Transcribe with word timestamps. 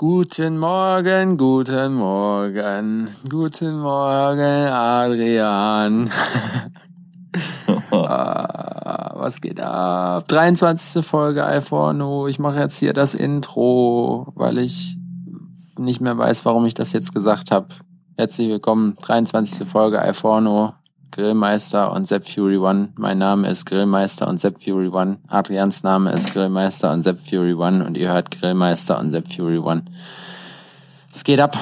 Guten 0.00 0.58
Morgen, 0.58 1.36
guten 1.36 1.94
Morgen, 1.94 3.08
guten 3.28 3.80
Morgen, 3.80 4.68
Adrian. 4.68 6.08
ah, 7.90 9.12
was 9.16 9.40
geht 9.40 9.58
ab? 9.58 10.28
23. 10.28 11.04
Folge 11.04 11.44
iPhone. 11.44 12.28
Ich 12.28 12.38
mache 12.38 12.60
jetzt 12.60 12.78
hier 12.78 12.92
das 12.92 13.16
Intro, 13.16 14.32
weil 14.36 14.58
ich 14.58 14.96
nicht 15.76 16.00
mehr 16.00 16.16
weiß, 16.16 16.44
warum 16.44 16.64
ich 16.64 16.74
das 16.74 16.92
jetzt 16.92 17.12
gesagt 17.12 17.50
habe. 17.50 17.66
Herzlich 18.16 18.50
willkommen, 18.50 18.94
23. 19.02 19.66
Folge 19.66 20.00
iPhone. 20.00 20.74
Grillmeister 21.10 21.92
und 21.92 22.06
Sepp 22.06 22.28
Fury 22.28 22.58
One. 22.58 22.90
Mein 22.96 23.18
Name 23.18 23.48
ist 23.48 23.64
Grillmeister 23.66 24.28
und 24.28 24.40
Sepp 24.40 24.62
Fury 24.62 24.88
One. 24.88 25.18
Adrians 25.28 25.82
Name 25.82 26.12
ist 26.12 26.32
Grillmeister 26.32 26.92
und 26.92 27.02
Sepp 27.02 27.18
Fury 27.18 27.54
One 27.54 27.84
und 27.84 27.96
ihr 27.96 28.12
hört 28.12 28.30
Grillmeister 28.30 28.98
und 28.98 29.12
Sepp 29.12 29.32
Fury 29.32 29.58
One. 29.58 29.84
Es 31.12 31.24
geht 31.24 31.40
ab. 31.40 31.56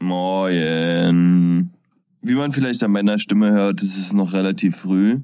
Moin. 0.00 1.70
Wie 2.22 2.34
man 2.34 2.52
vielleicht 2.52 2.82
an 2.82 2.92
meiner 2.92 3.18
Stimme 3.18 3.52
hört, 3.52 3.82
ist 3.82 3.98
es 3.98 4.12
noch 4.12 4.32
relativ 4.32 4.76
früh. 4.76 5.20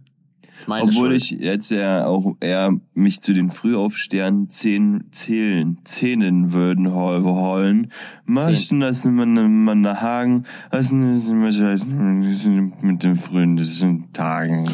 Obwohl 0.66 1.10
Schuld. 1.10 1.14
ich 1.16 1.30
jetzt 1.30 1.70
ja 1.70 2.06
auch 2.06 2.36
eher 2.40 2.72
mich 2.94 3.20
zu 3.20 3.32
den 3.32 3.50
Frühaufstehern 3.50 4.50
zehn, 4.50 5.04
zählen, 5.12 5.78
zähnen 5.84 6.52
würden 6.52 6.92
wollen. 6.92 7.90
Maschen, 8.24 8.80
das 8.80 9.04
man, 9.04 9.64
man 9.64 9.80
nach 9.80 10.00
Hagen, 10.00 10.44
das 10.70 10.88
sind 10.88 12.82
mit 12.82 13.02
den 13.02 13.16
frühen 13.16 13.56
das 13.56 13.78
sind 13.78 14.14
Tagen, 14.14 14.66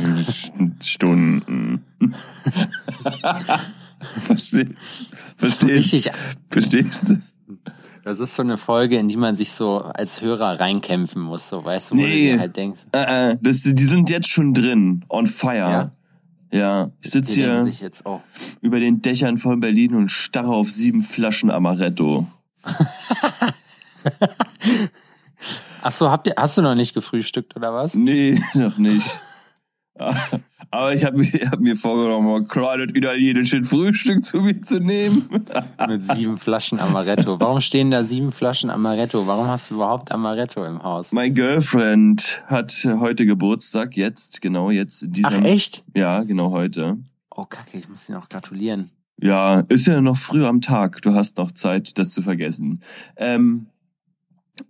Stunden. 0.83 1.85
Verstehst? 4.21 5.07
Verstehst? 5.37 6.11
Verstehst 6.51 7.11
du? 7.11 7.21
Das 8.07 8.21
ist 8.21 8.37
so 8.37 8.43
eine 8.43 8.57
Folge, 8.57 8.99
in 8.99 9.09
die 9.09 9.17
man 9.17 9.35
sich 9.35 9.51
so 9.51 9.79
als 9.79 10.21
Hörer 10.21 10.61
reinkämpfen 10.61 11.21
muss, 11.21 11.49
so 11.49 11.65
weißt 11.65 11.91
du, 11.91 11.97
wo 11.97 11.99
nee, 11.99 12.35
du 12.35 12.39
halt 12.39 12.57
denkst. 12.57 12.83
Äh, 12.93 13.33
äh, 13.33 13.39
das, 13.43 13.63
die 13.63 13.83
sind 13.83 14.11
jetzt 14.11 14.29
schon 14.29 14.55
drin, 14.55 15.05
on 15.09 15.27
fire. 15.27 15.91
Ja, 16.53 16.57
ja 16.57 16.93
ich 17.01 17.11
sitze 17.11 17.35
hier 17.35 17.69
über 18.61 18.79
den 18.79 19.03
Dächern 19.03 19.39
von 19.39 19.59
Berlin 19.59 19.97
und 19.97 20.13
starre 20.13 20.55
auf 20.55 20.71
sieben 20.71 21.03
Flaschen 21.03 21.51
Amaretto. 21.51 22.29
Ach 25.83 25.91
so, 25.91 26.09
habt 26.09 26.29
ihr, 26.29 26.35
hast 26.37 26.57
du 26.59 26.63
noch 26.63 26.77
nicht 26.77 26.95
gefrühstückt 26.95 27.57
oder 27.57 27.75
was? 27.75 27.95
Nee, 27.95 28.41
noch 28.55 28.79
nicht. 28.79 29.19
Aber 30.77 30.95
ich 30.95 31.07
habe 31.07 31.17
mir, 31.17 31.51
hab 31.51 31.59
mir 31.59 31.75
vorgenommen, 31.75 32.27
mal 32.27 32.45
kleines 32.45 32.95
italienisches 32.95 33.67
Frühstück 33.67 34.23
zu 34.23 34.43
mir 34.43 34.61
zu 34.61 34.79
nehmen. 34.79 35.27
Mit 35.89 36.05
sieben 36.15 36.37
Flaschen 36.37 36.79
Amaretto. 36.79 37.41
Warum 37.41 37.63
stehen 37.63 37.91
da 37.91 38.05
sieben 38.05 38.31
Flaschen 38.31 38.69
Amaretto? 38.69 39.27
Warum 39.27 39.47
hast 39.47 39.71
du 39.71 39.77
überhaupt 39.77 40.13
Amaretto 40.13 40.67
im 40.67 40.83
Haus? 40.83 41.13
Mein 41.13 41.33
Girlfriend 41.33 42.43
hat 42.47 42.87
heute 43.01 43.25
Geburtstag, 43.25 43.97
jetzt, 43.97 44.43
genau 44.43 44.71
jetzt. 44.71 45.07
Ach 45.23 45.43
echt? 45.43 45.83
Ja, 45.95 46.25
genau 46.25 46.51
heute. 46.51 46.99
Oh 47.35 47.47
Kacke, 47.47 47.79
ich 47.79 47.89
muss 47.89 48.05
dir 48.07 48.13
noch 48.13 48.29
gratulieren. 48.29 48.91
Ja, 49.19 49.61
ist 49.61 49.87
ja 49.87 50.03
noch 50.03 50.19
früh 50.19 50.45
am 50.45 50.61
Tag. 50.61 51.01
Du 51.01 51.15
hast 51.15 51.39
noch 51.39 51.53
Zeit, 51.53 51.97
das 51.97 52.11
zu 52.11 52.21
vergessen. 52.21 52.83
Ähm, 53.17 53.69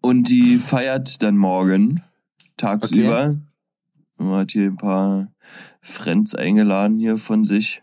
und 0.00 0.28
die 0.28 0.58
feiert 0.58 1.20
dann 1.24 1.36
morgen 1.36 2.04
tagsüber. 2.56 3.30
Okay. 3.30 3.38
Man 4.18 4.36
hat 4.38 4.52
hier 4.52 4.66
ein 4.66 4.76
paar 4.76 5.28
Friends 5.86 6.34
eingeladen 6.34 6.98
hier 6.98 7.16
von 7.16 7.44
sich. 7.44 7.82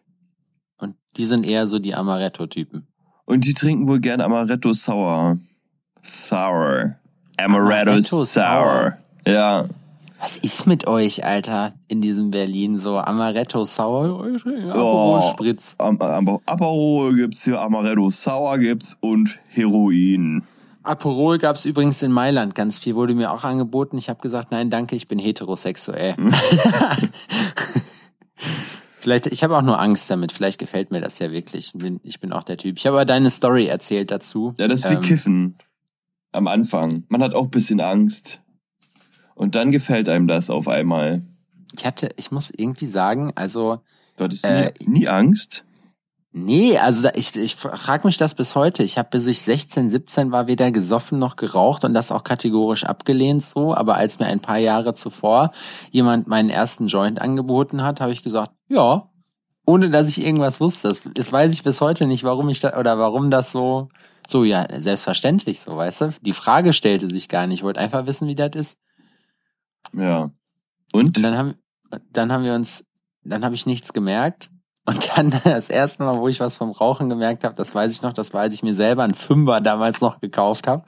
Und 0.77 0.95
die 1.15 1.25
sind 1.25 1.47
eher 1.47 1.67
so 1.67 1.79
die 1.79 1.95
Amaretto-Typen. 1.95 2.87
Und 3.25 3.45
die 3.45 3.53
trinken 3.53 3.87
wohl 3.87 3.99
gern 3.99 4.19
Amaretto 4.19 4.73
Sour. 4.73 5.39
Sour. 6.01 6.95
Amaretto, 7.37 7.91
Amaretto 7.91 8.23
Sour. 8.23 8.25
Sour. 8.25 8.97
Ja. 9.25 9.65
Was 10.19 10.37
ist 10.37 10.67
mit 10.67 10.85
euch, 10.87 11.25
Alter, 11.25 11.73
in 11.88 12.01
diesem 12.01 12.31
Berlin 12.31 12.78
so? 12.78 12.97
Amaretto 12.97 13.66
Sour? 13.66 14.25
Aperol 14.69 15.22
Spritz. 15.31 15.75
Am, 15.78 15.99
am, 16.01 16.39
Aperol 16.45 17.16
gibt's 17.16 17.45
hier, 17.45 17.61
Amaretto 17.61 18.09
Sour 18.09 18.57
gibt's 18.57 18.97
und 18.99 19.39
Heroin. 19.47 20.44
Aperol 20.83 21.38
gab 21.38 21.55
es 21.55 21.66
übrigens 21.66 22.01
in 22.01 22.11
Mailand 22.11 22.55
ganz 22.55 22.79
viel, 22.79 22.95
wurde 22.95 23.16
mir 23.16 23.31
auch 23.31 23.45
angeboten. 23.45 23.97
Ich 23.97 24.09
habe 24.09 24.22
gesagt, 24.22 24.51
nein, 24.51 24.69
danke, 24.69 24.97
ich 24.97 25.07
bin 25.07 25.19
heterosexuell. 25.19 26.17
Vielleicht, 29.03 29.28
ich 29.28 29.44
habe 29.44 29.58
auch 29.58 29.62
nur 29.62 29.81
Angst 29.81 30.09
damit. 30.09 30.31
Vielleicht 30.31 30.59
gefällt 30.59 30.90
mir 30.90 31.02
das 31.02 31.19
ja 31.19 31.30
wirklich. 31.30 31.74
Ich 32.03 32.22
bin, 32.22 32.31
auch 32.31 32.44
der 32.44 32.56
Typ. 32.56 32.78
Ich 32.78 32.88
habe 32.88 32.96
aber 32.96 33.03
deine 33.03 33.30
Story 33.31 33.66
erzählt 33.66 34.12
dazu. 34.12 34.56
Ja, 34.58 34.69
das 34.69 34.80
ist 34.80 34.90
wie 34.90 34.94
ähm, 34.94 35.02
Kiffen. 35.02 35.58
Am 36.31 36.47
Anfang. 36.47 37.03
Man 37.09 37.22
hat 37.22 37.36
auch 37.36 37.47
bisschen 37.47 37.81
Angst. 37.81 38.40
Und 39.36 39.56
dann 39.56 39.72
gefällt 39.72 40.08
einem 40.08 40.30
das 40.30 40.50
auf 40.50 40.69
einmal. 40.69 41.22
Ich 41.75 41.86
hatte, 41.86 42.12
ich 42.16 42.31
muss 42.31 42.50
irgendwie 42.56 42.86
sagen, 42.86 43.34
also. 43.36 43.81
Du 44.16 44.24
hattest 44.24 44.46
äh, 44.46 44.72
nie, 44.80 45.00
nie 45.00 45.08
Angst? 45.09 45.66
Nee, 46.35 46.79
also 46.79 47.09
ich, 47.13 47.35
ich 47.35 47.55
frage 47.55 48.07
mich 48.07 48.17
das 48.17 48.33
bis 48.33 48.55
heute. 48.55 48.81
Ich 48.81 48.97
habe 48.97 49.09
bis 49.11 49.27
ich 49.27 49.44
16, 49.44 49.91
17 49.91 50.31
war 50.31 50.47
weder 50.47 50.71
gesoffen 50.71 51.19
noch 51.19 51.35
geraucht 51.35 51.85
und 51.85 51.94
das 51.94 52.11
auch 52.11 52.23
kategorisch 52.23 52.85
abgelehnt 52.85 53.44
so. 53.45 53.75
Aber 53.75 53.97
als 53.97 54.17
mir 54.17 54.25
ein 54.25 54.39
paar 54.39 54.57
Jahre 54.57 54.95
zuvor 54.95 55.51
jemand 55.91 56.27
meinen 56.27 56.49
ersten 56.49 56.88
Joint 56.88 57.22
angeboten 57.22 57.83
hat, 57.83 58.01
habe 58.01 58.13
ich 58.13 58.23
gesagt, 58.23 58.51
ja, 58.67 59.11
ohne 59.67 59.91
dass 59.91 60.09
ich 60.09 60.25
irgendwas 60.25 60.59
wusste. 60.59 60.88
Das, 60.88 61.07
das 61.13 61.31
weiß 61.31 61.53
ich 61.53 61.61
bis 61.61 61.81
heute 61.81 62.07
nicht, 62.07 62.23
warum 62.23 62.49
ich 62.49 62.59
da 62.59 62.79
oder 62.79 62.97
warum 62.97 63.29
das 63.29 63.51
so 63.51 63.89
so 64.27 64.43
ja 64.43 64.66
selbstverständlich 64.75 65.59
so, 65.59 65.77
weißt 65.77 66.01
du? 66.01 66.13
Die 66.22 66.33
Frage 66.33 66.73
stellte 66.73 67.09
sich 67.09 67.29
gar 67.29 67.45
nicht. 67.45 67.59
Ich 67.59 67.63
wollte 67.63 67.79
einfach 67.79 68.07
wissen, 68.07 68.27
wie 68.27 68.35
das 68.35 68.55
ist. 68.55 68.77
Ja. 69.93 70.31
Und? 70.93 71.17
und 71.17 71.22
dann 71.22 71.38
haben 71.38 71.55
dann 72.11 72.31
haben 72.31 72.43
wir 72.43 72.55
uns, 72.55 72.83
dann 73.23 73.45
habe 73.45 73.53
ich 73.53 73.67
nichts 73.67 73.93
gemerkt 73.93 74.49
und 74.85 75.11
dann 75.16 75.29
das 75.44 75.69
erste 75.69 76.03
Mal, 76.03 76.19
wo 76.19 76.27
ich 76.27 76.39
was 76.39 76.57
vom 76.57 76.71
Rauchen 76.71 77.09
gemerkt 77.09 77.44
habe, 77.44 77.55
das 77.55 77.73
weiß 77.73 77.94
ich 77.94 78.01
noch, 78.01 78.13
das 78.13 78.33
als 78.35 78.53
ich 78.53 78.63
mir 78.63 78.73
selber 78.73 79.03
einen 79.03 79.13
Fünfer 79.13 79.61
damals 79.61 80.01
noch 80.01 80.19
gekauft 80.19 80.67
habe. 80.67 80.83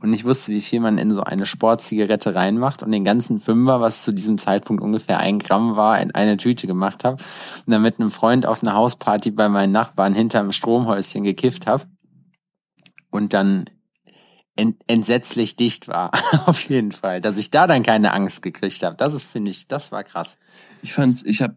Und 0.00 0.12
ich 0.14 0.24
wusste, 0.24 0.52
wie 0.52 0.62
viel 0.62 0.80
man 0.80 0.96
in 0.96 1.12
so 1.12 1.22
eine 1.22 1.44
Sportzigarette 1.44 2.34
reinmacht 2.34 2.82
und 2.82 2.92
den 2.92 3.04
ganzen 3.04 3.38
Fünfer, 3.40 3.80
was 3.80 4.04
zu 4.04 4.12
diesem 4.12 4.38
Zeitpunkt 4.38 4.82
ungefähr 4.82 5.18
ein 5.18 5.38
Gramm 5.38 5.76
war, 5.76 6.00
in 6.00 6.14
eine 6.14 6.38
Tüte 6.38 6.66
gemacht 6.66 7.04
habe. 7.04 7.22
Und 7.66 7.72
dann 7.72 7.82
mit 7.82 8.00
einem 8.00 8.10
Freund 8.10 8.46
auf 8.46 8.62
einer 8.62 8.74
Hausparty 8.74 9.32
bei 9.32 9.48
meinen 9.50 9.72
Nachbarn 9.72 10.14
hinterm 10.14 10.52
Stromhäuschen 10.52 11.22
gekifft 11.22 11.66
habe. 11.66 11.84
Und 13.10 13.34
dann 13.34 13.66
ent 14.56 14.80
entsetzlich 14.86 15.56
dicht 15.56 15.88
war, 15.88 16.10
auf 16.46 16.60
jeden 16.70 16.92
Fall. 16.92 17.20
Dass 17.20 17.36
ich 17.36 17.50
da 17.50 17.66
dann 17.66 17.82
keine 17.82 18.14
Angst 18.14 18.40
gekriegt 18.40 18.82
habe. 18.82 18.96
Das 18.96 19.12
ist, 19.12 19.24
finde 19.24 19.50
ich, 19.50 19.68
das 19.68 19.92
war 19.92 20.04
krass. 20.04 20.38
Ich 20.80 20.94
fand's, 20.94 21.22
ich 21.22 21.42
habe 21.42 21.56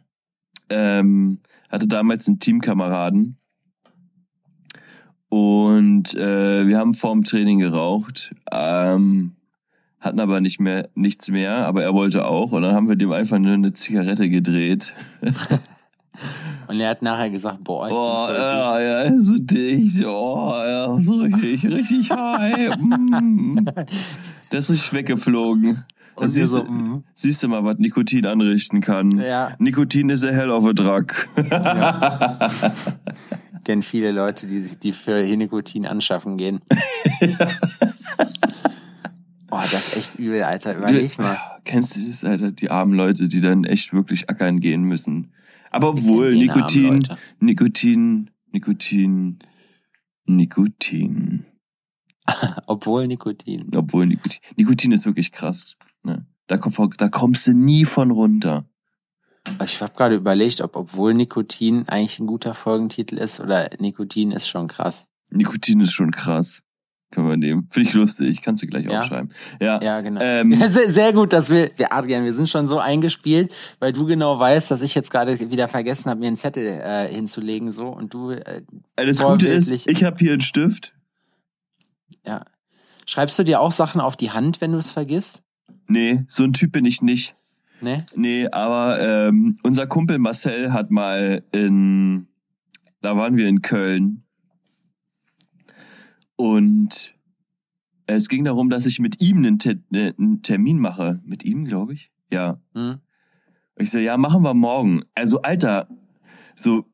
ähm, 0.69 1.39
hatte 1.73 1.87
damals 1.87 2.27
einen 2.27 2.39
Teamkameraden 2.39 3.37
und 5.29 6.13
äh, 6.13 6.67
wir 6.67 6.77
haben 6.77 6.93
vorm 6.93 7.23
Training 7.23 7.57
geraucht, 7.57 8.35
ähm, 8.51 9.31
hatten 9.99 10.19
aber 10.19 10.41
nicht 10.41 10.59
mehr 10.59 10.89
nichts 10.93 11.31
mehr, 11.31 11.65
aber 11.65 11.81
er 11.81 11.95
wollte 11.95 12.25
auch 12.25 12.51
und 12.51 12.61
dann 12.61 12.75
haben 12.75 12.87
wir 12.87 12.95
dem 12.95 13.11
einfach 13.11 13.39
nur 13.39 13.53
eine 13.53 13.73
Zigarette 13.73 14.29
gedreht. 14.29 14.93
Und 16.67 16.79
er 16.79 16.89
hat 16.89 17.01
nachher 17.01 17.31
gesagt, 17.31 17.63
boah, 17.63 17.87
ich 17.87 17.93
boah, 17.93 18.27
bin 18.27 18.35
ja, 18.35 18.77
dicht. 18.77 19.11
ja, 19.11 19.19
so 19.19 19.37
dicht, 19.39 20.05
oh, 20.05 20.53
ja, 20.55 20.97
so 20.99 21.13
richtig, 21.13 21.65
richtig 21.65 22.11
high. 22.11 22.77
mm. 22.79 23.65
Das 24.51 24.69
ist 24.69 24.69
richtig 24.69 24.93
weggeflogen. 24.93 25.83
Und 26.15 26.29
siehst, 26.29 26.51
so, 26.51 26.63
mm. 26.63 27.03
siehst 27.15 27.41
du 27.43 27.47
mal, 27.47 27.63
was 27.63 27.77
Nikotin 27.79 28.25
anrichten 28.25 28.81
kann. 28.81 29.19
Ja. 29.19 29.55
Nikotin 29.59 30.09
ist 30.09 30.25
a 30.25 30.31
hell 30.31 30.51
of 30.51 30.65
a 30.65 30.73
drug. 30.73 31.07
Ja. 31.49 32.39
Kennen 33.63 33.81
viele 33.81 34.11
Leute, 34.11 34.45
die 34.47 34.59
sich 34.59 34.77
die 34.77 34.91
für 34.91 35.23
Nikotin 35.23 35.85
anschaffen 35.85 36.37
gehen. 36.37 36.61
ja. 37.21 37.47
Boah, 39.47 39.61
das 39.61 39.95
ist 39.95 39.97
echt 39.97 40.19
übel, 40.19 40.43
Alter. 40.43 40.75
Überleg 40.75 41.17
mal. 41.19 41.37
Kennst 41.63 41.95
du 41.95 42.05
das, 42.05 42.23
Alter? 42.23 42.51
Die 42.51 42.71
armen 42.71 42.93
Leute, 42.93 43.27
die 43.27 43.39
dann 43.39 43.63
echt 43.63 43.93
wirklich 43.93 44.29
ackern 44.29 44.59
gehen 44.59 44.83
müssen. 44.83 45.31
Aber 45.69 45.89
obwohl 45.89 46.35
Nikotin, 46.35 47.07
Nikotin, 47.39 48.31
Nikotin, 48.51 49.39
Nikotin. 50.25 51.45
obwohl 52.67 53.07
Nikotin. 53.07 53.71
Obwohl 53.75 54.05
Nikotin. 54.05 54.39
Nikotin 54.57 54.91
ist 54.91 55.05
wirklich 55.05 55.31
krass. 55.31 55.75
Ne? 56.03 56.25
Da, 56.47 56.57
da 56.97 57.09
kommst 57.09 57.47
du 57.47 57.53
nie 57.53 57.85
von 57.85 58.11
runter. 58.11 58.65
Ich 59.63 59.81
habe 59.81 59.93
gerade 59.93 60.15
überlegt, 60.15 60.61
ob 60.61 60.75
obwohl 60.75 61.13
Nikotin 61.13 61.87
eigentlich 61.87 62.19
ein 62.19 62.27
guter 62.27 62.53
Folgentitel 62.53 63.17
ist 63.17 63.39
oder 63.39 63.69
Nikotin 63.79 64.31
ist 64.31 64.47
schon 64.47 64.67
krass. 64.67 65.05
Nikotin 65.31 65.81
ist 65.81 65.93
schon 65.93 66.11
krass. 66.11 66.61
können 67.11 67.27
wir 67.27 67.37
nehmen. 67.37 67.67
Finde 67.69 67.89
ich 67.89 67.95
lustig, 67.95 68.41
kannst 68.41 68.63
du 68.63 68.67
gleich 68.67 68.85
ja. 68.85 68.99
aufschreiben. 68.99 69.31
Ja, 69.61 69.81
ja 69.81 70.01
genau. 70.01 70.21
Ähm, 70.21 70.53
sehr, 70.69 70.91
sehr, 70.91 71.13
gut, 71.13 71.33
dass 71.33 71.49
wir, 71.49 71.71
wir, 71.75 71.93
Adrian, 71.93 72.23
wir 72.23 72.33
sind 72.33 72.49
schon 72.49 72.67
so 72.67 72.79
eingespielt, 72.79 73.53
weil 73.79 73.91
du 73.91 74.05
genau 74.05 74.39
weißt, 74.39 74.71
dass 74.71 74.81
ich 74.81 74.95
jetzt 74.95 75.11
gerade 75.11 75.39
wieder 75.51 75.67
vergessen 75.67 76.09
habe, 76.09 76.21
mir 76.21 76.27
einen 76.27 76.37
Zettel 76.37 76.65
äh, 76.65 77.13
hinzulegen 77.13 77.71
so 77.71 77.89
und 77.89 78.13
du. 78.13 78.31
Äh, 78.31 78.63
das 78.95 79.19
Gute 79.19 79.47
ist, 79.49 79.69
ich 79.69 80.03
habe 80.03 80.17
hier 80.19 80.33
einen 80.33 80.41
Stift. 80.41 80.93
Ja. 82.25 82.45
Schreibst 83.05 83.37
du 83.37 83.43
dir 83.43 83.59
auch 83.59 83.73
Sachen 83.73 83.99
auf 83.99 84.15
die 84.15 84.31
Hand, 84.31 84.61
wenn 84.61 84.71
du 84.71 84.77
es 84.77 84.89
vergisst? 84.89 85.43
Nee, 85.87 86.25
so 86.27 86.43
ein 86.43 86.53
Typ 86.53 86.71
bin 86.71 86.85
ich 86.85 87.01
nicht. 87.01 87.35
Nee? 87.81 88.03
Nee, 88.15 88.47
aber 88.47 88.99
ähm, 89.01 89.57
unser 89.63 89.87
Kumpel 89.87 90.17
Marcel 90.17 90.71
hat 90.71 90.89
mal 90.89 91.43
in, 91.51 92.27
da 93.01 93.17
waren 93.17 93.35
wir 93.35 93.47
in 93.47 93.61
Köln 93.61 94.23
und 96.35 97.13
es 98.05 98.27
ging 98.29 98.43
darum, 98.43 98.69
dass 98.69 98.85
ich 98.85 98.99
mit 98.99 99.21
ihm 99.21 99.37
einen, 99.37 99.59
Te 99.59 99.81
äh, 99.93 100.13
einen 100.17 100.41
Termin 100.41 100.79
mache. 100.79 101.21
Mit 101.25 101.43
ihm, 101.43 101.65
glaube 101.65 101.93
ich. 101.93 102.11
Ja. 102.29 102.59
Hm. 102.73 102.99
Ich 103.77 103.91
so, 103.91 103.99
ja, 103.99 104.17
machen 104.17 104.43
wir 104.43 104.53
morgen. 104.53 105.03
Also, 105.15 105.41
Alter, 105.41 105.87
so, 106.55 106.85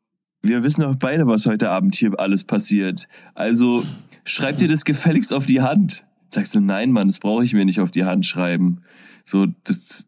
wir 0.41 0.63
wissen 0.63 0.81
doch 0.81 0.95
beide, 0.95 1.27
was 1.27 1.45
heute 1.45 1.69
Abend 1.69 1.95
hier 1.95 2.17
alles 2.19 2.45
passiert. 2.45 3.07
Also, 3.33 3.83
schreib 4.23 4.57
dir 4.57 4.67
das 4.67 4.85
gefälligst 4.85 5.33
auf 5.33 5.45
die 5.45 5.61
Hand. 5.61 6.05
Sagst 6.31 6.53
du, 6.55 6.59
nein, 6.59 6.91
Mann, 6.91 7.07
das 7.07 7.19
brauche 7.19 7.43
ich 7.43 7.53
mir 7.53 7.65
nicht 7.65 7.79
auf 7.79 7.91
die 7.91 8.05
Hand 8.05 8.25
schreiben. 8.25 8.81
So, 9.25 9.47
das 9.63 10.07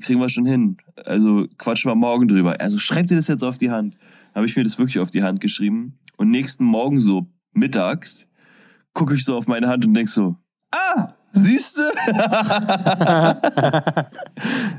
kriegen 0.00 0.20
wir 0.20 0.28
schon 0.28 0.46
hin. 0.46 0.76
Also, 1.04 1.48
quatschen 1.58 1.90
wir 1.90 1.94
morgen 1.94 2.28
drüber. 2.28 2.60
Also, 2.60 2.78
schreib 2.78 3.06
dir 3.06 3.16
das 3.16 3.28
jetzt 3.28 3.42
auf 3.42 3.58
die 3.58 3.70
Hand. 3.70 3.96
Habe 4.34 4.46
ich 4.46 4.56
mir 4.56 4.64
das 4.64 4.78
wirklich 4.78 4.98
auf 4.98 5.10
die 5.10 5.22
Hand 5.22 5.40
geschrieben. 5.40 5.98
Und 6.16 6.30
nächsten 6.30 6.64
Morgen 6.64 7.00
so 7.00 7.26
mittags 7.52 8.26
gucke 8.94 9.14
ich 9.14 9.24
so 9.24 9.36
auf 9.36 9.46
meine 9.46 9.68
Hand 9.68 9.86
und 9.86 9.94
denk 9.94 10.08
so, 10.08 10.36
ah, 10.70 11.14
siehst 11.32 11.78
du? 11.78 11.82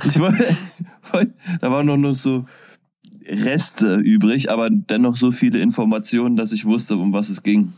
ich 0.05 0.19
wollte, 0.19 0.55
da 1.59 1.71
waren 1.71 1.85
noch 1.85 1.97
nur 1.97 2.13
so 2.13 2.45
Reste 3.25 3.95
übrig, 3.95 4.51
aber 4.51 4.69
dennoch 4.69 5.15
so 5.15 5.31
viele 5.31 5.59
Informationen, 5.59 6.35
dass 6.35 6.51
ich 6.51 6.65
wusste, 6.65 6.97
um 6.97 7.13
was 7.13 7.29
es 7.29 7.41
ging. 7.41 7.71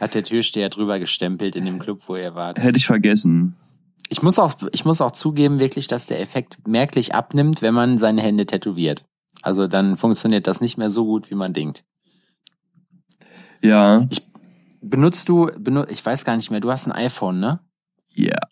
Hat 0.00 0.14
der 0.14 0.24
Türsteher 0.24 0.68
drüber 0.68 0.98
gestempelt 0.98 1.56
in 1.56 1.64
dem 1.64 1.78
Club, 1.78 2.02
wo 2.06 2.16
er 2.16 2.34
war? 2.34 2.54
Hätte 2.56 2.78
ich 2.78 2.86
vergessen. 2.86 3.56
Ich 4.08 4.22
muss 4.22 4.38
auch, 4.38 4.54
ich 4.72 4.84
muss 4.84 5.00
auch 5.00 5.12
zugeben, 5.12 5.58
wirklich, 5.58 5.86
dass 5.86 6.06
der 6.06 6.20
Effekt 6.20 6.66
merklich 6.66 7.14
abnimmt, 7.14 7.62
wenn 7.62 7.74
man 7.74 7.98
seine 7.98 8.22
Hände 8.22 8.46
tätowiert. 8.46 9.04
Also 9.42 9.66
dann 9.66 9.96
funktioniert 9.96 10.46
das 10.46 10.60
nicht 10.60 10.78
mehr 10.78 10.90
so 10.90 11.04
gut, 11.04 11.30
wie 11.30 11.34
man 11.34 11.52
denkt. 11.52 11.84
Ja. 13.62 14.06
Ich, 14.10 14.22
benutzt 14.80 15.28
du, 15.28 15.50
benut, 15.58 15.90
ich 15.90 16.04
weiß 16.04 16.24
gar 16.24 16.36
nicht 16.36 16.50
mehr, 16.50 16.60
du 16.60 16.70
hast 16.70 16.86
ein 16.86 16.92
iPhone, 16.92 17.40
ne? 17.40 17.60
Ja. 18.10 18.24
Yeah. 18.26 18.48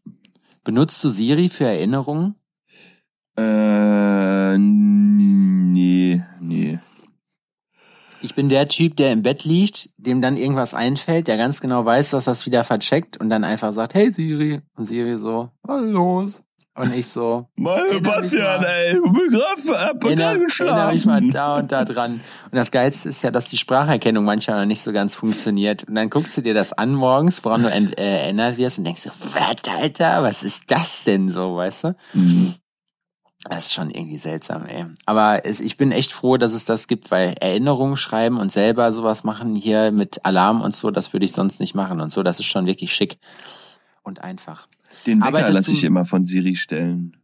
Benutzt 0.65 1.03
du 1.03 1.09
Siri 1.09 1.49
für 1.49 1.65
Erinnerungen? 1.65 2.37
Äh, 3.37 4.59
nee, 4.59 6.23
nee. 6.41 6.79
Ich 8.23 8.37
bin 8.37 8.49
der 8.49 8.69
Typ, 8.69 8.97
der 8.97 9.13
im 9.13 9.23
Bett 9.23 9.43
liegt, 9.43 9.91
dem 9.97 10.23
dann 10.23 10.37
irgendwas 10.37 10.75
einfällt, 10.75 11.27
der 11.27 11.37
ganz 11.37 11.61
genau 11.61 11.85
weiß, 11.85 12.11
dass 12.11 12.25
das 12.25 12.47
wieder 12.47 12.63
vercheckt 12.63 13.17
und 13.17 13.31
dann 13.31 13.43
einfach 13.43 13.73
sagt, 13.73 13.95
hey 13.95 14.13
Siri. 14.13 14.61
Und 14.77 14.87
Siri 14.87 15.19
so, 15.19 15.51
was 15.63 15.83
los? 15.83 16.45
Und 16.75 16.95
ich 16.95 17.07
so. 17.07 17.49
Mein 17.57 18.03
Bastian, 18.03 18.65
ey, 18.65 18.95
bin 18.95 20.17
gerade 20.17 20.39
geschlafen. 20.41 20.97
ich 20.97 21.05
mal 21.05 21.21
da 21.29 21.59
und 21.59 21.71
da 21.71 21.85
dran. 21.85 22.15
Und 22.15 22.55
das 22.57 22.71
Geilste 22.71 23.11
ist 23.11 23.23
ja, 23.23 23.31
dass 23.31 23.49
die 23.49 23.59
Spracherkennung 23.59 24.25
manchmal 24.25 24.61
noch 24.61 24.67
nicht 24.67 24.83
so 24.83 24.91
ganz 24.93 25.15
funktioniert. 25.15 25.85
Und 25.85 25.97
dann 25.97 26.09
guckst 26.09 26.35
du 26.35 26.41
dir 26.41 26.55
das 26.55 26.73
an 26.73 26.95
morgens, 26.95 27.45
woran 27.45 27.65
du 27.65 27.69
äh, 27.69 28.23
erinnert 28.23 28.57
wirst 28.57 28.79
und 28.79 28.85
denkst 28.85 29.03
so, 29.03 29.11
was, 29.35 29.75
Alter, 29.77 30.23
was 30.23 30.43
ist 30.43 30.63
das 30.69 31.05
denn 31.05 31.29
so, 31.29 31.57
weißt 31.57 31.85
du? 31.85 31.97
Mhm. 32.15 32.55
Das 33.49 33.67
ist 33.67 33.73
schon 33.75 33.91
irgendwie 33.91 34.19
seltsam, 34.19 34.67
ey. 34.67 34.87
Aber 35.05 35.45
es, 35.45 35.61
ich 35.61 35.77
bin 35.77 35.91
echt 35.91 36.13
froh, 36.13 36.37
dass 36.37 36.53
es 36.53 36.65
das 36.65 36.87
gibt, 36.87 37.11
weil 37.11 37.35
Erinnerungen 37.41 37.97
schreiben 37.97 38.39
und 38.39 38.53
selber 38.53 38.93
sowas 38.93 39.25
machen 39.25 39.57
hier 39.57 39.91
mit 39.91 40.25
Alarm 40.25 40.61
und 40.61 40.75
so, 40.75 40.91
das 40.91 41.13
würde 41.13 41.27
ich 41.27 41.33
sonst 41.33 41.59
nicht 41.59 41.75
machen 41.75 42.01
und 42.01 42.11
so. 42.11 42.23
Das 42.23 42.39
ist 42.39 42.47
schon 42.47 42.67
wirklich 42.67 42.93
schick 42.93 43.19
und 44.03 44.21
einfach. 44.23 44.69
Den 45.07 45.23
Wecker 45.23 45.51
lasse 45.51 45.73
ich 45.73 45.83
immer 45.83 46.05
von 46.05 46.27
Siri 46.27 46.55
stellen. 46.55 47.17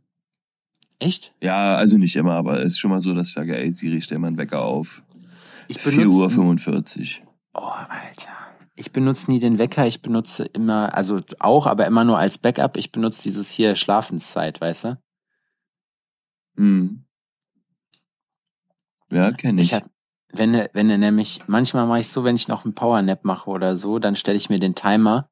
Echt? 0.99 1.33
Ja, 1.41 1.77
also 1.77 1.97
nicht 1.99 2.17
immer, 2.17 2.33
aber 2.33 2.61
es 2.61 2.73
ist 2.73 2.79
schon 2.79 2.91
mal 2.91 3.01
so, 3.01 3.15
dass 3.15 3.29
ich 3.29 3.35
sage, 3.35 3.57
ey, 3.57 3.73
Siri, 3.73 4.01
stell 4.01 4.19
mal 4.19 4.29
einen 4.29 4.39
Wecker 4.39 4.63
auf. 4.63 5.03
Ich 5.69 5.81
benutze, 5.83 6.09
4 6.09 6.11
Uhr 6.11 6.31
45. 6.31 7.23
Oh, 7.55 7.61
Alter. 7.61 8.33
Ich 8.75 8.91
benutze 8.91 9.31
nie 9.31 9.39
den 9.39 9.59
Wecker, 9.59 9.87
ich 9.87 10.03
benutze 10.03 10.45
immer, 10.45 10.95
also 10.95 11.21
auch, 11.39 11.67
aber 11.67 11.87
immer 11.87 12.05
nur 12.05 12.19
als 12.19 12.39
Backup. 12.39 12.77
Ich 12.77 12.91
benutze 12.91 13.23
dieses 13.23 13.51
hier 13.51 13.77
Schlafenszeit, 13.77 14.61
weißt 14.61 14.85
du? 14.85 14.99
Hm. 16.59 17.05
Ja, 19.11 19.33
kenne 19.33 19.63
ich. 19.63 19.69
ich 19.69 19.75
hab, 19.75 19.89
wenn, 20.33 20.67
wenn 20.73 20.87
nämlich, 20.89 21.41
manchmal 21.47 21.87
mache 21.87 22.01
ich 22.01 22.09
so, 22.09 22.25
wenn 22.25 22.37
ich 22.37 22.49
noch 22.49 22.65
einen 22.65 22.75
Powernap 22.75 23.25
mache 23.25 23.49
oder 23.49 23.77
so, 23.77 23.99
dann 23.99 24.17
stelle 24.17 24.37
ich 24.37 24.51
mir 24.51 24.59
den 24.59 24.75
Timer 24.75 25.31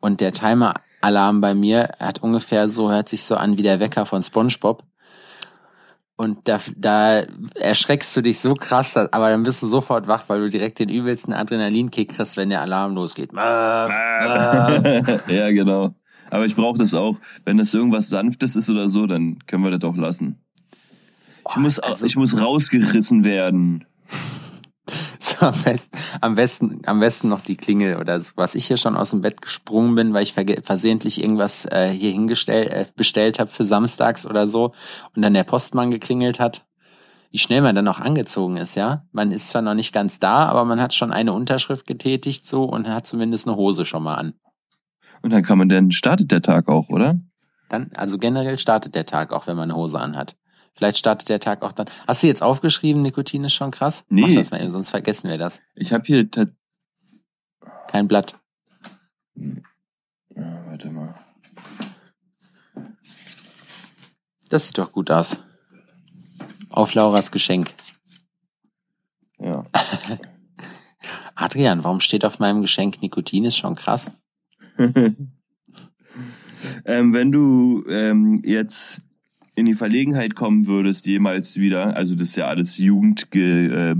und 0.00 0.20
der 0.20 0.32
Timer-Alarm 0.32 1.40
bei 1.40 1.54
mir 1.54 1.92
hat 2.00 2.22
ungefähr 2.22 2.68
so, 2.68 2.90
hört 2.90 3.08
sich 3.08 3.22
so 3.22 3.36
an 3.36 3.58
wie 3.58 3.62
der 3.62 3.78
Wecker 3.78 4.06
von 4.06 4.22
SpongeBob. 4.22 4.82
Und 6.16 6.48
da, 6.48 6.58
da 6.76 7.22
erschreckst 7.54 8.16
du 8.16 8.22
dich 8.22 8.40
so 8.40 8.54
krass, 8.54 8.96
aber 8.96 9.30
dann 9.30 9.42
bist 9.42 9.62
du 9.62 9.66
sofort 9.66 10.08
wach, 10.08 10.24
weil 10.28 10.40
du 10.40 10.50
direkt 10.50 10.78
den 10.78 10.88
übelsten 10.88 11.32
Adrenalinkick 11.32 12.16
kriegst, 12.16 12.36
wenn 12.36 12.50
der 12.50 12.60
Alarm 12.60 12.94
losgeht. 12.94 13.32
ja, 15.28 15.50
genau. 15.50 15.94
Aber 16.30 16.46
ich 16.46 16.56
brauche 16.56 16.78
das 16.78 16.94
auch. 16.94 17.18
Wenn 17.44 17.58
das 17.58 17.74
irgendwas 17.74 18.08
Sanftes 18.08 18.56
ist 18.56 18.70
oder 18.70 18.88
so, 18.88 19.06
dann 19.06 19.38
können 19.46 19.64
wir 19.64 19.70
das 19.70 19.88
auch 19.88 19.96
lassen. 19.96 20.41
Ich 21.52 21.60
muss, 21.60 21.78
also, 21.78 22.06
ich 22.06 22.16
muss 22.16 22.38
rausgerissen 22.38 23.24
werden. 23.24 23.84
So, 25.24 25.46
am, 25.46 25.54
besten, 25.62 25.98
am, 26.20 26.34
besten, 26.34 26.82
am 26.84 26.98
besten 26.98 27.28
noch 27.28 27.42
die 27.42 27.56
Klingel 27.56 27.96
oder 27.98 28.20
so. 28.20 28.32
Was 28.34 28.56
ich 28.56 28.66
hier 28.66 28.76
schon 28.76 28.96
aus 28.96 29.10
dem 29.10 29.20
Bett 29.20 29.40
gesprungen 29.40 29.94
bin, 29.94 30.12
weil 30.12 30.24
ich 30.24 30.32
versehentlich 30.32 31.22
irgendwas 31.22 31.64
äh, 31.66 31.90
hier 31.90 32.10
hingestellt, 32.10 32.70
äh, 32.72 32.86
bestellt 32.96 33.38
habe 33.38 33.48
für 33.48 33.64
samstags 33.64 34.26
oder 34.26 34.48
so 34.48 34.72
und 35.14 35.22
dann 35.22 35.34
der 35.34 35.44
Postmann 35.44 35.92
geklingelt 35.92 36.40
hat. 36.40 36.66
Wie 37.30 37.38
schnell 37.38 37.62
man 37.62 37.76
dann 37.76 37.86
auch 37.86 38.00
angezogen 38.00 38.56
ist, 38.56 38.74
ja. 38.74 39.06
Man 39.12 39.30
ist 39.30 39.50
zwar 39.50 39.62
noch 39.62 39.74
nicht 39.74 39.92
ganz 39.92 40.18
da, 40.18 40.46
aber 40.46 40.64
man 40.64 40.80
hat 40.80 40.92
schon 40.92 41.12
eine 41.12 41.32
Unterschrift 41.32 41.86
getätigt 41.86 42.44
so 42.44 42.64
und 42.64 42.88
hat 42.88 43.06
zumindest 43.06 43.46
eine 43.46 43.56
Hose 43.56 43.84
schon 43.84 44.02
mal 44.02 44.16
an. 44.16 44.34
Und 45.22 45.30
dann 45.30 45.44
kann 45.44 45.56
man 45.56 45.68
dann 45.68 45.92
startet 45.92 46.32
der 46.32 46.42
Tag 46.42 46.68
auch, 46.68 46.88
oder? 46.88 47.20
Dann, 47.68 47.90
also 47.94 48.18
generell 48.18 48.58
startet 48.58 48.96
der 48.96 49.06
Tag 49.06 49.32
auch, 49.32 49.46
wenn 49.46 49.56
man 49.56 49.70
eine 49.70 49.78
Hose 49.78 50.00
anhat. 50.00 50.36
Vielleicht 50.74 50.98
startet 50.98 51.28
der 51.28 51.40
Tag 51.40 51.62
auch 51.62 51.72
dann. 51.72 51.86
Hast 52.06 52.22
du 52.22 52.26
jetzt 52.26 52.42
aufgeschrieben, 52.42 53.02
Nikotin 53.02 53.44
ist 53.44 53.54
schon 53.54 53.70
krass? 53.70 54.04
Nee. 54.08 54.22
Mach 54.22 54.34
das 54.34 54.50
mal 54.50 54.60
eben, 54.60 54.70
sonst 54.70 54.90
vergessen 54.90 55.28
wir 55.28 55.38
das. 55.38 55.60
Ich 55.74 55.92
habe 55.92 56.04
hier 56.04 56.28
kein 57.88 58.08
Blatt. 58.08 58.36
Ja, 59.34 60.66
warte 60.66 60.90
mal. 60.90 61.14
Das 64.48 64.66
sieht 64.66 64.78
doch 64.78 64.92
gut 64.92 65.10
aus. 65.10 65.38
Auf 66.70 66.94
Lauras 66.94 67.30
Geschenk. 67.30 67.74
Ja. 69.38 69.66
Adrian, 71.34 71.84
warum 71.84 72.00
steht 72.00 72.24
auf 72.24 72.38
meinem 72.38 72.62
Geschenk 72.62 73.02
Nikotin? 73.02 73.44
Ist 73.44 73.56
schon 73.56 73.74
krass. 73.74 74.10
ähm, 74.78 75.26
wenn 76.84 77.32
du 77.32 77.84
ähm, 77.88 78.42
jetzt 78.44 79.02
in 79.54 79.66
die 79.66 79.74
Verlegenheit 79.74 80.34
kommen 80.34 80.66
würdest, 80.66 81.06
jemals 81.06 81.56
wieder, 81.56 81.96
also 81.96 82.14
das 82.14 82.30
ist 82.30 82.36
ja 82.36 82.46
alles 82.46 82.78
Jugend 82.78 83.34
äh, 83.34 83.94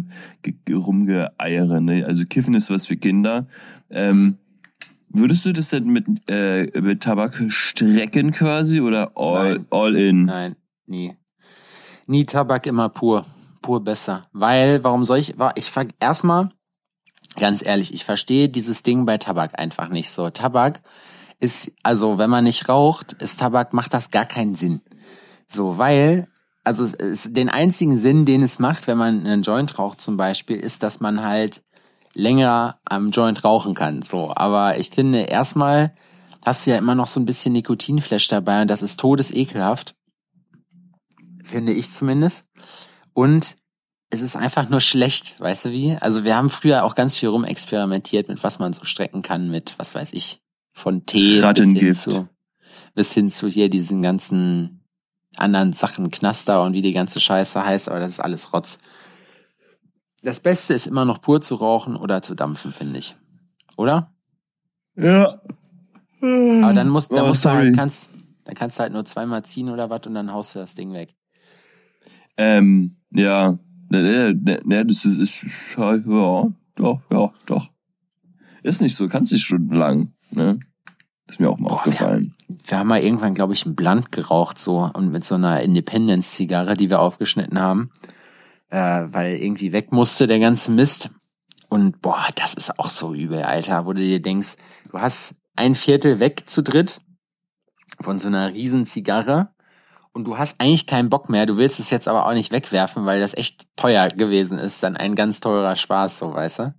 rumgeeiere, 0.70 1.80
ne? 1.80 2.06
also 2.06 2.24
Kiffen 2.24 2.54
ist 2.54 2.70
was 2.70 2.86
für 2.86 2.96
Kinder, 2.96 3.46
ähm, 3.90 4.38
würdest 5.10 5.44
du 5.44 5.52
das 5.52 5.68
denn 5.68 5.84
mit, 5.84 6.06
äh, 6.30 6.80
mit 6.80 7.02
Tabak 7.02 7.34
strecken 7.48 8.32
quasi 8.32 8.80
oder 8.80 9.12
all, 9.14 9.54
Nein. 9.54 9.66
all 9.70 9.96
in? 9.96 10.24
Nein, 10.24 10.56
nie. 10.86 11.14
Nie 12.06 12.24
Tabak, 12.24 12.66
immer 12.66 12.88
pur. 12.88 13.26
Pur 13.60 13.84
besser. 13.84 14.26
Weil, 14.32 14.82
warum 14.82 15.04
soll 15.04 15.18
ich, 15.18 15.34
ich 15.54 15.72
erstmal, 16.00 16.50
ganz 17.38 17.64
ehrlich, 17.64 17.94
ich 17.94 18.04
verstehe 18.04 18.48
dieses 18.48 18.82
Ding 18.82 19.04
bei 19.06 19.18
Tabak 19.18 19.58
einfach 19.58 19.88
nicht 19.88 20.10
so. 20.10 20.30
Tabak 20.30 20.82
ist, 21.38 21.72
also 21.82 22.18
wenn 22.18 22.30
man 22.30 22.44
nicht 22.44 22.68
raucht, 22.68 23.12
ist 23.14 23.40
Tabak, 23.40 23.72
macht 23.72 23.94
das 23.94 24.10
gar 24.10 24.26
keinen 24.26 24.54
Sinn. 24.54 24.80
So, 25.52 25.78
weil, 25.78 26.28
also 26.64 26.84
es, 26.84 27.32
den 27.32 27.48
einzigen 27.48 27.98
Sinn, 27.98 28.24
den 28.24 28.42
es 28.42 28.58
macht, 28.58 28.86
wenn 28.86 28.98
man 28.98 29.26
einen 29.26 29.42
Joint 29.42 29.78
raucht 29.78 30.00
zum 30.00 30.16
Beispiel, 30.16 30.56
ist, 30.56 30.82
dass 30.82 31.00
man 31.00 31.22
halt 31.22 31.62
länger 32.14 32.80
am 32.84 33.10
Joint 33.10 33.44
rauchen 33.44 33.74
kann. 33.74 34.02
So, 34.02 34.32
aber 34.34 34.78
ich 34.78 34.90
finde, 34.90 35.22
erstmal 35.22 35.94
hast 36.44 36.66
du 36.66 36.70
ja 36.72 36.78
immer 36.78 36.94
noch 36.94 37.06
so 37.06 37.20
ein 37.20 37.26
bisschen 37.26 37.52
Nikotinflash 37.52 38.28
dabei 38.28 38.62
und 38.62 38.68
das 38.68 38.82
ist 38.82 38.98
todesekelhaft. 39.00 39.94
Finde 41.42 41.72
ich 41.72 41.90
zumindest. 41.90 42.46
Und 43.14 43.56
es 44.10 44.20
ist 44.20 44.36
einfach 44.36 44.68
nur 44.68 44.80
schlecht, 44.80 45.40
weißt 45.40 45.66
du 45.66 45.70
wie? 45.70 45.96
Also 45.96 46.24
wir 46.24 46.36
haben 46.36 46.50
früher 46.50 46.84
auch 46.84 46.94
ganz 46.94 47.16
viel 47.16 47.30
rumexperimentiert 47.30 48.28
mit 48.28 48.42
was 48.44 48.58
man 48.58 48.72
so 48.72 48.84
strecken 48.84 49.22
kann 49.22 49.50
mit, 49.50 49.74
was 49.78 49.94
weiß 49.94 50.12
ich, 50.12 50.40
von 50.72 51.06
Tee 51.06 51.40
bis 51.40 51.68
hin, 51.68 51.94
zu, 51.94 52.28
bis 52.94 53.12
hin 53.14 53.30
zu 53.30 53.48
hier 53.48 53.70
diesen 53.70 54.02
ganzen 54.02 54.81
anderen 55.36 55.72
Sachen, 55.72 56.10
Knaster 56.10 56.62
und 56.62 56.72
wie 56.72 56.82
die 56.82 56.92
ganze 56.92 57.20
Scheiße 57.20 57.64
heißt, 57.64 57.88
aber 57.88 58.00
das 58.00 58.10
ist 58.10 58.20
alles 58.20 58.52
Rotz. 58.52 58.78
Das 60.22 60.40
Beste 60.40 60.74
ist 60.74 60.86
immer 60.86 61.04
noch 61.04 61.20
pur 61.20 61.40
zu 61.40 61.56
rauchen 61.56 61.96
oder 61.96 62.22
zu 62.22 62.34
dampfen, 62.34 62.72
finde 62.72 62.98
ich. 62.98 63.16
Oder? 63.76 64.12
Ja. 64.94 65.40
Aber 66.20 66.72
dann 66.72 66.88
musst, 66.88 67.10
dann 67.10 67.24
oh, 67.24 67.28
musst 67.28 67.44
du 67.44 67.50
halt, 67.50 67.74
kannst, 67.74 68.10
dann 68.44 68.54
kannst 68.54 68.78
du 68.78 68.82
halt 68.82 68.92
nur 68.92 69.04
zweimal 69.04 69.44
ziehen 69.44 69.68
oder 69.68 69.90
was 69.90 70.06
und 70.06 70.14
dann 70.14 70.32
haust 70.32 70.54
du 70.54 70.60
das 70.60 70.74
Ding 70.74 70.92
weg. 70.92 71.16
Ähm, 72.36 72.96
ja, 73.10 73.58
Ne, 73.92 74.34
ne, 74.34 74.58
ne, 74.64 74.86
das 74.86 75.04
ist, 75.04 75.44
ist 75.44 75.76
ja, 75.76 75.98
doch, 75.98 77.00
ja, 77.10 77.30
doch. 77.44 77.68
Ist 78.62 78.80
nicht 78.80 78.96
so, 78.96 79.06
kannst 79.06 79.32
nicht 79.32 79.44
stundenlang, 79.44 80.14
ne? 80.30 80.58
Ist 81.26 81.40
mir 81.40 81.50
auch 81.50 81.58
mal 81.58 81.68
Boah, 81.68 81.74
aufgefallen. 81.74 82.34
Wir, 82.64 82.78
haben 82.78 82.88
mal 82.88 83.02
irgendwann, 83.02 83.34
glaube 83.34 83.52
ich, 83.52 83.66
ein 83.66 83.74
Blunt 83.74 84.12
geraucht, 84.12 84.58
so, 84.58 84.90
und 84.92 85.10
mit 85.10 85.24
so 85.24 85.34
einer 85.34 85.60
Independence-Zigarre, 85.60 86.76
die 86.76 86.90
wir 86.90 87.00
aufgeschnitten 87.00 87.60
haben, 87.60 87.90
äh, 88.70 88.76
weil 88.78 89.36
irgendwie 89.36 89.72
weg 89.72 89.92
musste 89.92 90.26
der 90.26 90.38
ganze 90.38 90.70
Mist. 90.70 91.10
Und 91.68 92.02
boah, 92.02 92.26
das 92.34 92.54
ist 92.54 92.78
auch 92.78 92.90
so 92.90 93.14
übel, 93.14 93.42
Alter, 93.42 93.86
wo 93.86 93.92
du 93.92 94.00
dir 94.00 94.20
denkst, 94.20 94.56
du 94.90 94.98
hast 94.98 95.34
ein 95.56 95.74
Viertel 95.74 96.20
weg 96.20 96.44
zu 96.46 96.62
dritt 96.62 97.00
von 98.00 98.18
so 98.18 98.28
einer 98.28 98.52
riesen 98.52 98.86
Zigarre 98.86 99.50
und 100.12 100.24
du 100.24 100.36
hast 100.36 100.60
eigentlich 100.60 100.86
keinen 100.86 101.08
Bock 101.08 101.28
mehr, 101.28 101.46
du 101.46 101.56
willst 101.56 101.80
es 101.80 101.90
jetzt 101.90 102.08
aber 102.08 102.26
auch 102.26 102.34
nicht 102.34 102.52
wegwerfen, 102.52 103.06
weil 103.06 103.20
das 103.20 103.34
echt 103.34 103.66
teuer 103.76 104.08
gewesen 104.08 104.58
ist, 104.58 104.82
dann 104.82 104.96
ein 104.96 105.14
ganz 105.14 105.40
teurer 105.40 105.76
Spaß, 105.76 106.18
so 106.18 106.34
weißt 106.34 106.58
du. 106.58 106.74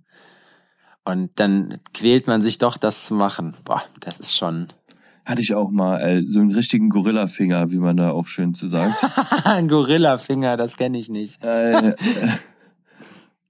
Und 1.04 1.38
dann 1.38 1.78
quält 1.92 2.26
man 2.26 2.42
sich 2.42 2.58
doch, 2.58 2.78
das 2.78 3.06
zu 3.06 3.14
machen. 3.14 3.54
Boah, 3.64 3.82
das 4.00 4.18
ist 4.18 4.36
schon. 4.36 4.68
Hatte 5.24 5.40
ich 5.40 5.54
auch 5.54 5.70
mal, 5.70 6.00
äh, 6.00 6.24
so 6.28 6.40
einen 6.40 6.52
richtigen 6.52 6.90
Gorillafinger, 6.90 7.72
wie 7.72 7.78
man 7.78 7.96
da 7.96 8.10
auch 8.10 8.26
schön 8.26 8.54
zu 8.54 8.68
sagt. 8.68 9.02
Ein 9.44 9.68
Gorillafinger, 9.68 10.56
das 10.56 10.76
kenne 10.76 10.98
ich 10.98 11.08
nicht. 11.08 11.42
äh, 11.42 11.90
äh, 11.90 11.94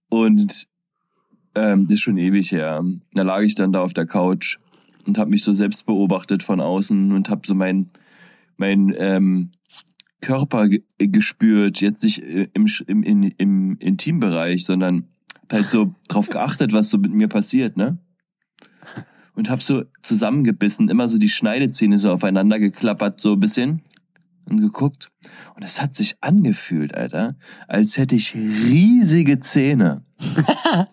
und 0.08 0.66
ähm, 1.56 1.86
das 1.86 1.94
ist 1.94 2.00
schon 2.00 2.18
ewig 2.18 2.52
her. 2.52 2.84
Da 3.12 3.22
lag 3.22 3.40
ich 3.40 3.54
dann 3.54 3.72
da 3.72 3.80
auf 3.80 3.92
der 3.92 4.06
Couch 4.06 4.58
und 5.06 5.18
habe 5.18 5.30
mich 5.30 5.42
so 5.42 5.52
selbst 5.52 5.86
beobachtet 5.86 6.42
von 6.42 6.60
außen 6.60 7.12
und 7.12 7.28
habe 7.28 7.42
so 7.46 7.54
mein 7.54 7.90
mein 8.56 8.94
ähm, 8.96 9.50
Körper 10.20 10.68
gespürt, 10.98 11.80
jetzt 11.80 12.02
nicht 12.02 12.22
äh, 12.22 12.48
im, 12.54 12.66
im, 12.86 13.02
im, 13.02 13.32
im 13.36 13.76
Intimbereich, 13.78 14.64
sondern 14.64 15.08
halt 15.50 15.66
so 15.66 15.94
drauf 16.08 16.30
geachtet, 16.30 16.72
was 16.72 16.88
so 16.88 16.98
mit 16.98 17.12
mir 17.12 17.28
passiert, 17.28 17.76
ne? 17.76 17.98
Und 19.36 19.50
hab 19.50 19.62
so 19.62 19.84
zusammengebissen, 20.02 20.88
immer 20.88 21.08
so 21.08 21.18
die 21.18 21.28
Schneidezähne 21.28 21.98
so 21.98 22.12
aufeinander 22.12 22.58
geklappert, 22.60 23.20
so 23.20 23.32
ein 23.32 23.40
bisschen 23.40 23.82
und 24.48 24.60
geguckt. 24.60 25.10
Und 25.54 25.62
es 25.62 25.80
hat 25.80 25.96
sich 25.96 26.16
angefühlt, 26.20 26.94
Alter, 26.94 27.36
als 27.68 27.96
hätte 27.96 28.14
ich 28.14 28.34
riesige 28.34 29.40
Zähne. 29.40 30.04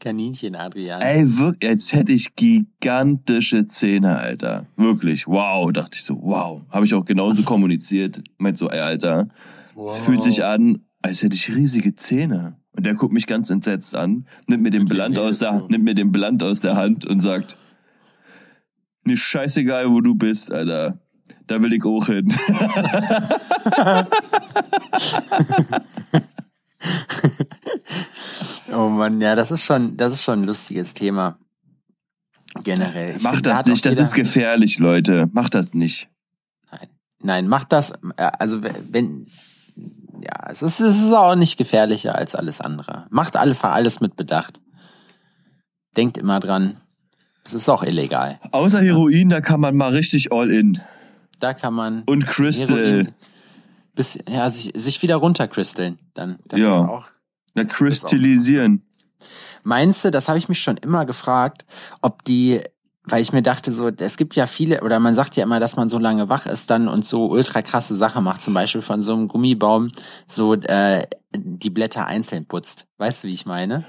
Kaninchen, 0.00 0.56
Adrian. 0.56 1.02
Ey, 1.02 1.36
wirklich, 1.36 1.70
als 1.70 1.92
hätte 1.92 2.12
ich 2.12 2.34
gigantische 2.34 3.68
Zähne, 3.68 4.18
Alter. 4.18 4.66
Wirklich, 4.76 5.26
wow, 5.26 5.70
dachte 5.72 5.96
ich 5.96 6.04
so, 6.04 6.18
wow. 6.22 6.62
Habe 6.70 6.86
ich 6.86 6.94
auch 6.94 7.04
genauso 7.04 7.42
kommuniziert. 7.42 8.22
Meint 8.38 8.56
so, 8.56 8.70
ey, 8.70 8.80
Alter, 8.80 9.28
wow. 9.74 9.88
es 9.88 9.96
fühlt 9.98 10.22
sich 10.22 10.42
an, 10.42 10.80
als 11.02 11.22
hätte 11.22 11.36
ich 11.36 11.54
riesige 11.54 11.94
Zähne. 11.96 12.56
Und 12.72 12.86
der 12.86 12.94
guckt 12.94 13.12
mich 13.12 13.26
ganz 13.26 13.50
entsetzt 13.50 13.96
an, 13.96 14.26
nimmt 14.46 14.62
mir 14.62 14.70
den 14.70 14.84
Blunt 14.84 15.18
aus 15.18 15.38
der, 15.38 15.66
nimmt 15.68 15.82
mir 15.84 15.94
den 15.94 16.12
Blunt 16.12 16.40
aus 16.42 16.60
der 16.60 16.76
Hand 16.76 17.04
und 17.04 17.20
sagt, 17.20 17.56
mir 19.04 19.16
scheißegal, 19.16 19.90
wo 19.90 20.00
du 20.00 20.14
bist, 20.14 20.52
Alter. 20.52 21.00
Da 21.46 21.62
will 21.62 21.72
ich 21.72 21.84
auch 21.84 22.06
hin. 22.06 22.32
oh 28.72 28.88
Mann, 28.88 29.20
ja, 29.20 29.34
das 29.34 29.50
ist 29.50 29.64
schon, 29.64 29.96
das 29.96 30.12
ist 30.12 30.22
schon 30.22 30.42
ein 30.42 30.44
lustiges 30.44 30.94
Thema. 30.94 31.36
Generell. 32.62 33.16
Ich 33.16 33.22
Mach 33.22 33.40
das 33.40 33.66
nicht, 33.66 33.84
das 33.86 33.98
ist 33.98 34.14
gefährlich, 34.14 34.78
Leute. 34.78 35.28
Mach 35.32 35.50
das 35.50 35.74
nicht. 35.74 36.08
Nein, 36.70 36.88
nein, 37.22 37.48
mach 37.48 37.64
das, 37.64 37.90
äh, 38.16 38.30
also 38.38 38.62
wenn, 38.62 39.26
ja, 40.22 40.50
es 40.50 40.62
ist, 40.62 40.80
es 40.80 40.96
ist 40.96 41.12
auch 41.12 41.34
nicht 41.34 41.56
gefährlicher 41.56 42.14
als 42.14 42.34
alles 42.34 42.60
andere. 42.60 43.06
Macht 43.10 43.36
alle, 43.36 43.56
alles 43.62 44.00
mit 44.00 44.16
Bedacht. 44.16 44.60
Denkt 45.96 46.18
immer 46.18 46.40
dran, 46.40 46.76
es 47.44 47.54
ist 47.54 47.68
auch 47.68 47.82
illegal. 47.82 48.38
Außer 48.52 48.80
Heroin, 48.80 49.28
da 49.28 49.40
kann 49.40 49.60
man 49.60 49.76
mal 49.76 49.90
richtig 49.90 50.32
all 50.32 50.50
in. 50.50 50.80
Da 51.40 51.54
kann 51.54 51.74
man. 51.74 52.02
Und 52.04 52.26
Crystal. 52.26 53.12
bis, 53.94 54.18
ja, 54.28 54.48
sich, 54.50 54.72
sich 54.74 55.02
wieder 55.02 55.16
runtercrystallen. 55.16 55.98
Dann. 56.14 56.38
Das 56.44 56.60
ja. 56.60 56.70
ist 56.70 56.88
auch 56.88 57.06
na, 57.54 57.64
kristallisieren. 57.64 58.86
Meinst 59.62 60.04
du, 60.04 60.10
das 60.10 60.28
habe 60.28 60.38
ich 60.38 60.48
mich 60.48 60.60
schon 60.60 60.76
immer 60.76 61.04
gefragt, 61.04 61.66
ob 62.00 62.24
die, 62.24 62.60
weil 63.10 63.22
ich 63.22 63.32
mir 63.32 63.42
dachte, 63.42 63.72
so, 63.72 63.88
es 63.88 64.16
gibt 64.16 64.36
ja 64.36 64.46
viele, 64.46 64.82
oder 64.82 64.98
man 65.00 65.14
sagt 65.14 65.36
ja 65.36 65.44
immer, 65.44 65.60
dass 65.60 65.76
man 65.76 65.88
so 65.88 65.98
lange 65.98 66.28
wach 66.28 66.46
ist 66.46 66.70
dann 66.70 66.88
und 66.88 67.04
so 67.04 67.26
ultra 67.26 67.62
krasse 67.62 67.94
Sachen 67.94 68.24
macht, 68.24 68.42
zum 68.42 68.54
Beispiel 68.54 68.82
von 68.82 69.00
so 69.00 69.12
einem 69.12 69.28
Gummibaum 69.28 69.92
so 70.26 70.54
äh, 70.54 71.06
die 71.32 71.70
Blätter 71.70 72.06
einzeln 72.06 72.46
putzt. 72.46 72.86
Weißt 72.98 73.22
du, 73.22 73.28
wie 73.28 73.34
ich 73.34 73.46
meine? 73.46 73.84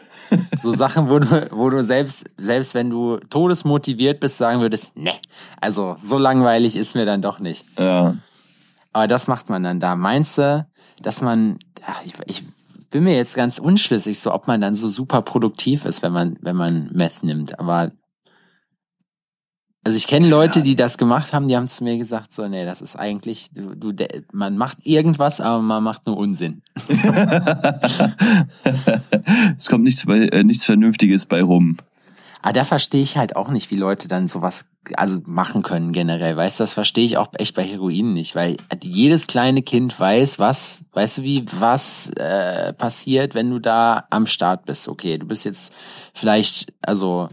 So 0.62 0.74
Sachen, 0.76 1.10
wo 1.10 1.20
du, 1.20 1.48
wo 1.52 1.70
du 1.70 1.84
selbst, 1.84 2.26
selbst 2.38 2.74
wenn 2.74 2.90
du 2.90 3.18
todesmotiviert 3.18 4.20
bist, 4.20 4.38
sagen 4.38 4.62
würdest, 4.62 4.96
ne, 4.96 5.14
also 5.60 5.96
so 6.04 6.18
langweilig 6.18 6.76
ist 6.76 6.96
mir 6.96 7.06
dann 7.06 7.22
doch 7.22 7.40
nicht. 7.40 7.66
Ja. 7.80 8.16
Aber 8.94 9.08
das 9.08 9.28
macht 9.28 9.50
man 9.50 9.64
dann 9.64 9.80
da. 9.80 9.96
Meinst 9.96 10.38
du, 10.38 10.68
dass 11.02 11.22
man, 11.22 11.58
ach, 11.86 12.02
ich, 12.06 12.14
ich 12.26 12.44
bin 12.92 13.06
mir 13.06 13.16
jetzt 13.16 13.36
ganz 13.36 13.58
unschlüssig, 13.58 14.20
so 14.20 14.34
ob 14.34 14.48
man 14.48 14.62
dann 14.62 14.76
so 14.76 14.90
super 14.90 15.22
produktiv 15.22 15.86
ist, 15.86 16.04
wenn 16.04 16.12
man, 16.12 16.38
wenn 16.42 16.56
man 16.56 16.90
Meth 16.92 17.24
nimmt. 17.24 17.60
Aber 17.60 17.92
also 19.84 19.98
ich 19.98 20.06
kenne 20.06 20.28
Leute, 20.28 20.62
die 20.62 20.76
das 20.76 21.00
gemacht 21.00 21.34
haben, 21.34 21.48
die 21.48 21.56
haben 21.56 21.68
zu 21.68 21.84
mir 21.84 21.98
gesagt, 21.98 22.32
so, 22.34 22.48
nee, 22.48 22.66
das 22.66 22.82
ist 22.82 22.96
eigentlich, 22.96 23.50
du, 23.54 23.74
du, 23.74 23.94
man 24.32 24.56
macht 24.56 24.78
irgendwas, 24.84 25.42
aber 25.42 25.62
man 25.62 25.84
macht 25.84 26.06
nur 26.06 26.18
Unsinn. 26.18 26.62
es 29.58 29.70
kommt 29.70 29.84
nichts, 29.84 30.06
bei, 30.06 30.28
äh, 30.28 30.44
nichts 30.44 30.66
Vernünftiges 30.66 31.26
bei 31.26 31.42
rum. 31.42 31.78
Aber 32.44 32.54
da 32.54 32.64
verstehe 32.64 33.02
ich 33.02 33.18
halt 33.18 33.36
auch 33.36 33.50
nicht, 33.50 33.72
wie 33.72 33.76
Leute 33.76 34.08
dann 34.08 34.28
sowas 34.28 34.66
also 34.96 35.20
machen 35.26 35.62
können 35.62 35.92
generell. 35.94 36.36
Weißt 36.36 36.60
du, 36.60 36.64
das 36.64 36.74
verstehe 36.74 37.06
ich 37.06 37.18
auch 37.18 37.30
echt 37.34 37.56
bei 37.56 37.64
Heroin 37.64 38.14
nicht, 38.14 38.36
weil 38.36 38.58
jedes 38.84 39.28
kleine 39.28 39.62
Kind 39.62 40.00
weiß, 40.00 40.40
was, 40.40 40.84
weißt 40.94 41.20
du 41.20 41.24
wie, 41.24 41.46
was 41.60 42.10
äh, 42.18 42.74
passiert, 42.74 43.36
wenn 43.36 43.52
du 43.52 43.60
da 43.60 44.06
am 44.10 44.26
Start 44.26 44.66
bist. 44.66 44.88
Okay, 44.88 45.20
du 45.20 45.28
bist 45.28 45.46
jetzt 45.46 45.72
vielleicht, 46.14 46.74
also 46.82 47.30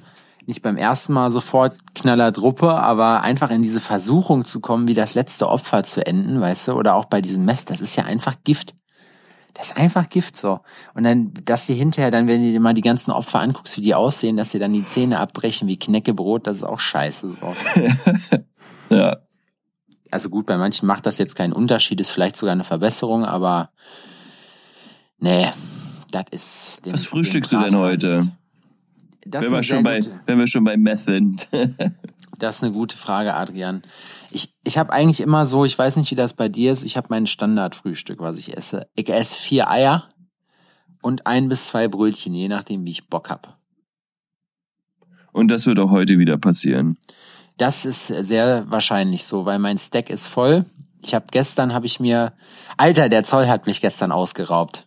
nicht 0.48 0.62
beim 0.62 0.78
ersten 0.78 1.12
Mal 1.12 1.30
sofort 1.30 1.76
knaller 1.94 2.32
Druppe, 2.32 2.70
aber 2.70 3.20
einfach 3.20 3.50
in 3.50 3.60
diese 3.60 3.80
Versuchung 3.80 4.46
zu 4.46 4.60
kommen, 4.60 4.88
wie 4.88 4.94
das 4.94 5.14
letzte 5.14 5.46
Opfer 5.46 5.84
zu 5.84 6.04
enden, 6.04 6.40
weißt 6.40 6.68
du, 6.68 6.72
oder 6.72 6.94
auch 6.94 7.04
bei 7.04 7.20
diesem 7.20 7.44
Mess, 7.44 7.66
das 7.66 7.82
ist 7.82 7.96
ja 7.96 8.04
einfach 8.04 8.34
Gift. 8.44 8.74
Das 9.52 9.72
ist 9.72 9.76
einfach 9.76 10.08
Gift 10.08 10.36
so. 10.36 10.60
Und 10.94 11.04
dann, 11.04 11.34
dass 11.44 11.66
die 11.66 11.74
hinterher 11.74 12.10
dann, 12.10 12.28
wenn 12.28 12.40
du 12.40 12.50
dir 12.50 12.60
mal 12.60 12.72
die 12.72 12.80
ganzen 12.80 13.10
Opfer 13.10 13.40
anguckst, 13.40 13.76
wie 13.76 13.82
die 13.82 13.94
aussehen, 13.94 14.38
dass 14.38 14.50
sie 14.50 14.58
dann 14.58 14.72
die 14.72 14.86
Zähne 14.86 15.20
abbrechen 15.20 15.68
wie 15.68 15.78
Knäckebrot, 15.78 16.46
das 16.46 16.58
ist 16.58 16.62
auch 16.62 16.80
scheiße 16.80 17.28
so. 17.28 17.56
ja. 18.94 19.18
Also 20.10 20.30
gut, 20.30 20.46
bei 20.46 20.56
manchen 20.56 20.86
macht 20.86 21.04
das 21.04 21.18
jetzt 21.18 21.36
keinen 21.36 21.52
Unterschied, 21.52 22.00
ist 22.00 22.10
vielleicht 22.10 22.36
sogar 22.36 22.52
eine 22.52 22.64
Verbesserung, 22.64 23.26
aber 23.26 23.70
nee, 25.18 25.48
das 26.10 26.24
ist. 26.30 26.86
Dem, 26.86 26.94
Was 26.94 27.04
frühstückst 27.04 27.52
du 27.52 27.60
denn 27.60 27.76
heute? 27.76 28.32
Wenn, 29.30 29.52
wir 29.52 29.62
schon 29.62 29.82
bei, 29.82 30.00
wenn 30.26 30.38
wir 30.38 30.46
schon 30.46 30.64
bei 30.64 30.76
Meth 30.76 30.98
sind. 31.00 31.48
das 32.38 32.56
ist 32.56 32.62
eine 32.62 32.72
gute 32.72 32.96
Frage, 32.96 33.34
Adrian. 33.34 33.82
Ich, 34.30 34.54
ich 34.64 34.78
habe 34.78 34.92
eigentlich 34.92 35.20
immer 35.20 35.46
so, 35.46 35.64
ich 35.64 35.78
weiß 35.78 35.96
nicht, 35.96 36.10
wie 36.10 36.16
das 36.16 36.34
bei 36.34 36.48
dir 36.48 36.72
ist, 36.72 36.82
ich 36.82 36.96
habe 36.96 37.08
mein 37.10 37.26
Standardfrühstück, 37.26 38.20
was 38.20 38.38
ich 38.38 38.56
esse. 38.56 38.88
Ich 38.94 39.08
esse 39.08 39.36
vier 39.36 39.70
Eier 39.70 40.08
und 41.02 41.26
ein 41.26 41.48
bis 41.48 41.66
zwei 41.66 41.88
Brötchen, 41.88 42.34
je 42.34 42.48
nachdem, 42.48 42.84
wie 42.84 42.90
ich 42.90 43.08
Bock 43.08 43.30
hab. 43.30 43.58
Und 45.32 45.48
das 45.48 45.66
wird 45.66 45.78
auch 45.78 45.90
heute 45.90 46.18
wieder 46.18 46.36
passieren. 46.36 46.98
Das 47.56 47.84
ist 47.84 48.06
sehr 48.06 48.64
wahrscheinlich 48.68 49.24
so, 49.24 49.44
weil 49.44 49.58
mein 49.58 49.78
Stack 49.78 50.10
ist 50.10 50.28
voll. 50.28 50.64
Ich 51.00 51.14
habe 51.14 51.26
gestern 51.30 51.74
habe 51.74 51.86
ich 51.86 52.00
mir 52.00 52.32
Alter, 52.76 53.08
der 53.08 53.24
Zoll 53.24 53.46
hat 53.48 53.66
mich 53.66 53.80
gestern 53.80 54.12
ausgeraubt. 54.12 54.86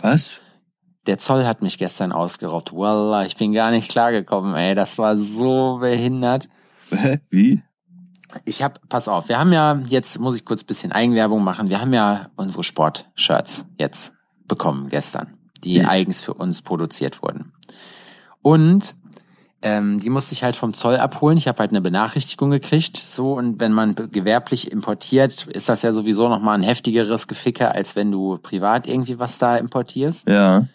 Was? 0.00 0.36
Der 1.06 1.18
Zoll 1.18 1.44
hat 1.44 1.62
mich 1.62 1.78
gestern 1.78 2.12
ausgeraubt. 2.12 2.72
Wallah, 2.72 3.24
ich 3.24 3.36
bin 3.36 3.52
gar 3.52 3.70
nicht 3.70 3.90
klargekommen, 3.90 4.54
ey, 4.54 4.74
das 4.74 4.98
war 4.98 5.16
so 5.18 5.78
behindert. 5.80 6.48
Wie? 7.30 7.62
ich 8.44 8.62
habe, 8.62 8.80
pass 8.88 9.08
auf, 9.08 9.28
wir 9.28 9.38
haben 9.38 9.52
ja, 9.52 9.80
jetzt 9.86 10.18
muss 10.18 10.36
ich 10.36 10.44
kurz 10.44 10.64
bisschen 10.64 10.92
Eigenwerbung 10.92 11.42
machen, 11.42 11.68
wir 11.68 11.80
haben 11.80 11.94
ja 11.94 12.28
unsere 12.36 12.64
Sportshirts 12.64 13.64
jetzt 13.78 14.12
bekommen 14.46 14.88
gestern, 14.88 15.34
die 15.64 15.76
ja. 15.76 15.88
eigens 15.88 16.20
für 16.20 16.34
uns 16.34 16.62
produziert 16.62 17.22
wurden. 17.22 17.52
Und 18.42 18.94
ähm, 19.62 19.98
die 19.98 20.10
musste 20.10 20.34
ich 20.34 20.44
halt 20.44 20.54
vom 20.54 20.74
Zoll 20.74 20.96
abholen. 20.96 21.38
Ich 21.38 21.48
habe 21.48 21.58
halt 21.58 21.70
eine 21.70 21.80
Benachrichtigung 21.80 22.50
gekriegt. 22.50 22.96
So, 22.96 23.32
und 23.32 23.58
wenn 23.58 23.72
man 23.72 23.94
gewerblich 24.12 24.70
importiert, 24.70 25.46
ist 25.46 25.68
das 25.68 25.82
ja 25.82 25.92
sowieso 25.92 26.28
nochmal 26.28 26.56
ein 26.56 26.62
heftigeres 26.62 27.26
Geficke, 27.26 27.72
als 27.72 27.96
wenn 27.96 28.12
du 28.12 28.38
privat 28.38 28.86
irgendwie 28.86 29.18
was 29.18 29.38
da 29.38 29.56
importierst. 29.56 30.28
Ja. 30.28 30.66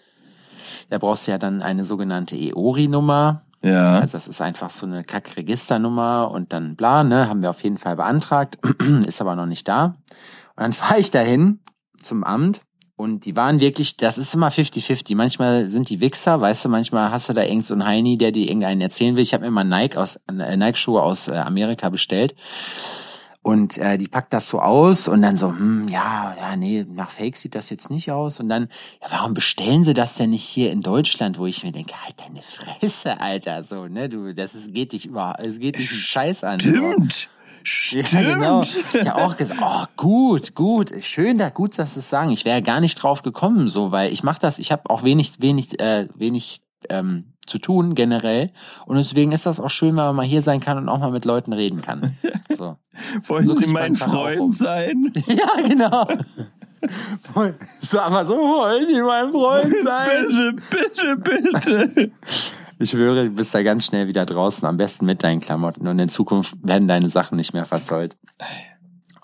Da 0.91 0.97
brauchst 0.97 1.25
du 1.25 1.31
ja 1.31 1.37
dann 1.37 1.61
eine 1.61 1.85
sogenannte 1.85 2.35
EORI-Nummer. 2.35 3.43
Ja. 3.63 3.99
Also 3.99 4.11
das 4.11 4.27
ist 4.27 4.41
einfach 4.41 4.69
so 4.69 4.85
eine 4.85 5.05
Kack-Registernummer 5.05 6.29
und 6.29 6.51
dann 6.51 6.75
bla, 6.75 7.05
ne, 7.05 7.29
haben 7.29 7.41
wir 7.41 7.49
auf 7.49 7.63
jeden 7.63 7.77
Fall 7.77 7.95
beantragt, 7.95 8.59
ist 9.07 9.21
aber 9.21 9.37
noch 9.37 9.45
nicht 9.45 9.65
da. 9.69 9.95
Und 10.57 10.63
dann 10.63 10.73
fahre 10.73 10.99
ich 10.99 11.09
dahin 11.09 11.61
zum 11.95 12.25
Amt 12.25 12.59
und 12.97 13.25
die 13.25 13.37
waren 13.37 13.61
wirklich, 13.61 13.95
das 13.95 14.17
ist 14.17 14.35
immer 14.35 14.49
50-50. 14.49 15.15
Manchmal 15.15 15.69
sind 15.69 15.89
die 15.89 16.01
Wichser, 16.01 16.41
weißt 16.41 16.65
du, 16.65 16.69
manchmal 16.69 17.09
hast 17.09 17.29
du 17.29 17.33
da 17.33 17.43
irgend 17.43 17.65
so 17.65 17.73
einen 17.73 17.85
Heini, 17.85 18.17
der 18.17 18.33
dir 18.33 18.43
irgendeinen 18.43 18.81
erzählen 18.81 19.15
will. 19.15 19.23
Ich 19.23 19.33
habe 19.33 19.45
mir 19.45 19.51
mal 19.51 19.63
Nike 19.63 19.95
aus 19.95 20.19
äh, 20.27 20.57
Nike-Schuhe 20.57 21.01
aus 21.01 21.29
äh, 21.29 21.37
Amerika 21.37 21.87
bestellt. 21.87 22.35
Und 23.43 23.79
äh, 23.79 23.97
die 23.97 24.07
packt 24.07 24.33
das 24.33 24.49
so 24.49 24.59
aus 24.61 25.07
und 25.07 25.23
dann 25.23 25.35
so, 25.35 25.49
hm, 25.49 25.87
ja, 25.87 26.35
ja, 26.39 26.55
nee, 26.55 26.85
nach 26.87 27.09
Fake 27.09 27.35
sieht 27.35 27.55
das 27.55 27.71
jetzt 27.71 27.89
nicht 27.89 28.11
aus. 28.11 28.39
Und 28.39 28.49
dann, 28.49 28.69
ja, 29.01 29.07
warum 29.09 29.33
bestellen 29.33 29.83
sie 29.83 29.95
das 29.95 30.15
denn 30.15 30.29
nicht 30.29 30.43
hier 30.43 30.71
in 30.71 30.81
Deutschland, 30.81 31.39
wo 31.39 31.47
ich 31.47 31.63
mir 31.63 31.71
denke, 31.71 31.95
halt 32.03 32.15
deine 32.21 32.41
Fresse, 32.43 33.19
Alter, 33.19 33.63
so, 33.63 33.87
ne, 33.87 34.09
du, 34.09 34.35
das 34.35 34.53
ist, 34.53 34.73
geht 34.73 34.93
dich 34.93 35.07
über, 35.07 35.37
es 35.39 35.57
geht 35.57 35.77
dich 35.77 35.89
einen 35.89 35.99
Scheiß 35.99 36.43
an. 36.43 36.59
Stimmt. 36.59 37.13
So. 37.13 37.27
Stimmt. 37.63 38.11
Ja, 38.11 38.21
genau. 38.21 38.61
Ich 38.61 39.07
habe 39.07 39.23
auch 39.23 39.37
gesagt, 39.37 39.59
oh, 39.63 39.85
gut, 39.95 40.55
gut, 40.55 40.91
schön, 41.01 41.37
da 41.37 41.49
gut, 41.49 41.77
dass 41.77 41.93
Sie 41.95 41.99
es 41.99 42.09
sagen. 42.09 42.31
Ich 42.31 42.45
wäre 42.45 42.61
gar 42.61 42.79
nicht 42.79 42.95
drauf 42.95 43.21
gekommen, 43.21 43.69
so, 43.69 43.91
weil 43.91 44.11
ich 44.11 44.23
mache 44.23 44.39
das, 44.39 44.59
ich 44.59 44.71
habe 44.71 44.89
auch 44.89 45.03
wenig, 45.03 45.33
wenig, 45.39 45.79
äh, 45.79 46.07
wenig 46.15 46.61
ähm, 46.89 47.25
zu 47.45 47.57
tun 47.57 47.95
generell. 47.95 48.51
Und 48.85 48.97
deswegen 48.97 49.31
ist 49.31 49.45
das 49.45 49.59
auch 49.59 49.69
schön, 49.69 49.89
wenn 49.89 50.05
man 50.05 50.15
mal 50.15 50.25
hier 50.25 50.41
sein 50.41 50.59
kann 50.59 50.77
und 50.77 50.89
auch 50.89 50.99
mal 50.99 51.11
mit 51.11 51.25
Leuten 51.25 51.53
reden 51.53 51.81
kann. 51.81 52.15
So. 52.57 52.77
Wollen 53.23 53.45
so 53.45 53.53
Sie 53.53 53.65
mein 53.65 53.95
Freund 53.95 54.39
um. 54.39 54.53
sein? 54.53 55.13
ja, 55.25 55.67
genau. 55.67 56.05
Sag 57.79 58.11
mal 58.11 58.27
so, 58.27 58.33
wollen 58.35 58.87
Sie 58.87 59.01
mein 59.01 59.31
Freund 59.31 59.73
sein? 59.83 60.61
Bitte, 60.69 61.17
bitte, 61.17 61.87
bitte. 61.87 62.11
Ich 62.77 62.89
schwöre, 62.89 63.25
du 63.25 63.29
bist 63.29 63.55
da 63.55 63.63
ganz 63.63 63.85
schnell 63.85 64.07
wieder 64.07 64.25
draußen, 64.25 64.67
am 64.67 64.77
besten 64.77 65.05
mit 65.05 65.23
deinen 65.23 65.39
Klamotten 65.39 65.87
und 65.87 65.97
in 65.97 66.09
Zukunft 66.09 66.55
werden 66.61 66.87
deine 66.87 67.09
Sachen 67.09 67.37
nicht 67.37 67.53
mehr 67.53 67.65
verzollt. 67.65 68.17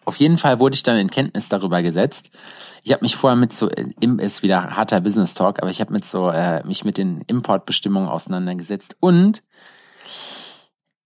Auf 0.06 0.16
jeden 0.16 0.38
Fall 0.38 0.60
wurde 0.60 0.76
ich 0.76 0.84
dann 0.84 0.98
in 0.98 1.10
Kenntnis 1.10 1.50
darüber 1.50 1.82
gesetzt. 1.82 2.32
Ich 2.88 2.94
habe 2.94 3.04
mich 3.04 3.18
vorher 3.18 3.36
mit 3.36 3.52
so, 3.52 3.68
ist 3.68 4.44
wieder 4.44 4.78
harter 4.78 5.02
Business 5.02 5.34
Talk, 5.34 5.62
aber 5.62 5.70
ich 5.70 5.82
habe 5.82 5.92
mit 5.92 6.06
so 6.06 6.30
äh, 6.30 6.66
mich 6.66 6.86
mit 6.86 6.98
den 6.98 7.20
Importbestimmungen 7.28 8.08
auseinandergesetzt 8.08 8.96
und 9.02 9.44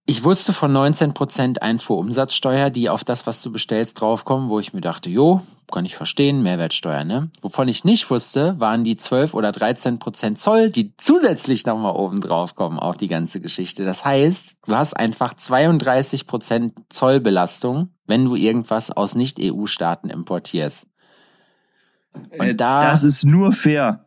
ich 0.06 0.22
wusste 0.22 0.52
von 0.52 0.72
19% 0.72 1.58
Einfuhrumsatzsteuer, 1.58 2.70
die 2.70 2.88
auf 2.88 3.02
das, 3.02 3.26
was 3.26 3.42
du 3.42 3.50
bestellst, 3.50 4.00
draufkommen, 4.00 4.48
wo 4.48 4.60
ich 4.60 4.72
mir 4.72 4.80
dachte, 4.80 5.10
jo, 5.10 5.40
kann 5.72 5.84
ich 5.84 5.96
verstehen, 5.96 6.44
Mehrwertsteuer, 6.44 7.02
ne? 7.02 7.30
Wovon 7.40 7.66
ich 7.66 7.82
nicht 7.82 8.08
wusste, 8.10 8.60
waren 8.60 8.84
die 8.84 8.96
12 8.96 9.34
oder 9.34 9.50
13% 9.50 10.36
Zoll, 10.36 10.70
die 10.70 10.96
zusätzlich 10.98 11.66
nochmal 11.66 11.96
oben 11.96 12.20
draufkommen 12.20 12.78
auf 12.78 12.96
die 12.96 13.08
ganze 13.08 13.40
Geschichte. 13.40 13.84
Das 13.84 14.04
heißt, 14.04 14.58
du 14.66 14.76
hast 14.76 14.96
einfach 14.96 15.34
32% 15.34 16.74
Zollbelastung, 16.90 17.88
wenn 18.06 18.24
du 18.24 18.36
irgendwas 18.36 18.92
aus 18.92 19.16
Nicht-EU-Staaten 19.16 20.10
importierst. 20.10 20.86
Und 22.38 22.40
äh, 22.40 22.54
da, 22.54 22.90
das 22.90 23.04
ist 23.04 23.24
nur 23.24 23.52
fair. 23.52 24.04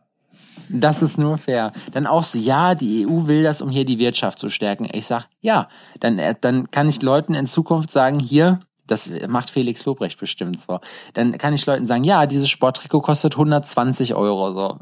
Das 0.68 1.02
ist 1.02 1.18
nur 1.18 1.38
fair. 1.38 1.72
Dann 1.92 2.06
auch 2.06 2.24
so, 2.24 2.38
ja, 2.38 2.74
die 2.74 3.06
EU 3.06 3.26
will 3.26 3.42
das, 3.42 3.62
um 3.62 3.70
hier 3.70 3.84
die 3.84 3.98
Wirtschaft 3.98 4.38
zu 4.38 4.48
stärken. 4.50 4.88
Ich 4.92 5.06
sag, 5.06 5.28
ja, 5.40 5.68
dann, 6.00 6.18
äh, 6.18 6.34
dann 6.40 6.70
kann 6.70 6.88
ich 6.88 7.02
Leuten 7.02 7.34
in 7.34 7.46
Zukunft 7.46 7.90
sagen, 7.90 8.18
hier, 8.18 8.60
das 8.86 9.10
macht 9.28 9.50
Felix 9.50 9.84
Lobrecht 9.84 10.18
bestimmt 10.18 10.60
so. 10.60 10.80
Dann 11.14 11.38
kann 11.38 11.54
ich 11.54 11.66
Leuten 11.66 11.86
sagen, 11.86 12.04
ja, 12.04 12.26
dieses 12.26 12.48
Sporttrikot 12.48 13.00
kostet 13.00 13.34
120 13.34 14.14
Euro 14.14 14.52
so. 14.52 14.78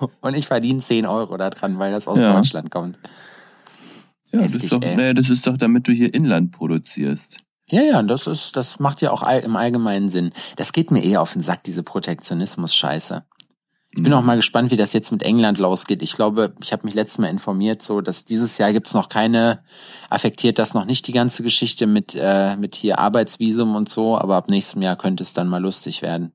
Und 0.20 0.34
ich 0.34 0.46
verdiene 0.46 0.80
10 0.80 1.06
Euro 1.06 1.36
daran, 1.36 1.78
weil 1.78 1.92
das 1.92 2.08
aus 2.08 2.18
ja. 2.18 2.32
Deutschland 2.32 2.70
kommt. 2.70 2.98
Ja, 4.32 4.40
Heftig, 4.40 4.54
das, 4.54 4.64
ist 4.64 4.72
doch, 4.72 4.80
nee, 4.80 5.14
das 5.14 5.30
ist 5.30 5.46
doch, 5.46 5.56
damit 5.56 5.86
du 5.86 5.92
hier 5.92 6.12
Inland 6.12 6.52
produzierst. 6.52 7.38
Ja, 7.68 7.82
ja, 7.82 8.02
das 8.02 8.26
ist, 8.26 8.56
das 8.56 8.78
macht 8.80 9.00
ja 9.00 9.10
auch 9.10 9.22
im 9.22 9.56
allgemeinen 9.56 10.08
Sinn. 10.08 10.32
Das 10.56 10.72
geht 10.72 10.90
mir 10.90 11.02
eher 11.02 11.22
auf 11.22 11.32
den 11.32 11.42
Sack, 11.42 11.64
diese 11.64 11.82
Protektionismus-Scheiße. 11.82 13.24
Ich 13.94 14.02
bin 14.02 14.14
auch 14.14 14.22
mal 14.22 14.36
gespannt, 14.36 14.70
wie 14.70 14.78
das 14.78 14.94
jetzt 14.94 15.12
mit 15.12 15.22
England 15.22 15.58
losgeht. 15.58 16.02
Ich 16.02 16.14
glaube, 16.14 16.54
ich 16.62 16.72
habe 16.72 16.86
mich 16.86 16.94
letztes 16.94 17.18
Mal 17.18 17.28
informiert, 17.28 17.82
so 17.82 18.00
dass 18.00 18.24
dieses 18.24 18.56
Jahr 18.56 18.72
gibt's 18.72 18.94
noch 18.94 19.10
keine, 19.10 19.62
affektiert 20.08 20.58
das 20.58 20.72
noch 20.72 20.86
nicht 20.86 21.06
die 21.08 21.12
ganze 21.12 21.42
Geschichte 21.42 21.86
mit, 21.86 22.14
äh, 22.18 22.56
mit 22.56 22.74
hier 22.74 22.98
Arbeitsvisum 22.98 23.76
und 23.76 23.90
so, 23.90 24.16
aber 24.16 24.36
ab 24.36 24.48
nächstem 24.48 24.80
Jahr 24.80 24.96
könnte 24.96 25.22
es 25.22 25.34
dann 25.34 25.46
mal 25.46 25.60
lustig 25.60 26.00
werden. 26.00 26.32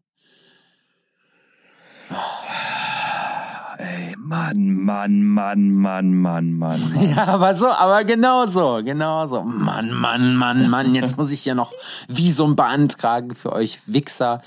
Mann, 4.28 4.84
Mann, 4.84 5.24
Mann, 5.24 5.72
Mann, 5.72 6.14
Mann, 6.14 6.52
Mann. 6.52 6.82
Ja, 7.16 7.28
aber 7.28 7.56
so, 7.56 7.68
aber 7.68 8.04
genau 8.04 8.46
so, 8.48 8.82
genau 8.84 9.26
so. 9.30 9.42
Mann, 9.42 9.92
Mann, 9.92 10.36
Mann, 10.36 10.70
Mann, 10.70 10.94
jetzt 10.94 11.18
muss 11.18 11.32
ich 11.32 11.46
ja 11.46 11.56
noch 11.56 11.72
Visum 12.10 12.58
beantragen 12.58 13.34
für 13.36 13.54
euch 13.54 13.80
Wichser. 13.88 14.42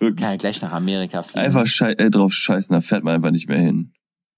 Kann 0.00 0.18
ja 0.18 0.36
gleich 0.36 0.60
nach 0.60 0.72
Amerika 0.72 1.22
fliegen. 1.22 1.46
Einfach 1.46 1.66
schei 1.66 1.92
äh, 1.92 2.10
drauf 2.10 2.34
scheißen, 2.34 2.74
da 2.74 2.82
fährt 2.82 3.02
man 3.02 3.14
einfach 3.14 3.30
nicht 3.30 3.48
mehr 3.48 3.58
hin. 3.58 3.94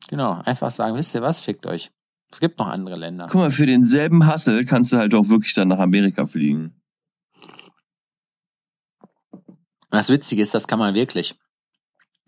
Genau, 0.09 0.41
einfach 0.45 0.71
sagen, 0.71 0.95
wisst 0.95 1.13
ihr 1.17 1.23
was, 1.23 1.41
fickt 1.41 1.67
euch. 1.67 1.91
Es 2.31 2.39
gibt 2.39 2.61
noch 2.61 2.69
andere 2.69 2.95
Länder. 2.95 3.27
Guck 3.29 3.41
mal, 3.41 3.51
für 3.51 3.67
denselben 3.67 4.27
Hassel 4.27 4.65
kannst 4.65 4.93
du 4.93 4.99
halt 4.99 5.13
auch 5.15 5.29
wirklich 5.29 5.55
dann 5.55 5.69
nach 5.69 5.81
Amerika 5.81 6.25
fliegen. 6.25 6.81
das 9.91 10.09
Witzige 10.09 10.41
ist, 10.41 10.55
das 10.55 10.69
kann 10.69 10.79
man 10.79 10.95
wirklich. 10.95 11.35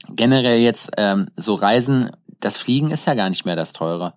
Generell 0.09 0.59
jetzt 0.59 0.91
ähm, 0.97 1.29
so 1.37 1.55
Reisen, 1.55 2.11
das 2.45 2.57
Fliegen 2.57 2.91
ist 2.91 3.07
ja 3.07 3.15
gar 3.15 3.31
nicht 3.31 3.45
mehr 3.45 3.57
das 3.57 3.73
Teure. 3.73 4.15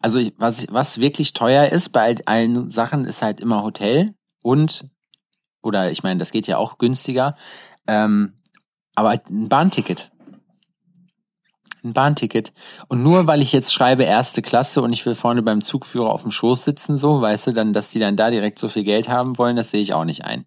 Also 0.00 0.20
was, 0.36 0.66
was 0.70 1.00
wirklich 1.00 1.32
teuer 1.32 1.66
ist 1.66 1.90
bei 1.90 2.16
allen 2.26 2.68
Sachen, 2.68 3.04
ist 3.04 3.22
halt 3.22 3.40
immer 3.40 3.62
Hotel 3.62 4.14
und, 4.42 4.88
oder 5.62 5.90
ich 5.90 6.02
meine, 6.02 6.18
das 6.18 6.30
geht 6.30 6.46
ja 6.46 6.58
auch 6.58 6.78
günstiger, 6.78 7.36
ähm, 7.86 8.34
aber 8.94 9.20
ein 9.28 9.48
Bahnticket. 9.48 10.10
Ein 11.82 11.92
Bahnticket. 11.92 12.52
Und 12.88 13.02
nur 13.02 13.26
weil 13.26 13.42
ich 13.42 13.52
jetzt 13.52 13.72
schreibe 13.72 14.04
erste 14.04 14.42
Klasse 14.42 14.82
und 14.82 14.92
ich 14.92 15.04
will 15.06 15.14
vorne 15.14 15.42
beim 15.42 15.60
Zugführer 15.60 16.10
auf 16.10 16.22
dem 16.22 16.30
Schoß 16.30 16.64
sitzen, 16.64 16.98
so, 16.98 17.20
weißt 17.20 17.48
du, 17.48 17.52
dann, 17.52 17.72
dass 17.72 17.90
die 17.90 17.98
dann 17.98 18.16
da 18.16 18.30
direkt 18.30 18.58
so 18.58 18.68
viel 18.68 18.84
Geld 18.84 19.08
haben 19.08 19.38
wollen, 19.38 19.56
das 19.56 19.70
sehe 19.70 19.82
ich 19.82 19.92
auch 19.92 20.04
nicht 20.04 20.24
ein. 20.24 20.46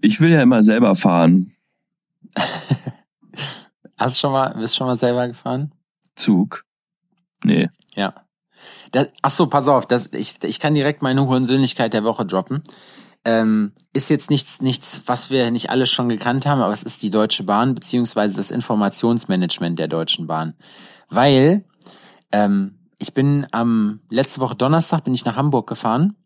Ich 0.00 0.20
will 0.20 0.30
ja 0.30 0.42
immer 0.42 0.62
selber 0.62 0.94
fahren. 0.94 1.52
Hast 3.98 4.16
du 4.16 4.20
schon 4.20 4.32
mal, 4.32 4.54
bist 4.54 4.76
schon 4.76 4.86
mal 4.86 4.96
selber 4.96 5.26
gefahren? 5.26 5.72
Zug? 6.14 6.64
Nee. 7.42 7.68
Ja. 7.94 8.14
Das, 8.92 9.08
ach 9.22 9.30
so, 9.30 9.46
pass 9.46 9.68
auf, 9.68 9.86
das, 9.86 10.08
ich, 10.12 10.42
ich 10.42 10.60
kann 10.60 10.74
direkt 10.74 11.02
meine 11.02 11.26
Hurensöhnlichkeit 11.26 11.92
der 11.92 12.04
Woche 12.04 12.24
droppen. 12.24 12.62
Ähm, 13.24 13.72
ist 13.92 14.08
jetzt 14.08 14.30
nichts, 14.30 14.60
nichts, 14.60 15.02
was 15.06 15.30
wir 15.30 15.50
nicht 15.50 15.70
alle 15.70 15.86
schon 15.86 16.08
gekannt 16.08 16.46
haben, 16.46 16.60
aber 16.60 16.72
es 16.72 16.82
ist 16.82 17.02
die 17.02 17.10
Deutsche 17.10 17.42
Bahn 17.42 17.74
beziehungsweise 17.74 18.36
das 18.36 18.50
Informationsmanagement 18.50 19.78
der 19.78 19.88
Deutschen 19.88 20.26
Bahn. 20.26 20.54
Weil 21.08 21.64
ähm, 22.32 22.78
ich 22.98 23.12
bin 23.12 23.46
am 23.50 24.00
letzte 24.08 24.40
Woche 24.40 24.56
Donnerstag 24.56 25.04
bin 25.04 25.14
ich 25.14 25.24
nach 25.24 25.36
Hamburg 25.36 25.68
gefahren 25.68 26.16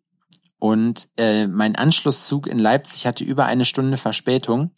und 0.59 1.09
äh, 1.17 1.49
mein 1.49 1.77
Anschlusszug 1.77 2.47
in 2.47 2.59
Leipzig 2.59 3.07
hatte 3.07 3.25
über 3.25 3.47
eine 3.47 3.65
Stunde 3.65 3.97
Verspätung. 3.97 4.71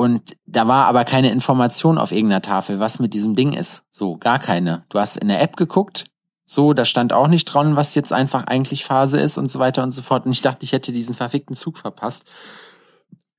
Und 0.00 0.34
da 0.46 0.66
war 0.66 0.86
aber 0.86 1.04
keine 1.04 1.30
Information 1.30 1.98
auf 1.98 2.10
irgendeiner 2.10 2.40
Tafel, 2.40 2.80
was 2.80 3.00
mit 3.00 3.12
diesem 3.12 3.34
Ding 3.34 3.52
ist. 3.52 3.82
So, 3.90 4.16
gar 4.16 4.38
keine. 4.38 4.86
Du 4.88 4.98
hast 4.98 5.18
in 5.18 5.28
der 5.28 5.42
App 5.42 5.58
geguckt, 5.58 6.06
so, 6.46 6.72
da 6.72 6.86
stand 6.86 7.12
auch 7.12 7.28
nicht 7.28 7.44
dran, 7.44 7.76
was 7.76 7.94
jetzt 7.94 8.10
einfach 8.10 8.44
eigentlich 8.46 8.86
Phase 8.86 9.20
ist 9.20 9.36
und 9.36 9.48
so 9.48 9.58
weiter 9.58 9.82
und 9.82 9.92
so 9.92 10.00
fort. 10.00 10.24
Und 10.24 10.32
ich 10.32 10.40
dachte, 10.40 10.64
ich 10.64 10.72
hätte 10.72 10.92
diesen 10.92 11.14
verfickten 11.14 11.54
Zug 11.54 11.76
verpasst 11.76 12.24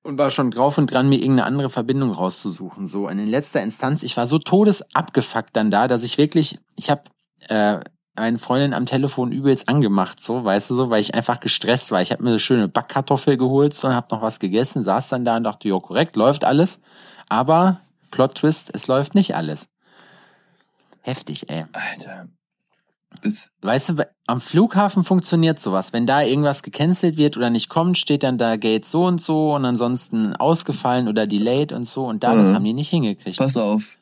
und 0.04 0.19
war 0.19 0.30
schon 0.30 0.52
drauf 0.52 0.78
und 0.78 0.91
dran, 0.91 1.10
mir 1.10 1.15
irgendeine 1.15 1.45
andere 1.45 1.71
Verbindung 1.71 2.12
rauszusuchen. 2.12 2.86
So, 2.86 3.08
und 3.08 3.17
in 3.17 3.26
letzter 3.26 3.63
Instanz, 3.63 4.04
ich 4.04 4.15
war 4.15 4.28
so 4.28 4.38
todesabgefuckt 4.38 5.56
dann 5.56 5.71
da, 5.71 5.88
dass 5.88 6.04
ich 6.04 6.19
wirklich, 6.19 6.60
ich 6.76 6.91
habe 6.91 7.02
äh, 7.47 7.80
meine 8.15 8.38
Freundin 8.38 8.74
am 8.74 8.86
Telefon 8.86 9.32
übelst 9.32 9.69
angemacht, 9.69 10.21
so, 10.21 10.43
weißt 10.43 10.69
du 10.69 10.76
so, 10.76 10.89
weil 10.89 11.02
ich 11.02 11.15
einfach 11.15 11.39
gestresst 11.39 11.91
war. 11.91 12.02
Ich 12.02 12.12
habe 12.12 12.24
mir 12.24 12.30
eine 12.30 12.39
schöne 12.39 12.67
Backkartoffel 12.67 13.38
geholt 13.38 13.74
so, 13.74 13.88
und 13.88 13.95
habe 13.95 14.08
noch 14.12 14.21
was 14.21 14.39
gegessen, 14.39 14.84
saß 14.84 15.10
dann 15.10 15.26
da 15.26 15.38
und 15.38 15.43
dachte, 15.43 15.69
ja, 15.69 15.80
korrekt, 15.80 16.15
läuft 16.15 16.43
alles. 16.43 16.80
Aber 17.30 17.80
Plot 18.12 18.36
Twist, 18.36 18.71
es 18.74 18.88
läuft 18.88 19.15
nicht 19.15 19.36
alles. 19.36 19.67
Heftig, 21.02 21.50
ey. 21.50 21.65
Alter. 21.71 22.28
Weißt 23.62 23.89
du, 23.89 24.08
am 24.26 24.41
Flughafen 24.41 25.04
funktioniert 25.04 25.60
sowas. 25.60 25.93
Wenn 25.93 26.08
da 26.08 26.21
irgendwas 26.21 26.63
gecancelt 26.63 27.17
wird 27.17 27.38
oder 27.38 27.50
nicht 27.50 27.69
kommt, 27.69 27.97
steht 27.97 28.24
dann 28.24 28.38
da 28.38 28.56
Gate 28.56 28.86
so 28.86 29.06
und 29.06 29.21
so 29.21 29.54
und 29.54 29.65
ansonsten 29.65 30.36
ausgefallen 30.36 31.08
oder 31.08 31.28
delayed 31.28 31.71
und 31.71 31.86
so. 31.86 32.06
Und 32.06 32.24
da, 32.24 32.34
mhm. 32.34 32.38
das 32.38 32.54
haben 32.54 32.63
die 32.63 32.74
nicht 32.74 32.89
hingekriegt. 32.89 33.38
Pass 33.38 33.58
auf. 33.58 33.97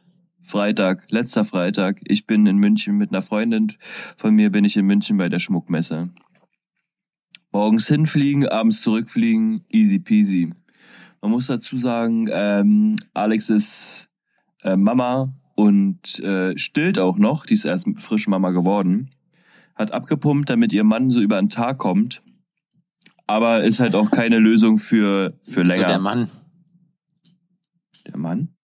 Freitag, 0.50 1.06
letzter 1.12 1.46
Freitag. 1.46 2.00
Ich 2.06 2.26
bin 2.26 2.48
in 2.48 2.58
München 2.58 2.98
mit 2.98 3.12
einer 3.12 3.22
Freundin 3.22 3.74
von 4.18 4.34
mir, 4.34 4.52
bin 4.52 4.66
ich 4.66 4.76
in 4.78 4.86
München 4.88 5.16
bei 5.16 5.30
der 5.30 5.38
Schmuckmesse. 5.38 6.10
Morgens 7.52 7.88
hinfliegen, 7.88 8.48
abends 8.48 8.82
zurückfliegen, 8.82 9.64
easy 9.70 10.00
peasy. 10.00 10.50
Man 11.22 11.30
muss 11.30 11.46
dazu 11.46 11.78
sagen, 11.78 12.30
ähm, 12.32 12.96
Alex 13.14 13.52
ist 13.52 14.10
äh, 14.64 14.76
Mama 14.76 15.36
und 15.54 16.20
äh, 16.20 16.58
stillt 16.58 16.98
auch 16.98 17.20
noch, 17.20 17.46
die 17.46 17.54
ist 17.54 17.66
erst 17.66 17.88
frisch 18.00 18.28
Mama 18.28 18.50
geworden, 18.50 19.12
hat 19.76 19.92
abgepumpt, 19.92 20.50
damit 20.50 20.74
ihr 20.74 20.84
Mann 20.84 21.12
so 21.12 21.22
über 21.22 21.40
den 21.40 21.50
Tag 21.50 21.78
kommt, 21.78 22.24
aber 23.28 23.64
ist 23.64 23.80
halt 23.80 23.94
auch 23.94 24.10
keine 24.10 24.40
Lösung 24.40 24.80
für, 24.80 25.38
für 25.44 25.62
länger. 25.62 25.84
So 25.84 25.90
der 25.90 26.00
Mann. 26.00 26.30
Der 28.08 28.18
Mann? 28.18 28.56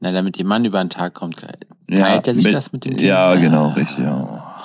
Na, 0.00 0.12
damit 0.12 0.38
ihr 0.38 0.46
Mann 0.46 0.64
über 0.64 0.82
den 0.82 0.88
Tag 0.88 1.12
kommt, 1.12 1.36
teilt 1.36 1.66
ja, 1.88 2.06
er 2.06 2.34
sich 2.34 2.44
mit, 2.44 2.54
das 2.54 2.72
mit 2.72 2.86
dem 2.86 2.96
Kind? 2.96 3.02
Ja, 3.02 3.34
genau, 3.34 3.68
richtig, 3.68 3.98
ja. 3.98 4.56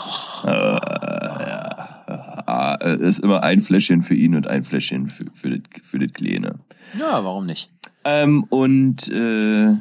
Äh, 0.45 0.49
ja. 0.49 2.75
Äh, 2.75 2.97
ist 2.97 3.19
immer 3.19 3.43
ein 3.43 3.59
Fläschchen 3.59 4.01
für 4.01 4.15
ihn 4.15 4.35
und 4.35 4.47
ein 4.47 4.63
Fläschchen 4.63 5.07
für, 5.07 5.25
für, 5.33 5.49
das, 5.49 5.59
für 5.81 5.99
das 5.99 6.13
Kleine. 6.13 6.55
Ja, 6.97 7.23
warum 7.23 7.45
nicht? 7.45 7.69
Ähm, 8.05 8.45
und 8.49 9.09
äh, 9.09 9.73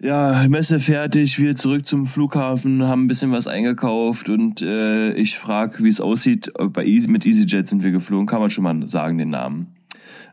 ja, 0.00 0.46
Messe 0.48 0.78
fertig, 0.78 1.38
wir 1.38 1.56
zurück 1.56 1.86
zum 1.86 2.06
Flughafen, 2.06 2.84
haben 2.84 3.04
ein 3.04 3.08
bisschen 3.08 3.32
was 3.32 3.48
eingekauft 3.48 4.28
und 4.28 4.62
äh, 4.62 5.12
ich 5.14 5.38
frage, 5.38 5.82
wie 5.82 5.88
es 5.88 6.00
aussieht. 6.00 6.52
Bei 6.68 6.84
Easy, 6.84 7.08
mit 7.08 7.26
EasyJet 7.26 7.68
sind 7.68 7.82
wir 7.82 7.90
geflogen, 7.90 8.26
kann 8.26 8.40
man 8.40 8.50
schon 8.50 8.64
mal 8.64 8.88
sagen 8.88 9.18
den 9.18 9.30
Namen. 9.30 9.74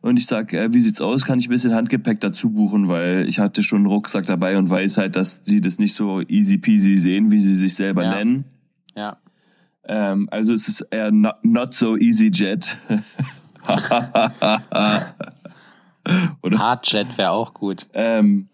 Und 0.06 0.20
ich 0.20 0.28
sag, 0.28 0.54
äh, 0.54 0.72
wie 0.72 0.82
sieht's 0.82 1.02
aus? 1.02 1.26
Kann 1.26 1.40
ich 1.40 1.48
ein 1.48 1.50
bisschen 1.50 1.74
Handgepäck 1.74 2.20
dazu 2.22 2.52
buchen, 2.52 2.88
weil 2.88 3.28
ich 3.28 3.40
hatte 3.40 3.64
schon 3.64 3.80
einen 3.80 3.86
Rucksack 3.88 4.28
dabei 4.28 4.56
und 4.56 4.70
weiß 4.70 5.00
halt, 5.00 5.16
dass 5.16 5.42
sie 5.46 5.62
das 5.62 5.80
nicht 5.80 5.96
so 5.96 6.22
easy 6.22 6.60
peasy 6.60 7.00
sehen, 7.00 7.32
wie 7.32 7.40
sie 7.40 7.56
sich 7.56 7.74
selber 7.74 8.04
ja. 8.04 8.14
nennen. 8.14 8.46
Ja. 8.96 9.18
Ähm, 9.84 10.30
also 10.30 10.54
es 10.54 10.68
ist 10.68 10.82
eher 10.92 11.12
not, 11.12 11.44
not 11.44 11.74
so 11.74 11.98
easy 11.98 12.28
jet. 12.28 12.78
Oder? 16.44 16.60
Hardjet 16.60 17.18
wäre 17.18 17.32
auch 17.32 17.56
gut. 17.56 17.88
Ähm, 17.96 18.50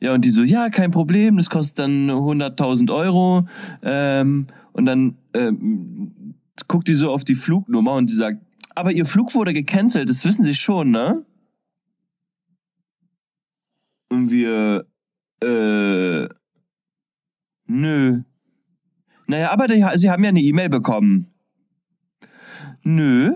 ja, 0.00 0.14
und 0.14 0.24
die 0.24 0.30
so, 0.30 0.44
ja, 0.44 0.70
kein 0.70 0.92
Problem, 0.92 1.36
das 1.36 1.50
kostet 1.50 1.78
dann 1.78 2.08
100.000 2.08 2.90
Euro. 2.90 3.46
Ähm, 3.82 4.46
und 4.72 4.86
dann 4.86 5.18
ähm, 5.34 6.36
guckt 6.68 6.88
die 6.88 6.94
so 6.94 7.12
auf 7.12 7.22
die 7.22 7.34
Flugnummer 7.34 7.92
und 7.92 8.08
die 8.08 8.14
sagt, 8.14 8.45
aber 8.76 8.92
ihr 8.92 9.06
Flug 9.06 9.34
wurde 9.34 9.52
gecancelt, 9.52 10.08
das 10.08 10.24
wissen 10.24 10.44
Sie 10.44 10.54
schon, 10.54 10.90
ne? 10.90 11.24
Und 14.08 14.30
wir, 14.30 14.86
äh, 15.42 16.28
nö. 17.66 18.22
Naja, 19.26 19.50
aber 19.50 19.66
die, 19.66 19.84
Sie 19.94 20.10
haben 20.10 20.22
ja 20.22 20.28
eine 20.28 20.40
E-Mail 20.40 20.68
bekommen. 20.68 21.34
Nö. 22.82 23.34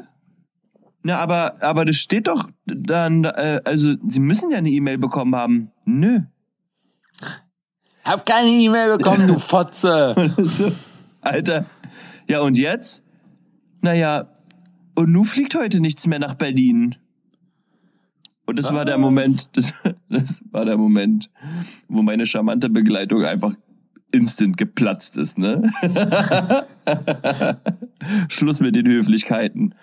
Na, 1.03 1.18
aber, 1.18 1.61
aber 1.62 1.87
das 1.87 1.96
steht 1.96 2.29
doch 2.29 2.50
dann, 2.66 3.24
äh, 3.24 3.62
also, 3.64 3.94
Sie 4.09 4.20
müssen 4.20 4.50
ja 4.50 4.59
eine 4.59 4.70
E-Mail 4.70 4.98
bekommen 4.98 5.35
haben. 5.35 5.72
Nö. 5.87 6.20
Hab 8.05 8.26
keine 8.26 8.50
E-Mail 8.50 8.98
bekommen, 8.98 9.26
du 9.26 9.38
Fotze. 9.38 10.14
Alter. 11.22 11.64
Ja, 12.29 12.40
und 12.40 12.59
jetzt? 12.59 13.03
Naja, 13.81 14.31
und 15.01 15.13
nun 15.13 15.25
fliegt 15.25 15.55
heute 15.55 15.81
nichts 15.81 16.07
mehr 16.07 16.19
nach 16.19 16.35
Berlin. 16.35 16.97
Und 18.47 18.59
das 18.59 18.67
Was? 18.67 18.75
war 18.75 18.85
der 18.85 18.99
Moment, 18.99 19.49
das, 19.57 19.73
das 20.09 20.43
war 20.51 20.65
der 20.65 20.77
Moment, 20.77 21.31
wo 21.89 22.03
meine 22.03 22.27
charmante 22.27 22.69
Begleitung 22.69 23.25
einfach 23.25 23.55
instant 24.13 24.57
geplatzt 24.57 25.17
ist, 25.17 25.39
ne? 25.39 25.71
Schluss 28.29 28.61
mit 28.61 28.75
den 28.75 28.87
Höflichkeiten. 28.89 29.75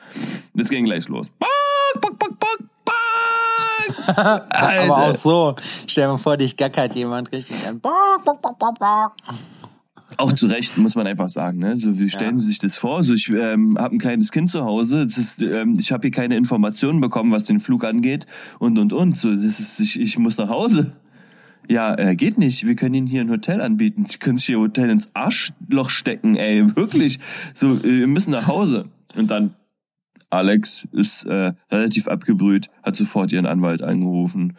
Das 0.53 0.69
ging 0.69 0.85
gleich 0.85 1.07
los. 1.07 1.29
Bock, 1.39 2.01
bock, 2.01 2.19
bock, 2.19 2.39
bock, 2.39 2.59
bock. 2.85 4.17
Aber 4.17 4.97
auch 4.97 5.15
so. 5.15 5.55
Stell 5.87 6.05
dir 6.05 6.11
mal 6.11 6.17
vor, 6.17 6.37
dich 6.37 6.57
gackert 6.57 6.93
jemand 6.95 7.31
richtig 7.31 7.65
an. 7.65 7.79
Bock, 7.79 8.23
bock, 8.25 8.41
bock, 8.41 8.59
bock, 8.59 8.77
bock. 8.77 9.15
Auch 10.17 10.33
zu 10.33 10.47
Recht, 10.47 10.77
muss 10.77 10.95
man 10.95 11.05
einfach 11.05 11.29
sagen. 11.29 11.59
Ne? 11.59 11.77
So, 11.77 11.99
wie 11.99 12.09
stellen 12.09 12.35
ja. 12.35 12.37
Sie 12.37 12.47
sich 12.47 12.59
das 12.59 12.75
vor? 12.75 13.03
So, 13.03 13.13
ich 13.13 13.29
ähm, 13.29 13.77
habe 13.77 13.95
ein 13.95 13.99
kleines 13.99 14.31
Kind 14.31 14.49
zu 14.49 14.65
Hause. 14.65 15.05
Das 15.05 15.17
ist, 15.17 15.39
ähm, 15.41 15.77
ich 15.79 15.91
habe 15.91 16.01
hier 16.03 16.11
keine 16.11 16.35
Informationen 16.35 16.99
bekommen, 17.01 17.31
was 17.31 17.43
den 17.43 17.59
Flug 17.59 17.83
angeht 17.85 18.25
und 18.57 18.79
und 18.79 18.93
und. 18.93 19.17
So, 19.17 19.31
das 19.31 19.59
ist, 19.59 19.79
ich, 19.79 19.99
ich 19.99 20.17
muss 20.17 20.37
nach 20.37 20.49
Hause. 20.49 20.93
Ja, 21.69 21.97
äh, 21.97 22.15
geht 22.15 22.37
nicht. 22.37 22.65
Wir 22.65 22.75
können 22.75 22.95
Ihnen 22.95 23.07
hier 23.07 23.21
ein 23.21 23.29
Hotel 23.29 23.61
anbieten. 23.61 24.05
Sie 24.05 24.17
können 24.17 24.37
sich 24.37 24.49
Ihr 24.49 24.59
Hotel 24.59 24.89
ins 24.89 25.09
Arschloch 25.13 25.89
stecken, 25.89 26.35
ey. 26.35 26.63
Wirklich. 26.75 27.19
So, 27.53 27.75
äh, 27.75 27.99
wir 27.99 28.07
müssen 28.07 28.31
nach 28.31 28.47
Hause. 28.47 28.85
Und 29.15 29.29
dann, 29.29 29.53
Alex 30.29 30.87
ist 30.93 31.25
äh, 31.25 31.53
relativ 31.71 32.07
abgebrüht, 32.07 32.69
hat 32.83 32.95
sofort 32.95 33.31
ihren 33.31 33.45
Anwalt 33.45 33.81
angerufen. 33.81 34.57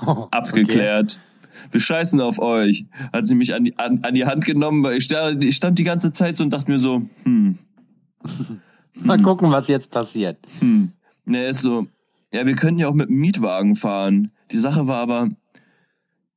Abgeklärt. 0.30 1.18
Okay. 1.18 1.31
Wir 1.72 1.80
scheißen 1.80 2.20
auf 2.20 2.38
euch. 2.38 2.86
Hat 3.12 3.26
sie 3.26 3.34
mich 3.34 3.54
an 3.54 3.64
die, 3.64 3.78
an, 3.78 4.00
an 4.02 4.14
die 4.14 4.26
Hand 4.26 4.44
genommen, 4.44 4.82
weil 4.82 4.98
ich 4.98 5.04
stand, 5.04 5.42
ich 5.42 5.56
stand 5.56 5.78
die 5.78 5.84
ganze 5.84 6.12
Zeit 6.12 6.36
so 6.36 6.44
und 6.44 6.52
dachte 6.52 6.70
mir 6.70 6.78
so, 6.78 7.02
hm. 7.24 7.58
Mal 8.94 9.20
gucken, 9.20 9.50
was 9.50 9.68
jetzt 9.68 9.90
passiert. 9.90 10.38
Hm. 10.60 10.92
Ne, 11.24 11.46
ist 11.46 11.62
so, 11.62 11.86
ja, 12.32 12.46
wir 12.46 12.54
könnten 12.54 12.80
ja 12.80 12.88
auch 12.88 12.94
mit 12.94 13.08
dem 13.08 13.18
Mietwagen 13.18 13.74
fahren. 13.74 14.32
Die 14.50 14.58
Sache 14.58 14.86
war 14.86 14.98
aber, 14.98 15.30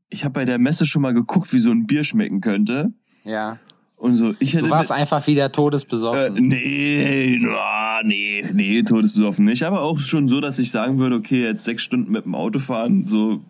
ich 0.10 0.24
habe 0.24 0.34
bei 0.34 0.46
der 0.46 0.58
Messe 0.58 0.86
schon 0.86 1.02
mal 1.02 1.14
geguckt, 1.14 1.52
wie 1.54 1.60
so 1.60 1.72
ein 1.72 1.86
Bier 1.86 2.04
schmecken 2.04 2.42
könnte. 2.42 2.94
Ja. 3.24 3.60
Und 3.98 4.16
so, 4.16 4.34
ich 4.40 4.54
hätte. 4.54 4.66
Du 4.66 4.70
warst 4.70 4.92
einfach 4.92 5.26
wieder 5.28 5.52
todesbesoffen. 5.52 6.38
Äh, 6.38 6.42
nee, 6.42 7.40
nee, 8.04 8.46
nee, 8.54 8.84
todesbesoffen 8.84 9.46
nicht. 9.46 9.64
Aber 9.64 9.82
auch 9.82 10.00
schon 10.00 10.28
so, 10.28 10.42
dass 10.42 10.60
ich 10.60 10.72
sagen 10.72 11.00
würde, 11.00 11.16
okay, 11.16 11.44
jetzt 11.44 11.66
sechs 11.66 11.84
Stunden 11.84 12.12
mit 12.12 12.26
dem 12.26 12.36
Auto 12.36 12.60
fahren, 12.60 13.08
so 13.08 13.42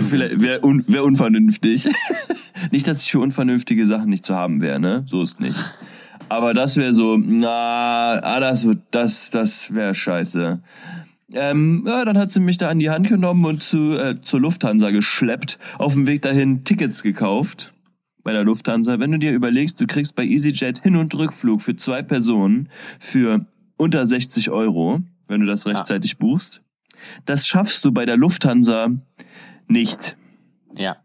wäre 0.00 0.40
wär 0.40 0.64
un, 0.64 0.84
wär 0.86 1.04
unvernünftig. 1.04 1.88
nicht, 2.70 2.86
dass 2.88 3.02
ich 3.02 3.10
für 3.10 3.20
unvernünftige 3.20 3.86
Sachen 3.86 4.10
nicht 4.10 4.26
zu 4.26 4.34
haben 4.34 4.60
wäre, 4.60 4.80
ne? 4.80 5.04
So 5.06 5.22
ist 5.22 5.40
nicht. 5.40 5.56
Aber 6.28 6.54
das 6.54 6.76
wäre 6.76 6.94
so, 6.94 7.16
na, 7.16 8.20
ah, 8.22 8.40
das 8.40 8.68
das, 8.90 9.30
das 9.30 9.72
wäre 9.72 9.94
scheiße. 9.94 10.60
Ähm, 11.32 11.84
ja, 11.86 12.04
dann 12.04 12.18
hat 12.18 12.32
sie 12.32 12.40
mich 12.40 12.56
da 12.56 12.68
an 12.68 12.78
die 12.78 12.90
Hand 12.90 13.08
genommen 13.08 13.44
und 13.44 13.62
zu, 13.62 13.92
äh, 13.92 14.20
zur 14.22 14.40
Lufthansa 14.40 14.90
geschleppt, 14.90 15.58
auf 15.78 15.94
dem 15.94 16.06
Weg 16.06 16.22
dahin 16.22 16.64
Tickets 16.64 17.02
gekauft 17.02 17.72
bei 18.22 18.32
der 18.32 18.44
Lufthansa. 18.44 18.98
Wenn 18.98 19.12
du 19.12 19.18
dir 19.18 19.32
überlegst, 19.32 19.80
du 19.80 19.86
kriegst 19.86 20.14
bei 20.14 20.24
EasyJet 20.24 20.82
Hin- 20.82 20.96
und 20.96 21.14
Rückflug 21.14 21.62
für 21.62 21.76
zwei 21.76 22.02
Personen 22.02 22.68
für 22.98 23.46
unter 23.76 24.06
60 24.06 24.50
Euro, 24.50 25.00
wenn 25.28 25.40
du 25.40 25.46
das 25.46 25.66
rechtzeitig 25.66 26.12
ja. 26.12 26.18
buchst. 26.18 26.62
Das 27.24 27.46
schaffst 27.46 27.84
du 27.84 27.92
bei 27.92 28.06
der 28.06 28.16
Lufthansa 28.16 28.90
nicht. 29.68 30.16
Ja. 30.74 30.96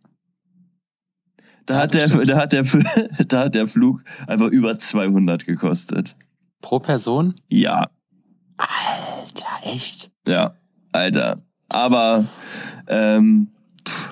Da 1.65 1.75
ja, 1.75 1.79
hat 1.81 1.93
der, 1.93 2.07
da 2.07 2.37
hat 2.37 2.53
der, 2.53 2.63
da 3.27 3.39
hat 3.45 3.55
der 3.55 3.67
Flug 3.67 4.03
einfach 4.27 4.47
über 4.47 4.77
200 4.77 5.45
gekostet. 5.45 6.15
Pro 6.61 6.79
Person? 6.79 7.33
Ja. 7.49 7.89
Alter, 8.57 9.47
echt? 9.63 10.11
Ja, 10.27 10.55
Alter. 10.91 11.41
Aber 11.69 12.27
ähm, 12.87 13.49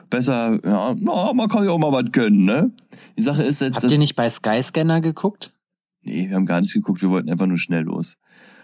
besser, 0.10 0.60
ja, 0.64 0.96
no, 0.96 1.34
man 1.34 1.50
kann 1.50 1.66
ja 1.66 1.72
auch 1.72 1.78
mal 1.78 1.92
was 1.92 2.12
können, 2.12 2.46
ne? 2.46 2.72
Die 3.18 3.22
Sache 3.22 3.44
ist 3.44 3.62
jetzt. 3.62 3.76
Habt 3.76 3.92
ihr 3.92 3.98
nicht 3.98 4.16
bei 4.16 4.30
Skyscanner 4.30 5.02
geguckt? 5.02 5.54
Nee, 6.02 6.30
wir 6.30 6.36
haben 6.36 6.46
gar 6.46 6.62
nicht 6.62 6.74
geguckt, 6.74 7.02
wir 7.02 7.10
wollten 7.10 7.30
einfach 7.30 7.46
nur 7.46 7.58
schnell 7.58 7.84
los. 7.84 8.18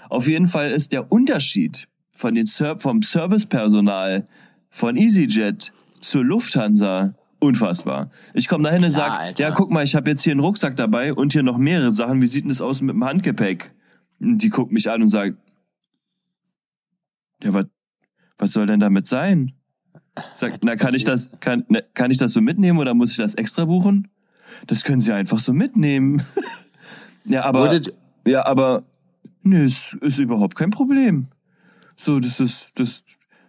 Auf 0.09 0.27
jeden 0.27 0.47
Fall 0.47 0.71
ist 0.71 0.93
der 0.93 1.11
Unterschied 1.11 1.87
von 2.11 2.33
den 2.33 2.45
Ser 2.45 2.79
vom 2.79 3.01
Servicepersonal 3.01 4.27
von 4.75 4.97
EasyJet 4.97 5.71
zur 6.01 6.25
Lufthansa 6.25 7.15
unfassbar. 7.39 8.11
Ich 8.33 8.49
komme 8.49 8.65
dahin 8.65 8.83
und 8.83 8.91
sag, 8.91 9.39
ja, 9.39 9.51
guck 9.51 9.71
mal, 9.71 9.85
ich 9.85 9.95
habe 9.95 10.09
jetzt 10.09 10.21
hier 10.23 10.31
einen 10.31 10.41
Rucksack 10.41 10.75
dabei 10.75 11.13
und 11.13 11.31
hier 11.31 11.43
noch 11.43 11.57
mehrere 11.57 11.93
Sachen. 11.93 12.21
Wie 12.21 12.27
sieht 12.27 12.43
denn 12.43 12.49
das 12.49 12.59
aus 12.59 12.81
mit 12.81 12.93
dem 12.93 13.05
Handgepäck? 13.05 13.73
Und 14.19 14.39
die 14.39 14.49
guckt 14.49 14.73
mich 14.73 14.89
an 14.89 15.01
und 15.01 15.07
sagt, 15.07 15.37
ja, 17.41 17.53
was, 17.53 17.67
was 18.37 18.51
soll 18.51 18.65
denn 18.65 18.81
damit 18.81 19.07
sein? 19.07 19.53
Sag, 20.33 20.59
na, 20.61 20.75
kann 20.75 20.93
ich 20.93 21.05
das, 21.05 21.29
kann, 21.39 21.63
na, 21.69 21.79
kann 21.93 22.11
ich 22.11 22.17
das 22.17 22.33
so 22.33 22.41
mitnehmen 22.41 22.77
oder 22.77 22.93
muss 22.93 23.11
ich 23.11 23.17
das 23.17 23.35
extra 23.35 23.63
buchen? 23.63 24.09
Das 24.67 24.83
können 24.83 24.99
Sie 24.99 25.13
einfach 25.13 25.39
so 25.39 25.53
mitnehmen. 25.53 26.21
ja, 27.23 27.45
aber, 27.45 27.79
ja, 28.27 28.45
aber, 28.45 28.83
nee, 29.41 29.63
ist, 29.63 29.93
ist 30.01 30.19
überhaupt 30.19 30.55
kein 30.55 30.71
Problem. 30.71 31.27
So, 31.95 32.19
das 32.19 32.41
ist, 32.41 32.71
das, 32.75 33.05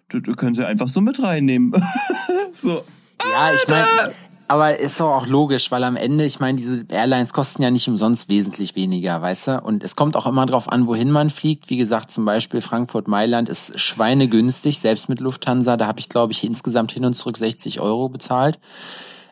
das 0.09 0.37
können 0.37 0.55
Sie 0.55 0.65
einfach 0.65 0.89
so 0.89 1.01
mit 1.01 1.23
reinnehmen. 1.23 1.73
so. 2.53 2.85
Ja, 3.21 3.53
ich 3.55 3.69
meine, 3.69 4.13
Aber 4.49 4.79
ist 4.79 5.01
doch 5.01 5.11
auch 5.11 5.27
logisch, 5.27 5.73
weil 5.73 5.83
am 5.83 5.97
Ende, 5.97 6.25
ich 6.25 6.39
meine, 6.39 6.57
diese 6.57 6.85
Airlines 6.89 7.33
kosten 7.33 7.63
ja 7.63 7.71
nicht 7.71 7.89
umsonst 7.89 8.29
wesentlich 8.29 8.77
weniger, 8.77 9.21
weißt 9.21 9.49
du? 9.49 9.61
Und 9.61 9.83
es 9.83 9.97
kommt 9.97 10.17
auch 10.17 10.27
immer 10.27 10.47
drauf 10.47 10.71
an, 10.71 10.87
wohin 10.87 11.11
man 11.11 11.31
fliegt. 11.31 11.69
Wie 11.69 11.77
gesagt, 11.77 12.13
zum 12.13 12.25
Beispiel 12.25 12.61
Frankfurt-Mailand 12.61 13.49
ist 13.49 13.79
schweinegünstig, 13.81 14.79
selbst 14.79 15.09
mit 15.09 15.21
Lufthansa. 15.21 15.77
Da 15.77 15.87
habe 15.87 15.99
ich, 15.99 16.09
glaube 16.09 16.33
ich, 16.33 16.45
insgesamt 16.45 16.93
hin 16.93 17.05
und 17.05 17.15
zurück 17.15 17.37
60 17.37 17.81
Euro 17.81 18.09
bezahlt 18.09 18.61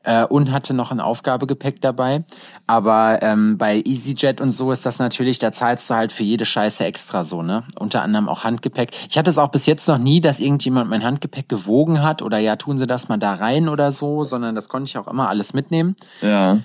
äh, 0.04 0.24
und 0.24 0.52
hatte 0.52 0.74
noch 0.74 0.92
ein 0.92 1.00
Aufgabegepäck 1.00 1.80
dabei. 1.80 2.24
Aber 2.66 3.18
ähm, 3.22 3.58
bei 3.58 3.82
EasyJet 3.84 4.40
und 4.40 4.50
so 4.50 4.70
ist 4.70 4.86
das 4.86 4.98
natürlich, 4.98 5.38
da 5.38 5.52
zahlst 5.52 5.90
du 5.90 5.94
halt 5.94 6.12
für 6.12 6.22
jede 6.22 6.46
Scheiße 6.46 6.84
extra 6.84 7.24
so, 7.24 7.42
ne? 7.42 7.64
Unter 7.78 8.02
anderem 8.02 8.28
auch 8.28 8.44
Handgepäck. 8.44 8.90
Ich 9.08 9.18
hatte 9.18 9.30
es 9.30 9.38
auch 9.38 9.48
bis 9.48 9.66
jetzt 9.66 9.88
noch 9.88 9.98
nie, 9.98 10.20
dass 10.20 10.40
irgendjemand 10.40 10.88
mein 10.90 11.02
Handgepäck 11.04 11.48
gewogen 11.48 12.02
hat 12.02 12.22
oder 12.22 12.38
ja, 12.38 12.56
tun 12.56 12.78
sie 12.78 12.86
das 12.86 13.08
mal 13.08 13.18
da 13.18 13.34
rein 13.34 13.68
oder 13.68 13.92
so, 13.92 14.24
sondern 14.24 14.54
das 14.54 14.68
konnte 14.68 14.88
ich 14.88 14.98
auch 14.98 15.08
immer 15.08 15.28
alles 15.28 15.54
mitnehmen. 15.54 15.96
Ja. 16.20 16.58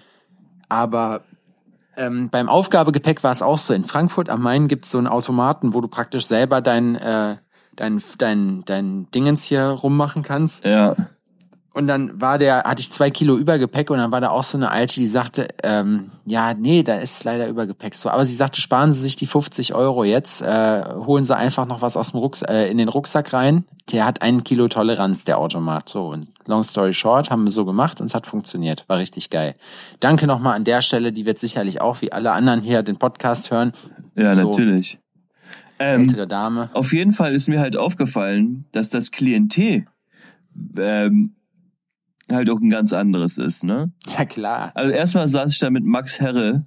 Aber 0.68 1.22
ähm, 1.98 2.30
beim 2.30 2.48
Aufgabegepäck 2.48 3.24
war 3.24 3.32
es 3.32 3.42
auch 3.42 3.58
so. 3.58 3.74
In 3.74 3.84
Frankfurt 3.84 4.30
am 4.30 4.42
Main 4.42 4.68
gibt 4.68 4.86
es 4.86 4.92
so 4.92 4.98
einen 4.98 5.08
Automaten, 5.08 5.74
wo 5.74 5.82
du 5.82 5.88
praktisch 5.88 6.28
selber 6.28 6.62
dein, 6.62 6.96
äh, 6.96 7.38
dein, 7.76 8.02
dein, 8.18 8.64
dein 8.66 9.12
Dingens 9.12 9.44
hier 9.44 9.64
rummachen 9.64 10.24
kannst. 10.24 10.64
Ja. 10.66 10.96
Und 11.72 11.86
dann 11.86 12.20
war 12.20 12.40
der, 12.40 12.64
hatte 12.64 12.82
ich 12.82 12.92
zwei 12.92 13.12
Kilo 13.12 13.38
Übergepäck 13.38 13.92
und 13.92 14.00
dann 14.00 14.12
war 14.12 14.22
da 14.22 14.30
auch 14.30 14.44
so 14.44 14.58
eine 14.58 14.72
Alte, 14.72 14.96
die 14.96 15.08
sagte, 15.08 15.48
ähm, 15.62 16.10
ja, 16.26 16.56
nee, 16.56 16.82
da 16.82 16.96
ist 16.96 17.24
leider 17.24 17.48
Übergepäck 17.48 17.94
so. 17.94 18.10
Aber 18.10 18.26
sie 18.26 18.36
sagte, 18.36 18.60
sparen 18.60 18.92
Sie 18.92 19.02
sich 19.02 19.16
die 19.16 19.28
50 19.28 19.76
Euro 19.76 20.04
jetzt, 20.04 20.42
äh, 20.42 20.84
holen 21.06 21.26
Sie 21.26 21.36
einfach 21.36 21.68
noch 21.68 21.84
was 21.84 21.96
aus 21.96 22.12
dem 22.12 22.20
Rucksack, 22.20 22.50
äh, 22.50 22.72
in 22.72 22.80
den 22.80 22.90
Rucksack 22.90 23.34
rein. 23.34 23.66
Der 23.92 24.06
hat 24.06 24.24
einen 24.24 24.44
Kilo 24.44 24.68
Toleranz, 24.68 25.26
der 25.26 25.38
Automat. 25.38 25.88
So, 25.88 26.08
und 26.08 26.28
long 26.48 26.64
story 26.64 26.94
short, 26.94 27.30
haben 27.30 27.46
wir 27.46 27.52
so 27.52 27.66
gemacht 27.66 28.02
und 28.02 28.08
es 28.08 28.16
hat 28.16 28.26
funktioniert. 28.26 28.86
War 28.88 28.98
richtig 28.98 29.30
geil. 29.30 29.54
Danke 30.00 30.26
nochmal 30.26 30.56
an 30.56 30.64
der 30.64 30.82
Stelle, 30.82 31.14
die 31.14 31.28
wird 31.28 31.38
sicherlich 31.38 31.82
auch 31.82 32.02
wie 32.02 32.12
alle 32.12 32.32
anderen 32.32 32.62
hier 32.62 32.82
den 32.82 32.98
Podcast 32.98 33.52
hören. 33.52 33.74
Ja, 34.16 34.36
so, 34.36 34.50
natürlich. 34.50 35.00
Ähm, 35.78 36.02
ältere 36.02 36.28
Dame. 36.28 36.72
Auf 36.74 36.94
jeden 36.94 37.12
Fall 37.12 37.34
ist 37.36 37.48
mir 37.48 37.60
halt 37.60 37.78
aufgefallen, 37.78 38.66
dass 38.72 38.90
das 38.90 39.12
Klientel 39.12 39.86
ähm, 40.78 41.36
halt 42.32 42.50
auch 42.50 42.60
ein 42.60 42.70
ganz 42.70 42.94
anderes 42.94 43.38
ist, 43.38 43.64
ne? 43.64 43.92
Ja, 44.18 44.26
klar. 44.26 44.72
Also 44.76 44.92
erstmal 44.92 45.28
saß 45.28 45.54
ich 45.54 45.60
da 45.60 45.70
mit 45.70 45.84
Max 45.84 46.20
Herre. 46.20 46.66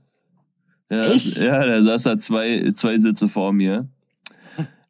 Ja, 0.90 1.11
ich? 1.11 1.37
Ja, 1.37 1.64
der 1.64 1.83
saß 1.83 2.03
da 2.03 2.18
zwei, 2.18 2.68
zwei 2.75 2.98
Sitze 2.98 3.29
vor 3.29 3.53
mir. 3.53 3.88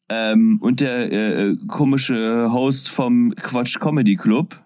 ähm, 0.09 0.59
und 0.61 0.81
der 0.81 1.13
äh, 1.13 1.57
komische 1.69 2.53
Host 2.53 2.89
vom 2.89 3.35
Quatsch 3.37 3.79
Comedy 3.79 4.17
Club. 4.17 4.57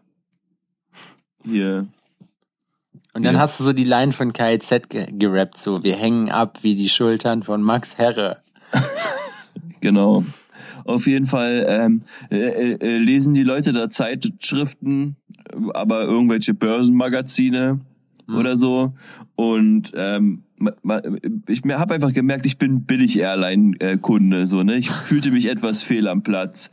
Hier. 1.45 1.87
Und 3.13 3.25
dann 3.25 3.37
ja. 3.37 3.41
hast 3.41 3.59
du 3.61 3.65
so 3.65 3.73
die 3.73 3.85
Line 3.85 4.13
von 4.13 4.33
KIZ 4.33 4.89
gerappt, 5.13 5.57
so, 5.57 5.83
wir 5.83 5.97
hängen 5.97 6.31
ab 6.31 6.59
wie 6.63 6.75
die 6.75 6.91
Schultern 6.91 7.43
von 7.43 7.63
Max 7.63 7.97
Herre. 7.97 8.43
genau. 9.81 10.25
Auf 10.87 11.07
jeden 11.07 11.27
Fall 11.27 11.67
ähm, 11.69 12.03
äh, 12.31 12.73
äh, 12.73 12.99
lesen 12.99 13.35
die 13.35 13.43
Leute 13.43 13.73
da 13.73 13.91
Zeitschriften, 13.91 15.17
aber 15.75 16.03
irgendwelche 16.05 16.55
Börsenmagazine 16.55 17.81
mhm. 18.27 18.35
oder 18.37 18.57
so. 18.57 18.95
Und 19.35 19.93
ähm, 19.95 20.43
ich 21.49 21.63
habe 21.69 21.95
einfach 21.95 22.13
gemerkt, 22.13 22.47
ich 22.47 22.57
bin 22.57 22.85
billig 22.85 23.19
Airline-Kunde. 23.19 24.47
So, 24.47 24.63
ne? 24.63 24.77
Ich 24.77 24.91
fühlte 24.91 25.31
mich 25.31 25.47
etwas 25.47 25.83
fehl 25.83 26.09
am 26.09 26.23
Platz 26.23 26.71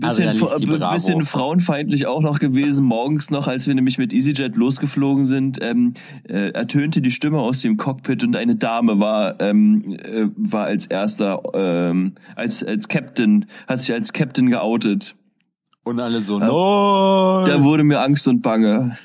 bisschen, 0.00 0.28
also 0.28 0.46
bisschen 0.92 1.24
frauenfeindlich 1.24 2.06
auch 2.06 2.22
noch 2.22 2.38
gewesen. 2.38 2.84
Morgens 2.84 3.30
noch, 3.30 3.48
als 3.48 3.66
wir 3.66 3.74
nämlich 3.74 3.98
mit 3.98 4.12
EasyJet 4.12 4.56
losgeflogen 4.56 5.24
sind, 5.24 5.58
ähm, 5.62 5.94
äh, 6.28 6.50
ertönte 6.50 7.00
die 7.00 7.10
Stimme 7.10 7.40
aus 7.40 7.60
dem 7.62 7.76
Cockpit 7.76 8.22
und 8.24 8.36
eine 8.36 8.56
Dame 8.56 9.00
war 9.00 9.40
ähm, 9.40 9.96
äh, 10.02 10.26
war 10.36 10.64
als 10.64 10.86
erster 10.86 11.42
ähm, 11.54 12.14
als 12.34 12.62
als 12.62 12.88
Captain 12.88 13.46
hat 13.66 13.80
sich 13.80 13.92
als 13.92 14.12
Captain 14.12 14.50
geoutet. 14.50 15.14
Und 15.82 16.00
alle 16.00 16.20
so, 16.20 16.38
no. 16.40 17.44
Da 17.46 17.62
wurde 17.62 17.84
mir 17.84 18.00
Angst 18.00 18.26
und 18.26 18.42
Bange. 18.42 18.98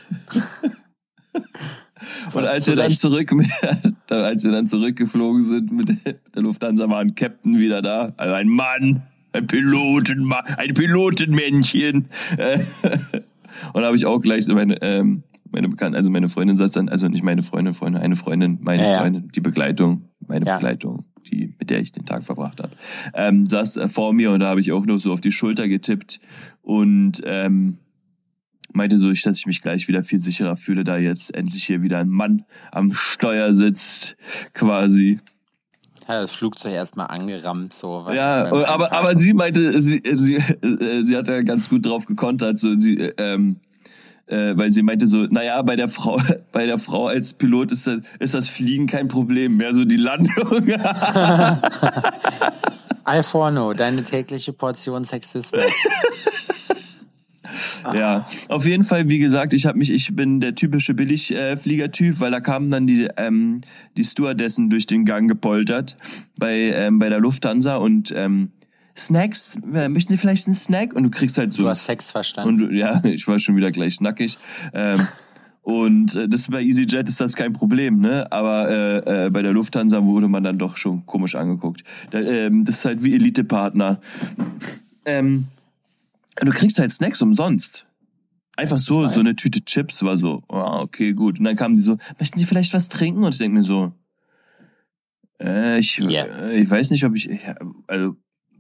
und 2.34 2.46
als 2.46 2.68
wir 2.68 2.76
dann 2.76 2.90
zurück, 2.90 3.32
als 4.10 4.44
wir 4.44 4.52
dann 4.52 4.66
zurückgeflogen 4.66 5.44
sind 5.44 5.72
mit 5.72 5.90
der 6.04 6.42
Lufthansa, 6.42 6.90
war 6.90 7.00
ein 7.00 7.14
Captain 7.14 7.60
wieder 7.60 7.84
da, 7.84 8.14
also 8.18 8.34
ein 8.34 8.48
Mann 8.48 9.04
ein 9.34 9.48
Piloten, 9.48 10.32
ein 10.34 10.74
Pilotenmännchen. 10.74 11.96
und 13.74 13.82
da 13.82 13.84
habe 13.84 13.96
ich 13.96 14.06
auch 14.06 14.20
gleich 14.20 14.46
so 14.46 14.54
meine, 14.54 14.82
ähm, 14.82 15.24
meine 15.52 15.70
Bekannte, 15.70 15.98
also 15.98 16.10
meine 16.10 16.30
Freundin 16.30 16.58
saß 16.58 16.72
dann, 16.72 16.90
also 16.90 17.08
nicht 17.08 17.24
meine 17.24 17.42
Freundin, 17.42 17.74
Freundin, 17.74 18.02
eine 18.02 18.16
Freundin, 18.16 18.60
meine 18.62 18.84
ja, 18.84 19.00
Freundin, 19.00 19.30
die 19.34 19.42
Begleitung, 19.42 20.10
meine 20.28 20.46
ja. 20.46 20.56
Begleitung, 20.56 21.06
die, 21.30 21.54
mit 21.60 21.70
der 21.70 21.80
ich 21.80 21.92
den 21.92 22.06
Tag 22.06 22.24
verbracht 22.24 22.60
habe, 22.62 22.72
ähm, 23.14 23.48
saß 23.48 23.78
äh, 23.78 23.88
vor 23.88 24.14
mir 24.14 24.32
und 24.32 24.40
da 24.40 24.50
habe 24.50 24.62
ich 24.62 24.72
auch 24.72 24.86
nur 24.86 25.00
so 25.00 25.14
auf 25.14 25.22
die 25.22 25.32
Schulter 25.32 25.68
getippt 25.68 26.20
und 26.62 27.22
ähm, 27.26 27.78
meinte 28.74 28.98
so, 28.98 29.12
dass 29.12 29.38
ich 29.38 29.46
mich 29.46 29.62
gleich 29.62 29.88
wieder 29.88 30.02
viel 30.02 30.20
sicherer 30.20 30.56
fühle, 30.56 30.84
da 30.84 30.98
jetzt 30.98 31.36
endlich 31.36 31.66
hier 31.66 31.82
wieder 31.82 32.00
ein 32.00 32.10
Mann 32.10 32.46
am 32.72 32.94
Steuer 32.94 33.54
sitzt, 33.54 34.16
quasi 34.54 35.20
hat 36.12 36.24
das 36.24 36.32
Flugzeug 36.32 36.74
erstmal 36.74 37.08
angerammt, 37.08 37.74
so. 37.74 38.06
Ja, 38.14 38.52
aber, 38.52 38.94
aber 38.94 39.18
sie 39.18 39.34
meinte, 39.34 39.82
sie, 39.82 40.02
sie, 40.04 40.36
äh, 40.36 41.04
sie 41.04 41.18
hat 41.18 41.28
ja 41.28 41.42
ganz 41.42 41.70
gut 41.70 41.86
drauf 41.86 42.06
gekontert, 42.06 42.60
so, 42.60 42.78
sie, 42.78 42.96
ähm, 43.18 43.58
äh, 44.28 44.54
weil 44.58 44.72
sie 44.72 44.82
meinte 44.82 45.08
so, 45.08 45.26
naja, 45.26 45.62
bei 45.62 45.76
der 45.76 45.88
Frau, 45.88 46.20
bei 46.52 46.66
der 46.66 46.78
Frau 46.78 47.08
als 47.08 47.34
Pilot 47.34 47.72
ist 47.72 47.88
das, 47.88 48.00
ist 48.20 48.34
das 48.34 48.48
Fliegen 48.48 48.88
kein 48.88 49.08
Problem, 49.08 49.58
mehr 49.58 49.74
so 49.74 49.86
die 49.86 49.98
Landung. 49.98 50.72
Alforno, 53.04 53.74
deine 53.74 54.04
tägliche 54.04 54.54
Portion 54.54 55.04
Sexismus. 55.06 55.62
Ja, 57.94 58.26
auf 58.50 58.66
jeden 58.66 58.84
Fall, 58.84 59.10
wie 59.10 59.20
gesagt, 59.20 59.54
ich 59.54 59.66
habe 59.66 59.78
mich, 59.78 59.92
ich 59.92 60.16
bin 60.16 60.40
der 60.40 60.56
typische 60.56 60.94
Billigfliegertyp, 60.94 62.20
weil 62.20 62.32
da 62.32 62.40
kamen 62.40 62.72
dann 62.72 62.88
die 62.88 63.08
ähm, 63.18 63.62
die 63.98 64.04
Stewardessen 64.04 64.70
durch 64.70 64.88
den 64.88 65.06
Gang 65.06 65.28
gepoltert 65.28 65.98
bei 66.40 66.56
ähm, 66.56 67.00
bei 67.00 67.10
der 67.10 67.20
Lufthansa 67.20 67.76
und 67.76 68.14
ähm, 68.16 68.52
Snacks, 68.96 69.56
äh, 69.74 69.90
möchten 69.90 70.12
Sie 70.12 70.18
vielleicht 70.18 70.48
einen 70.48 70.54
Snack? 70.54 70.94
Und 70.94 71.04
du 71.04 71.10
kriegst 71.10 71.38
halt 71.38 71.54
so. 71.54 71.64
Du 71.64 71.70
hast 71.70 71.86
Sex 71.86 72.12
verstanden. 72.12 72.66
Und 72.66 72.76
ja, 72.76 73.02
ich 73.04 73.28
war 73.28 73.40
schon 73.40 73.56
wieder 73.56 73.72
gleich 73.72 74.02
nackig. 74.02 74.38
Ähm, 74.74 75.08
und 75.64 76.16
äh, 76.16 76.28
das 76.28 76.48
bei 76.48 76.62
EasyJet 76.62 77.08
ist 77.08 77.22
das 77.22 77.36
kein 77.36 77.54
Problem, 77.54 78.00
ne? 78.00 78.32
Aber 78.32 78.70
äh, 78.70 79.26
äh, 79.26 79.30
bei 79.30 79.42
der 79.42 79.54
Lufthansa 79.54 80.04
wurde 80.04 80.28
man 80.28 80.44
dann 80.44 80.58
doch 80.58 80.76
schon 80.76 81.06
komisch 81.06 81.36
angeguckt. 81.36 81.84
Da, 82.10 82.20
ähm, 82.20 82.66
das 82.66 82.80
ist 82.80 82.86
halt 82.86 83.04
wie 83.04 83.14
Elite-Partner. 83.14 84.02
Ähm, 85.06 85.48
du 86.36 86.52
kriegst 86.52 86.80
halt 86.80 86.92
Snacks 86.92 87.22
umsonst. 87.22 87.86
Einfach 88.58 88.80
so, 88.80 89.08
so 89.08 89.20
eine 89.20 89.36
Tüte 89.36 89.64
Chips 89.64 90.04
war 90.04 90.18
so, 90.18 90.44
oh, 90.50 90.80
okay, 90.82 91.14
gut. 91.14 91.40
Und 91.40 91.46
dann 91.46 91.56
kamen 91.56 91.76
die 91.76 91.82
so, 91.82 91.98
möchten 92.20 92.38
Sie 92.38 92.46
vielleicht 92.46 92.74
was 92.74 92.90
trinken? 92.90 93.24
Und 93.24 93.34
ich 93.34 93.40
denke 93.40 93.58
mir 93.58 93.64
so, 93.64 93.94
äh, 95.42 95.80
ich, 95.80 96.00
yeah. 96.00 96.26
äh, 96.26 96.60
ich 96.60 96.70
weiß 96.70 96.92
nicht, 96.92 97.04
ob 97.06 97.16
ich, 97.16 97.30
also, 97.88 98.18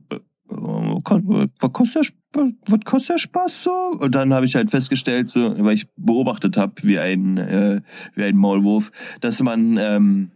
äh, 0.09 0.19
was 0.49 1.73
kostet, 1.73 2.15
der, 2.35 2.51
was 2.65 2.79
kostet 2.85 3.09
der 3.09 3.17
Spaß 3.19 3.63
so? 3.63 3.71
Und 3.99 4.15
dann 4.15 4.33
habe 4.33 4.45
ich 4.45 4.55
halt 4.55 4.69
festgestellt, 4.69 5.29
so, 5.29 5.53
weil 5.63 5.75
ich 5.75 5.87
beobachtet 5.95 6.57
habe, 6.57 6.73
wie 6.83 6.97
ein, 6.97 7.37
äh, 7.37 7.81
wie 8.15 8.23
ein 8.23 8.37
Maulwurf, 8.37 8.91
dass 9.19 9.41
man 9.43 9.77
ähm, 9.77 10.31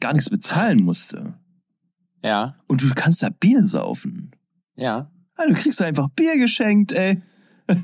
gar 0.00 0.12
nichts 0.12 0.30
bezahlen 0.30 0.82
musste. 0.82 1.34
Ja. 2.22 2.56
Und 2.66 2.82
du 2.82 2.88
kannst 2.94 3.22
da 3.22 3.30
Bier 3.30 3.64
saufen. 3.64 4.32
Ja. 4.74 5.10
Ah, 5.36 5.46
du 5.46 5.54
kriegst 5.54 5.82
einfach 5.82 6.08
Bier 6.10 6.36
geschenkt, 6.38 6.92
ey. 6.92 7.22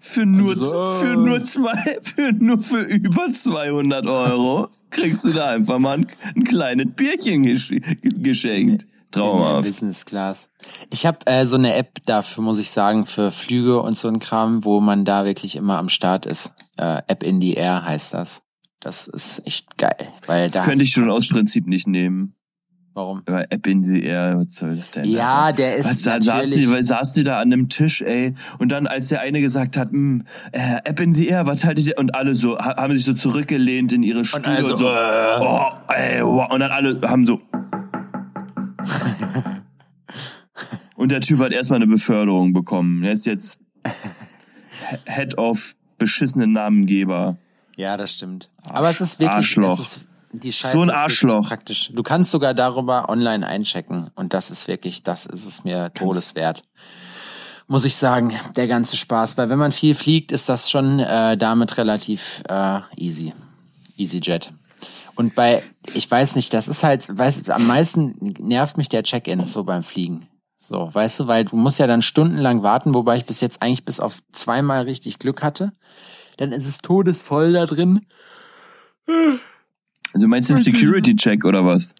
für 0.00 0.24
nur, 0.24 0.56
so. 0.56 0.96
für 1.00 1.14
nur 1.16 1.44
zwei, 1.44 1.98
für 2.02 2.32
nur 2.32 2.58
für 2.58 2.80
über 2.82 3.32
200 3.32 4.06
Euro 4.06 4.68
kriegst 4.90 5.24
du 5.24 5.30
da 5.30 5.50
einfach 5.50 5.78
mal 5.78 5.98
ein, 5.98 6.06
ein 6.34 6.44
kleines 6.44 6.86
Bierchen 6.94 7.42
geschenkt. 8.22 8.86
Traumhaft. 9.10 9.68
Business 9.68 10.04
Class. 10.04 10.50
Ich 10.90 11.06
habe 11.06 11.26
äh, 11.26 11.46
so 11.46 11.56
eine 11.56 11.74
App 11.74 11.98
dafür, 12.06 12.42
muss 12.42 12.58
ich 12.58 12.70
sagen, 12.70 13.06
für 13.06 13.30
Flüge 13.30 13.80
und 13.80 13.96
so 13.96 14.08
ein 14.08 14.18
Kram, 14.18 14.64
wo 14.64 14.80
man 14.80 15.04
da 15.04 15.24
wirklich 15.24 15.56
immer 15.56 15.78
am 15.78 15.88
Start 15.88 16.26
ist. 16.26 16.52
Äh, 16.76 17.02
App 17.06 17.22
in 17.22 17.40
the 17.40 17.54
Air 17.54 17.84
heißt 17.84 18.14
das. 18.14 18.42
Das 18.80 19.06
ist 19.06 19.46
echt 19.46 19.78
geil, 19.78 20.12
weil 20.26 20.50
das 20.50 20.64
könnte 20.64 20.84
ich 20.84 20.90
schon 20.90 21.10
aus 21.10 21.28
Prinzip 21.28 21.66
nicht 21.66 21.86
nehmen. 21.86 22.34
Warum? 22.96 23.22
Weil 23.26 23.46
App 23.50 23.66
in 23.66 23.82
the 23.82 24.02
Air, 24.02 24.38
was 24.38 24.54
soll 24.54 24.76
das 24.76 24.90
denn? 24.92 25.04
Ja, 25.04 25.52
der 25.52 25.76
ist 25.76 25.84
was, 25.84 26.02
saß 26.02 26.50
die, 26.52 26.70
weil 26.70 26.82
saß 26.82 27.12
die 27.12 27.24
da 27.24 27.40
an 27.40 27.52
einem 27.52 27.68
Tisch, 27.68 28.00
ey. 28.00 28.32
Und 28.58 28.72
dann, 28.72 28.86
als 28.86 29.08
der 29.08 29.20
eine 29.20 29.42
gesagt 29.42 29.76
hat, 29.76 29.90
hm, 29.90 30.24
äh, 30.52 30.76
App 30.82 30.98
in 31.00 31.12
the 31.12 31.28
Air, 31.28 31.46
was 31.46 31.66
haltet 31.66 31.86
ihr? 31.86 31.98
Und 31.98 32.14
alle 32.14 32.34
so, 32.34 32.58
haben 32.58 32.94
sich 32.94 33.04
so 33.04 33.12
zurückgelehnt 33.12 33.92
in 33.92 34.02
ihre 34.02 34.24
Stühle 34.24 34.48
und, 34.48 34.56
also, 34.56 34.72
und 34.72 34.78
so, 34.78 34.88
äh, 34.88 35.40
oh, 35.40 35.72
ey, 35.92 36.24
wow. 36.24 36.50
Und 36.50 36.60
dann 36.60 36.70
alle 36.70 36.98
haben 37.02 37.26
so. 37.26 37.42
und 40.96 41.12
der 41.12 41.20
Typ 41.20 41.40
hat 41.40 41.52
erstmal 41.52 41.82
eine 41.82 41.88
Beförderung 41.88 42.54
bekommen. 42.54 43.04
Er 43.04 43.12
ist 43.12 43.26
jetzt 43.26 43.58
Head 45.04 45.36
of 45.36 45.76
beschissenen 45.98 46.52
Namengeber. 46.52 47.36
Ja, 47.76 47.98
das 47.98 48.14
stimmt. 48.14 48.48
Aber 48.70 48.88
es 48.88 49.02
ist 49.02 49.20
wirklich, 49.20 49.36
Arschloch. 49.36 49.78
Es 49.78 49.98
ist, 49.98 50.06
die 50.40 50.52
Scheiße 50.52 50.76
So 50.76 50.82
ein 50.82 50.90
Arschloch. 50.90 51.48
praktisch. 51.48 51.90
Du 51.92 52.02
kannst 52.02 52.30
sogar 52.30 52.54
darüber 52.54 53.08
online 53.08 53.46
einchecken 53.46 54.10
und 54.14 54.34
das 54.34 54.50
ist 54.50 54.68
wirklich, 54.68 55.02
das 55.02 55.26
ist 55.26 55.46
es 55.46 55.64
mir 55.64 55.92
todeswert. 55.94 56.62
Muss 57.68 57.84
ich 57.84 57.96
sagen, 57.96 58.32
der 58.54 58.68
ganze 58.68 58.96
Spaß, 58.96 59.36
weil 59.38 59.50
wenn 59.50 59.58
man 59.58 59.72
viel 59.72 59.94
fliegt, 59.94 60.30
ist 60.30 60.48
das 60.48 60.70
schon 60.70 61.00
äh, 61.00 61.36
damit 61.36 61.78
relativ 61.78 62.42
äh, 62.48 62.80
easy. 62.96 63.32
EasyJet. 63.98 64.52
Und 65.16 65.34
bei, 65.34 65.62
ich 65.94 66.08
weiß 66.08 66.36
nicht, 66.36 66.52
das 66.52 66.68
ist 66.68 66.82
halt, 66.82 67.06
weiß, 67.18 67.48
am 67.48 67.66
meisten 67.66 68.34
nervt 68.38 68.76
mich 68.76 68.88
der 68.88 69.02
Check-in 69.02 69.46
so 69.46 69.64
beim 69.64 69.82
Fliegen. 69.82 70.28
So, 70.58 70.92
weißt 70.92 71.20
du, 71.20 71.26
weil 71.26 71.44
du 71.44 71.56
musst 71.56 71.78
ja 71.78 71.86
dann 71.86 72.02
stundenlang 72.02 72.62
warten, 72.62 72.94
wobei 72.94 73.16
ich 73.16 73.24
bis 73.24 73.40
jetzt 73.40 73.62
eigentlich 73.62 73.84
bis 73.84 74.00
auf 74.00 74.18
zweimal 74.32 74.82
richtig 74.82 75.18
Glück 75.18 75.42
hatte. 75.42 75.72
Dann 76.36 76.52
ist 76.52 76.66
es 76.66 76.78
todesvoll 76.78 77.52
da 77.52 77.66
drin. 77.66 78.06
Du 80.18 80.26
meinst 80.28 80.50
den 80.50 80.56
Security-Check 80.58 81.44
oder 81.44 81.64
was? 81.64 81.94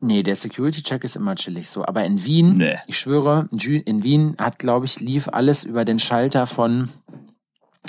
Nee, 0.00 0.22
der 0.22 0.36
Security-Check 0.36 1.02
ist 1.04 1.16
immer 1.16 1.34
chillig 1.34 1.68
so. 1.68 1.84
Aber 1.84 2.04
in 2.04 2.24
Wien, 2.24 2.56
Nee. 2.58 2.76
ich 2.86 2.98
schwöre, 2.98 3.48
in 3.84 4.04
Wien 4.04 4.34
hat, 4.38 4.58
glaube 4.60 4.86
ich, 4.86 5.00
lief 5.00 5.28
alles 5.28 5.64
über 5.64 5.84
den 5.84 5.98
Schalter 5.98 6.46
von, 6.46 6.88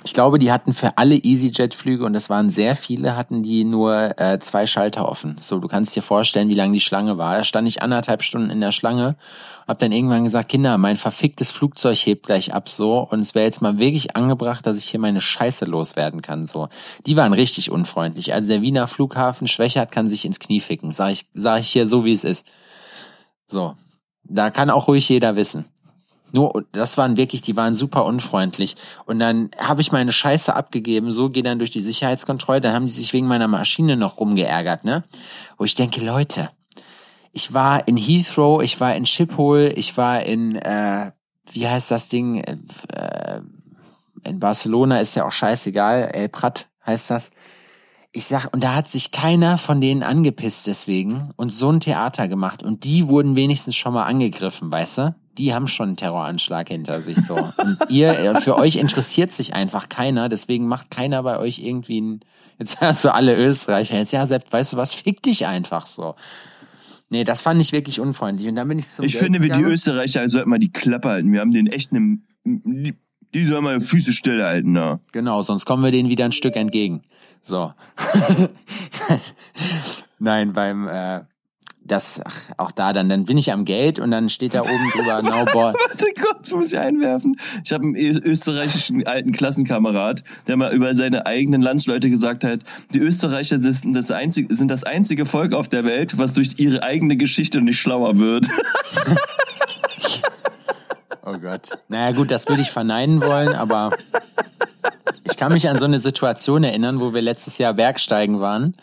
ich 0.06 0.14
glaube, 0.14 0.40
die 0.40 0.52
hatten 0.52 0.72
für 0.72 0.98
alle 0.98 1.16
EasyJet-Flüge, 1.16 2.06
und 2.06 2.14
das 2.14 2.30
waren 2.30 2.50
sehr 2.50 2.78
viele, 2.78 3.18
hatten 3.18 3.44
die 3.44 3.66
nur 3.66 4.18
äh, 4.18 4.40
zwei 4.40 4.66
Schalter 4.66 5.10
offen. 5.10 5.36
So, 5.42 5.60
du 5.60 5.68
kannst 5.68 5.94
dir 5.94 6.02
vorstellen, 6.02 6.48
wie 6.48 6.56
lang 6.56 6.72
die 6.72 6.80
Schlange 6.80 7.18
war. 7.18 7.36
Da 7.36 7.44
stand 7.44 7.68
ich 7.68 7.82
anderthalb 7.82 8.24
Stunden 8.24 8.50
in 8.50 8.62
der 8.62 8.72
Schlange, 8.72 9.18
hab 9.68 9.78
dann 9.80 9.92
irgendwann 9.92 10.24
gesagt, 10.24 10.50
Kinder, 10.50 10.78
mein 10.78 10.96
verficktes 10.96 11.52
Flugzeug 11.52 11.98
hebt 11.98 12.28
gleich 12.28 12.54
ab 12.54 12.70
so 12.70 13.00
und 13.00 13.20
es 13.20 13.36
wäre 13.36 13.46
jetzt 13.46 13.62
mal 13.62 13.78
wirklich 13.78 14.16
angebracht, 14.16 14.66
dass 14.66 14.78
ich 14.78 14.86
hier 14.86 15.02
meine 15.02 15.20
Scheiße 15.20 15.66
loswerden 15.66 16.22
kann. 16.22 16.48
So, 16.48 16.70
die 17.06 17.18
waren 17.18 17.34
richtig 17.34 17.70
unfreundlich. 17.70 18.34
Also 18.34 18.48
der 18.48 18.62
Wiener 18.62 18.88
Flughafen 18.88 19.48
Schwächert 19.48 19.92
kann 19.92 20.08
sich 20.08 20.24
ins 20.24 20.40
Knie 20.40 20.62
ficken. 20.62 20.94
Sag 20.94 21.12
ich, 21.12 21.28
sag 21.34 21.60
ich 21.60 21.70
hier 21.70 21.88
so, 21.90 22.06
wie 22.06 22.14
es 22.14 22.24
ist. 22.24 22.46
So, 23.48 23.76
da 24.24 24.50
kann 24.50 24.70
auch 24.70 24.88
ruhig 24.88 25.10
jeder 25.10 25.36
wissen. 25.36 25.66
Nur, 26.32 26.66
das 26.72 26.98
waren 26.98 27.18
wirklich, 27.18 27.42
die 27.42 27.56
waren 27.56 27.74
super 27.74 28.06
unfreundlich. 28.06 28.76
Und 29.06 29.20
dann 29.20 29.52
habe 29.58 29.82
ich 29.82 29.92
meine 29.92 30.12
Scheiße 30.12 30.56
abgegeben, 30.56 31.12
so 31.12 31.30
gehe 31.30 31.44
dann 31.44 31.60
durch 31.60 31.72
die 31.72 31.82
Sicherheitskontrolle, 31.82 32.62
dann 32.62 32.74
haben 32.74 32.86
die 32.86 32.92
sich 32.92 33.14
wegen 33.14 33.28
meiner 33.28 33.48
Maschine 33.48 33.98
noch 33.98 34.20
rumgeärgert, 34.20 34.84
ne? 34.84 35.04
Wo 35.58 35.66
ich 35.66 35.76
denke, 35.76 36.04
Leute, 36.04 36.50
ich 37.32 37.54
war 37.54 37.88
in 37.88 37.98
Heathrow, 37.98 38.62
ich 38.62 38.80
war 38.80 38.96
in 38.96 39.06
Schiphol, 39.06 39.72
ich 39.76 39.98
war 39.98 40.24
in, 40.24 40.56
äh, 40.56 41.12
wie 41.52 41.68
heißt 41.68 41.92
das 41.92 42.08
Ding? 42.10 42.44
Äh, 42.44 43.42
in 44.24 44.40
Barcelona 44.40 45.00
ist 45.00 45.16
ja 45.16 45.26
auch 45.26 45.32
scheißegal, 45.32 46.12
El 46.14 46.30
Prat 46.30 46.68
heißt 46.86 47.10
das. 47.10 47.32
Ich 48.12 48.26
sag, 48.26 48.52
und 48.54 48.64
da 48.64 48.74
hat 48.74 48.90
sich 48.90 49.12
keiner 49.12 49.60
von 49.60 49.82
denen 49.82 50.02
angepisst 50.02 50.66
deswegen 50.66 51.32
und 51.36 51.52
so 51.52 51.72
ein 51.72 51.80
Theater 51.80 52.28
gemacht. 52.28 52.64
Und 52.64 52.84
die 52.84 53.08
wurden 53.08 53.36
wenigstens 53.36 53.76
schon 53.76 53.94
mal 53.94 54.06
angegriffen, 54.06 54.72
weißt 54.72 54.98
du? 54.98 55.16
Die 55.40 55.54
haben 55.54 55.68
schon 55.68 55.90
einen 55.90 55.96
Terroranschlag 55.96 56.68
hinter 56.68 57.02
sich 57.02 57.18
so. 57.18 57.36
Und 57.36 57.78
ihr, 57.90 58.34
und 58.36 58.44
für 58.44 58.58
euch 58.58 58.76
interessiert 58.76 59.32
sich 59.32 59.54
einfach 59.54 59.88
keiner, 59.88 60.28
deswegen 60.28 60.68
macht 60.68 60.92
keiner 60.92 61.24
bei 61.24 61.40
euch 61.40 61.60
irgendwie 61.60 62.02
ein, 62.02 62.20
jetzt 62.60 62.82
hast 62.82 63.04
du 63.06 63.14
alle 63.14 63.38
Österreicher, 63.38 63.96
jetzt 63.96 64.12
ja, 64.12 64.28
Sepp, 64.28 64.52
weißt 64.52 64.74
du 64.74 64.78
was, 64.78 64.94
fick 64.94 65.24
dich 65.24 65.48
einfach 65.48 65.88
so. 65.88 66.16
Nee, 67.10 67.24
das 67.24 67.42
fand 67.42 67.62
ich 67.62 67.72
wirklich 67.72 68.02
unfreundlich. 68.02 68.50
Und 68.50 68.56
dann 68.56 68.68
bin 68.68 68.78
ich 68.78 68.90
zum 68.90 69.06
Ich 69.06 69.14
Geld 69.14 69.24
finde, 69.24 69.42
wir 69.42 69.54
die. 69.54 69.62
Österreicher 69.62 70.30
sollten 70.30 70.50
mal 70.50 70.60
die 70.60 70.74
Klappe 70.74 71.08
halten. 71.08 71.32
Wir 71.32 71.40
haben 71.40 71.54
den 71.54 71.68
echt 71.68 71.92
einen, 71.92 72.28
die, 72.44 73.46
sollen 73.46 73.64
mal 73.64 73.80
Füße 73.80 74.12
stillhalten 74.12 74.74
da. 74.74 75.00
Genau, 75.14 75.42
sonst 75.42 75.66
kommen 75.66 75.84
wir 75.84 75.92
denen 75.92 76.10
wieder 76.10 76.26
ein 76.26 76.34
Stück 76.34 76.58
entgegen. 76.58 77.02
So. 77.42 77.74
Nein, 80.20 80.52
beim 80.52 80.88
äh, 80.88 81.22
das 81.92 82.22
ach, 82.24 82.36
auch 82.58 82.72
da 82.72 82.94
dann 82.94 83.10
dann 83.10 83.26
bin 83.26 83.38
ich 83.38 83.52
am 83.52 83.66
Gate 83.66 84.00
und 84.00 84.12
dann 84.12 84.30
steht 84.30 84.54
da 84.54 84.62
oben 84.62 84.90
drüber 84.94 85.22
Now 85.24 85.46
Board. 85.46 85.76
Warte 85.76 86.06
kurz, 86.22 86.52
muss 86.52 86.72
ich 86.72 86.80
einwerfen. 86.80 87.36
Ich 87.64 87.72
habe 87.72 87.84
einen 87.84 87.96
österreichischen 87.96 89.06
alten 89.06 89.32
Klassenkamerad, 89.32 90.24
der 90.48 90.58
mal 90.58 90.74
über 90.74 90.96
seine 90.96 91.26
eigenen 91.26 91.62
Landsleute 91.62 92.10
gesagt 92.10 92.44
hat, 92.44 92.62
die 92.94 93.00
Österreicher 93.00 93.58
sind 93.58 93.94
das 93.94 94.12
einzige, 94.12 94.54
sind 94.56 94.70
das 94.70 94.84
einzige 94.84 95.26
Volk 95.26 95.54
auf 95.54 95.70
der 95.70 95.84
Welt, 95.84 96.18
was 96.18 96.34
durch 96.34 96.56
ihre 96.58 96.84
eigene 96.84 97.18
Geschichte 97.18 97.62
nicht 97.62 97.80
schlauer 97.80 98.18
wird. 98.18 98.48
Oh 101.32 101.38
Gott. 101.38 101.70
Naja 101.90 102.12
gut, 102.16 102.32
das 102.32 102.48
würde 102.48 102.64
ich 102.64 102.72
verneinen 102.72 103.22
wollen, 103.22 103.50
aber 103.50 103.92
ich 105.30 105.38
kann 105.38 105.54
mich 105.54 105.70
an 105.70 105.78
so 105.78 105.86
eine 105.86 106.00
Situation 106.00 106.64
erinnern, 106.64 107.00
wo 107.00 107.14
wir 107.14 107.22
letztes 107.22 107.60
Jahr 107.60 107.76
Bergsteigen 107.76 108.40
waren. 108.40 108.74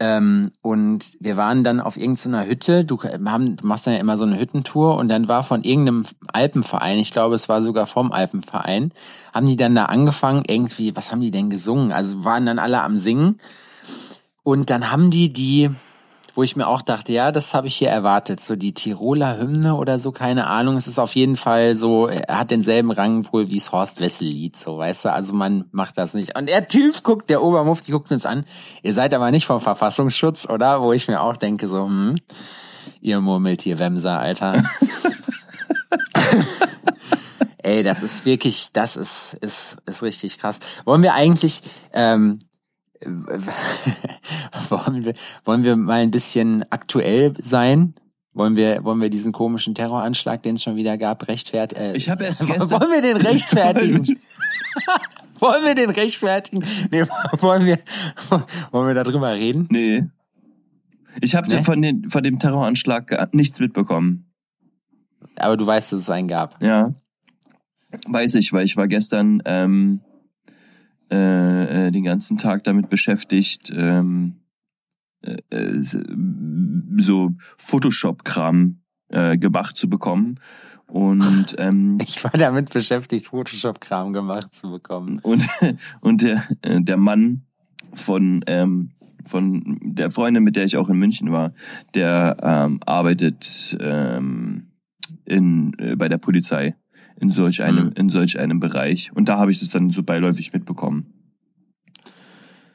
Ähm, 0.00 0.52
und 0.62 1.16
wir 1.20 1.36
waren 1.36 1.64
dann 1.64 1.80
auf 1.80 1.96
irgendeiner 1.96 2.46
Hütte. 2.46 2.84
Du, 2.84 3.02
haben, 3.02 3.56
du 3.56 3.66
machst 3.66 3.86
dann 3.86 3.94
ja 3.94 4.00
immer 4.00 4.16
so 4.16 4.24
eine 4.24 4.38
Hüttentour 4.38 4.96
und 4.96 5.08
dann 5.08 5.28
war 5.28 5.42
von 5.42 5.64
irgendeinem 5.64 6.04
Alpenverein, 6.32 6.98
ich 6.98 7.10
glaube, 7.10 7.34
es 7.34 7.48
war 7.48 7.62
sogar 7.62 7.86
vom 7.86 8.12
Alpenverein, 8.12 8.92
haben 9.34 9.46
die 9.46 9.56
dann 9.56 9.74
da 9.74 9.86
angefangen, 9.86 10.44
irgendwie, 10.46 10.94
was 10.94 11.10
haben 11.10 11.20
die 11.20 11.32
denn 11.32 11.50
gesungen? 11.50 11.92
Also 11.92 12.24
waren 12.24 12.46
dann 12.46 12.58
alle 12.58 12.82
am 12.82 12.96
Singen. 12.96 13.40
Und 14.44 14.70
dann 14.70 14.90
haben 14.90 15.10
die 15.10 15.32
die, 15.32 15.70
wo 16.38 16.44
ich 16.44 16.54
mir 16.54 16.68
auch 16.68 16.82
dachte, 16.82 17.12
ja, 17.12 17.32
das 17.32 17.52
habe 17.52 17.66
ich 17.66 17.74
hier 17.74 17.88
erwartet, 17.88 18.38
so 18.38 18.54
die 18.54 18.72
Tiroler 18.72 19.38
Hymne 19.38 19.74
oder 19.74 19.98
so, 19.98 20.12
keine 20.12 20.46
Ahnung. 20.46 20.76
Es 20.76 20.86
ist 20.86 21.00
auf 21.00 21.16
jeden 21.16 21.34
Fall 21.34 21.74
so, 21.74 22.06
er 22.06 22.38
hat 22.38 22.52
denselben 22.52 22.92
Rang 22.92 23.26
wohl 23.32 23.48
wie 23.48 23.58
das 23.58 23.72
Horst 23.72 23.98
Wessel 23.98 24.28
Lied, 24.28 24.56
so, 24.56 24.78
weißt 24.78 25.06
du, 25.06 25.12
also 25.12 25.34
man 25.34 25.64
macht 25.72 25.98
das 25.98 26.14
nicht. 26.14 26.38
Und 26.38 26.48
der 26.48 26.68
Typ 26.68 27.02
guckt, 27.02 27.28
der 27.28 27.42
Obermufti 27.42 27.90
guckt 27.90 28.12
uns 28.12 28.24
an, 28.24 28.44
ihr 28.84 28.94
seid 28.94 29.14
aber 29.14 29.32
nicht 29.32 29.46
vom 29.46 29.60
Verfassungsschutz, 29.60 30.48
oder? 30.48 30.80
Wo 30.80 30.92
ich 30.92 31.08
mir 31.08 31.22
auch 31.22 31.36
denke, 31.36 31.66
so, 31.66 31.86
hm, 31.86 32.14
ihr 33.00 33.20
Murmeltier-Wemser, 33.20 34.20
Alter. 34.20 34.62
Ey, 37.64 37.82
das 37.82 38.00
ist 38.00 38.24
wirklich, 38.24 38.68
das 38.72 38.94
ist, 38.96 39.36
ist, 39.40 39.76
ist 39.86 40.02
richtig 40.04 40.38
krass. 40.38 40.60
Wollen 40.84 41.02
wir 41.02 41.14
eigentlich, 41.14 41.62
ähm, 41.92 42.38
wollen, 44.68 45.04
wir, 45.04 45.14
wollen 45.44 45.64
wir 45.64 45.76
mal 45.76 46.00
ein 46.00 46.10
bisschen 46.10 46.64
aktuell 46.70 47.34
sein? 47.40 47.94
Wollen 48.34 48.56
wir, 48.56 48.84
wollen 48.84 49.00
wir 49.00 49.10
diesen 49.10 49.32
komischen 49.32 49.74
Terroranschlag, 49.74 50.42
den 50.42 50.56
es 50.56 50.62
schon 50.62 50.76
wieder 50.76 50.96
gab, 50.98 51.26
rechtfertigen? 51.28 51.80
Äh, 51.80 51.96
Ich 51.96 52.08
habe 52.08 52.24
erst 52.24 52.40
gestern- 52.46 52.70
Wollen 52.80 52.90
wir 52.90 53.02
den 53.02 53.16
rechtfertigen? 53.16 54.06
wollen 55.40 55.64
wir 55.64 55.74
den 55.74 55.90
rechtfertigen? 55.90 56.64
Nee, 56.90 57.04
wollen 57.40 57.66
wir, 57.66 57.78
wollen 58.70 58.86
wir 58.86 58.94
darüber 58.94 59.32
reden? 59.34 59.66
Nee. 59.70 60.04
Ich 61.20 61.34
habe 61.34 61.48
Nee? 61.48 61.62
von, 61.62 61.82
den, 61.82 62.08
von 62.08 62.22
dem 62.22 62.38
Terroranschlag 62.38 63.32
nichts 63.34 63.58
mitbekommen. 63.58 64.30
Aber 65.36 65.56
du 65.56 65.66
weißt, 65.66 65.92
dass 65.92 66.00
es 66.00 66.10
einen 66.10 66.28
gab. 66.28 66.62
Ja. 66.62 66.92
Weiß 68.06 68.34
ich, 68.36 68.52
weil 68.52 68.64
ich 68.64 68.76
war 68.76 68.86
gestern 68.86 69.42
ähm, 69.46 70.00
äh, 71.10 71.86
äh, 71.86 71.90
den 71.90 72.04
ganzen 72.04 72.38
Tag 72.38 72.64
damit 72.64 72.88
beschäftigt, 72.88 73.72
ähm, 73.74 74.36
äh, 75.22 75.36
äh, 75.50 75.84
so 76.98 77.30
Photoshop-Kram 77.56 78.80
äh, 79.08 79.38
gemacht 79.38 79.76
zu 79.76 79.88
bekommen. 79.88 80.40
Und, 80.86 81.56
ähm, 81.58 81.98
Ich 82.02 82.22
war 82.24 82.30
damit 82.32 82.70
beschäftigt, 82.72 83.26
Photoshop-Kram 83.26 84.12
gemacht 84.12 84.54
zu 84.54 84.70
bekommen. 84.70 85.18
und, 85.22 85.46
und 86.00 86.22
der, 86.22 86.44
äh, 86.62 86.80
der 86.80 86.96
Mann 86.96 87.42
von, 87.94 88.44
ähm, 88.46 88.90
von 89.24 89.78
der 89.82 90.10
Freundin, 90.10 90.44
mit 90.44 90.56
der 90.56 90.64
ich 90.64 90.76
auch 90.76 90.88
in 90.88 90.98
München 90.98 91.32
war, 91.32 91.52
der 91.94 92.36
ähm, 92.42 92.80
arbeitet 92.86 93.76
ähm, 93.80 94.68
in, 95.24 95.74
äh, 95.78 95.96
bei 95.96 96.08
der 96.08 96.18
Polizei 96.18 96.74
in 97.20 97.30
solch 97.32 97.62
einem, 97.62 97.86
Mhm. 97.86 97.92
in 97.96 98.08
solch 98.08 98.38
einem 98.38 98.60
Bereich. 98.60 99.10
Und 99.14 99.28
da 99.28 99.38
habe 99.38 99.50
ich 99.50 99.60
das 99.60 99.70
dann 99.70 99.90
so 99.90 100.02
beiläufig 100.02 100.52
mitbekommen. 100.52 101.06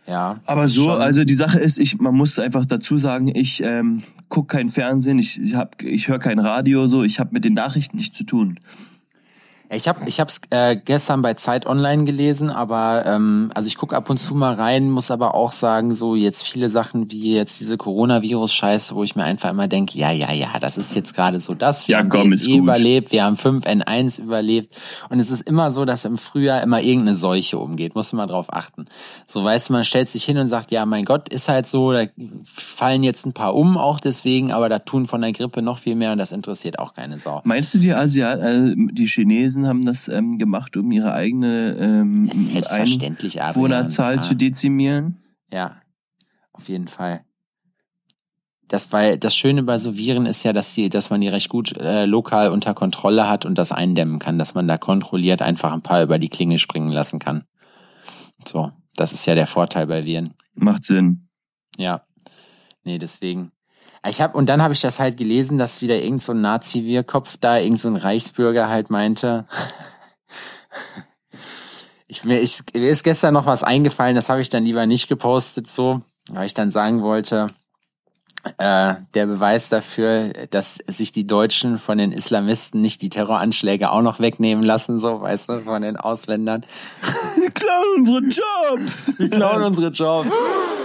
Ja. 0.05 0.39
Aber 0.45 0.67
so, 0.67 0.85
schon. 0.85 1.01
also 1.01 1.23
die 1.23 1.33
Sache 1.33 1.59
ist, 1.59 1.77
ich, 1.79 1.97
man 1.97 2.13
muss 2.13 2.37
einfach 2.37 2.65
dazu 2.65 2.97
sagen, 2.97 3.31
ich 3.33 3.61
ähm, 3.63 4.03
guck 4.27 4.49
kein 4.49 4.67
Fernsehen, 4.67 5.17
ich, 5.17 5.39
ich, 5.41 5.55
hab, 5.55 5.81
ich 5.81 6.09
höre 6.09 6.19
kein 6.19 6.39
Radio, 6.39 6.87
so, 6.87 7.03
ich 7.03 7.19
habe 7.19 7.29
mit 7.33 7.45
den 7.45 7.53
Nachrichten 7.53 7.97
nichts 7.97 8.17
zu 8.17 8.25
tun. 8.25 8.59
Ich 9.69 9.87
habe 9.87 10.01
ich 10.07 10.19
hab's 10.19 10.39
äh, 10.51 10.75
gestern 10.75 11.21
bei 11.21 11.33
Zeit 11.33 11.65
Online 11.65 12.03
gelesen, 12.05 12.49
aber 12.51 13.05
ähm, 13.07 13.49
also 13.55 13.67
ich 13.67 13.75
guck 13.77 13.93
ab 13.93 14.09
und 14.09 14.19
zu 14.19 14.35
mal 14.35 14.53
rein, 14.53 14.89
muss 14.89 15.09
aber 15.09 15.33
auch 15.33 15.51
sagen, 15.51 15.95
so 15.95 16.15
jetzt 16.15 16.43
viele 16.43 16.69
Sachen 16.69 17.09
wie 17.11 17.33
jetzt 17.33 17.59
diese 17.59 17.77
Coronavirus-Scheiße, 17.77 18.93
wo 18.93 19.03
ich 19.03 19.15
mir 19.15 19.23
einfach 19.23 19.49
immer 19.49 19.67
denke, 19.67 19.97
ja, 19.97 20.11
ja, 20.11 20.31
ja, 20.31 20.49
das 20.59 20.77
ist 20.77 20.95
jetzt 20.95 21.15
gerade 21.15 21.39
so 21.39 21.55
das. 21.55 21.87
Wir 21.87 21.93
Ja, 21.93 21.99
haben 21.99 22.09
komm, 22.09 22.29
BSE 22.29 22.51
überlebt, 22.51 23.11
wir 23.11 23.23
haben 23.23 23.35
5N1 23.35 24.21
überlebt 24.21 24.75
und 25.09 25.19
es 25.19 25.31
ist 25.31 25.41
immer 25.41 25.71
so, 25.71 25.85
dass 25.85 26.05
im 26.05 26.17
Frühjahr 26.17 26.61
immer 26.61 26.81
irgendeine 26.81 27.15
Seuche 27.15 27.57
umgeht, 27.57 27.95
muss 27.95 28.13
man 28.13 28.27
drauf 28.27 28.53
achten. 28.53 28.85
So 29.25 29.43
weißt 29.43 29.69
du, 29.69 29.73
man 29.73 29.85
stellt 29.85 30.09
sich 30.09 30.23
hin 30.23 30.37
und 30.37 30.49
sagt, 30.49 30.71
ja, 30.71 30.85
mein 30.85 31.05
Gott, 31.05 31.29
ist 31.29 31.49
halt 31.49 31.65
so, 31.65 31.91
da 31.93 32.05
fallen 32.45 33.03
jetzt 33.03 33.25
ein 33.25 33.33
paar 33.33 33.55
um 33.55 33.77
auch 33.77 33.99
deswegen, 33.99 34.51
aber 34.51 34.69
da 34.69 34.79
tun 34.79 35.07
von 35.07 35.21
der 35.21 35.31
Grippe 35.31 35.61
noch 35.63 35.79
viel 35.79 35.95
mehr 35.95 36.11
und 36.11 36.19
das 36.19 36.31
interessiert 36.31 36.77
auch 36.77 36.93
keine 36.93 37.17
Sau. 37.17 37.41
Meinst 37.43 37.73
du 37.73 37.79
die 37.79 37.93
Asiat, 37.93 38.39
äh, 38.39 38.75
die 38.75 39.07
Chinesen 39.07 39.62
Chinesen 39.63 39.67
haben 39.67 39.85
das 39.85 40.07
ähm, 40.07 40.37
gemacht, 40.37 40.75
um 40.77 40.91
ihre 40.91 41.13
eigene 41.13 41.75
ähm, 41.79 42.29
Einwohnerzahl 42.69 44.21
zu 44.21 44.35
dezimieren. 44.35 45.23
Ja, 45.51 45.81
auf 46.51 46.69
jeden 46.69 46.87
Fall. 46.87 47.23
Das, 48.67 48.91
weil 48.91 49.17
das 49.17 49.35
Schöne 49.35 49.63
bei 49.63 49.77
so 49.77 49.97
Viren 49.97 50.25
ist 50.25 50.43
ja, 50.43 50.53
dass 50.53 50.73
sie, 50.73 50.89
dass 50.89 51.09
man 51.09 51.21
die 51.21 51.27
recht 51.27 51.49
gut 51.49 51.77
äh, 51.77 52.05
lokal 52.05 52.49
unter 52.49 52.73
Kontrolle 52.73 53.29
hat 53.29 53.45
und 53.45 53.57
das 53.57 53.71
eindämmen 53.71 54.19
kann, 54.19 54.39
dass 54.39 54.55
man 54.55 54.67
da 54.67 54.77
kontrolliert 54.77 55.41
einfach 55.41 55.73
ein 55.73 55.81
paar 55.81 56.01
über 56.01 56.17
die 56.17 56.29
Klinge 56.29 56.57
springen 56.57 56.91
lassen 56.91 57.19
kann. 57.19 57.43
So, 58.45 58.71
das 58.95 59.13
ist 59.13 59.25
ja 59.25 59.35
der 59.35 59.47
Vorteil 59.47 59.87
bei 59.87 60.03
Viren. 60.03 60.33
Macht 60.55 60.85
Sinn. 60.85 61.27
Ja. 61.77 62.05
Nee, 62.83 62.97
deswegen. 62.97 63.51
Ich 64.07 64.21
hab, 64.21 64.35
und 64.35 64.47
dann 64.47 64.61
habe 64.61 64.73
ich 64.73 64.81
das 64.81 64.99
halt 64.99 65.17
gelesen, 65.17 65.57
dass 65.57 65.81
wieder 65.81 66.01
irgend 66.01 66.21
so 66.21 66.33
ein 66.33 66.41
Nazi-Wirkopf 66.41 67.37
da, 67.39 67.57
irgend 67.57 67.79
so 67.79 67.87
ein 67.87 67.95
Reichsbürger 67.95 68.67
halt 68.67 68.89
meinte. 68.89 69.45
ich, 72.07 72.25
mir, 72.25 72.41
ich, 72.41 72.59
mir 72.73 72.89
ist 72.89 73.03
gestern 73.03 73.33
noch 73.33 73.45
was 73.45 73.63
eingefallen, 73.63 74.15
das 74.15 74.27
habe 74.27 74.41
ich 74.41 74.49
dann 74.49 74.65
lieber 74.65 74.85
nicht 74.85 75.07
gepostet, 75.07 75.69
so, 75.69 76.01
weil 76.29 76.45
ich 76.45 76.53
dann 76.53 76.69
sagen 76.69 77.01
wollte, 77.01 77.47
äh, 78.57 78.95
der 79.13 79.25
Beweis 79.25 79.69
dafür, 79.69 80.33
dass 80.49 80.75
sich 80.75 81.13
die 81.13 81.25
Deutschen 81.25 81.79
von 81.79 81.97
den 81.97 82.11
Islamisten 82.11 82.81
nicht 82.81 83.01
die 83.01 83.09
Terroranschläge 83.09 83.89
auch 83.89 84.01
noch 84.01 84.19
wegnehmen 84.19 84.65
lassen, 84.65 84.99
so, 84.99 85.21
weißt 85.21 85.49
du, 85.49 85.59
von 85.61 85.81
den 85.81 85.95
Ausländern. 85.95 86.65
Wir 87.37 87.51
klauen 87.51 87.99
unsere 87.99 88.19
Jobs! 88.19 89.13
Wir 89.17 89.29
klauen 89.29 89.63
unsere 89.63 89.91
Jobs. 89.91 90.27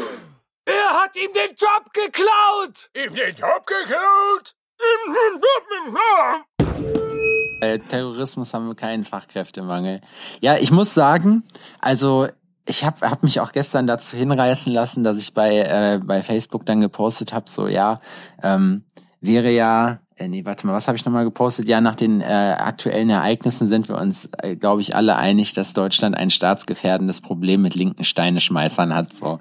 Er 0.69 1.03
hat 1.03 1.17
ihm 1.17 1.33
den 1.33 1.57
Job 1.57 1.95
geklaut! 1.95 2.91
Ihm 2.95 3.15
den 3.15 3.35
Job 3.35 3.65
geklaut? 3.65 4.55
Ihm 4.79 5.15
den 5.15 5.41
Job 5.41 5.65
geklaut! 5.87 7.63
Äh, 7.63 7.79
Terrorismus 7.79 8.53
haben 8.53 8.67
wir 8.67 8.75
keinen 8.75 9.05
Fachkräftemangel. 9.05 10.03
Ja, 10.43 10.59
ich 10.59 10.71
muss 10.71 10.93
sagen, 10.93 11.43
also 11.81 12.29
ich 12.67 12.85
habe 12.85 13.01
hab 13.09 13.23
mich 13.23 13.41
auch 13.41 13.53
gestern 13.53 13.87
dazu 13.87 14.19
hinreißen 14.19 14.71
lassen, 14.71 15.05
dass 15.05 15.17
ich 15.17 15.33
bei, 15.33 15.57
äh, 15.57 16.01
bei 16.05 16.23
Facebook 16.23 16.67
dann 16.67 16.83
gepostet 16.83 17.33
habe, 17.33 17.49
so 17.49 17.67
ja, 17.67 18.03
ähm, 18.43 18.85
wäre 19.23 19.51
ja, 19.51 20.01
äh, 20.17 20.29
nee, 20.29 20.45
warte 20.45 20.67
mal, 20.67 20.75
was 20.75 20.87
habe 20.87 20.99
ich 20.99 21.05
nochmal 21.07 21.25
gepostet? 21.25 21.67
Ja, 21.67 21.81
nach 21.81 21.97
den 21.97 22.21
äh, 22.21 22.57
aktuellen 22.59 23.09
Ereignissen 23.09 23.69
sind 23.69 23.89
wir 23.89 23.97
uns, 23.97 24.29
äh, 24.43 24.55
glaube 24.55 24.83
ich, 24.83 24.95
alle 24.95 25.17
einig, 25.17 25.55
dass 25.55 25.73
Deutschland 25.73 26.15
ein 26.15 26.29
staatsgefährdendes 26.29 27.23
Problem 27.23 27.63
mit 27.63 27.75
linken 27.75 28.05
Steineschmeißern 28.05 28.95
hat, 28.95 29.17
so, 29.17 29.39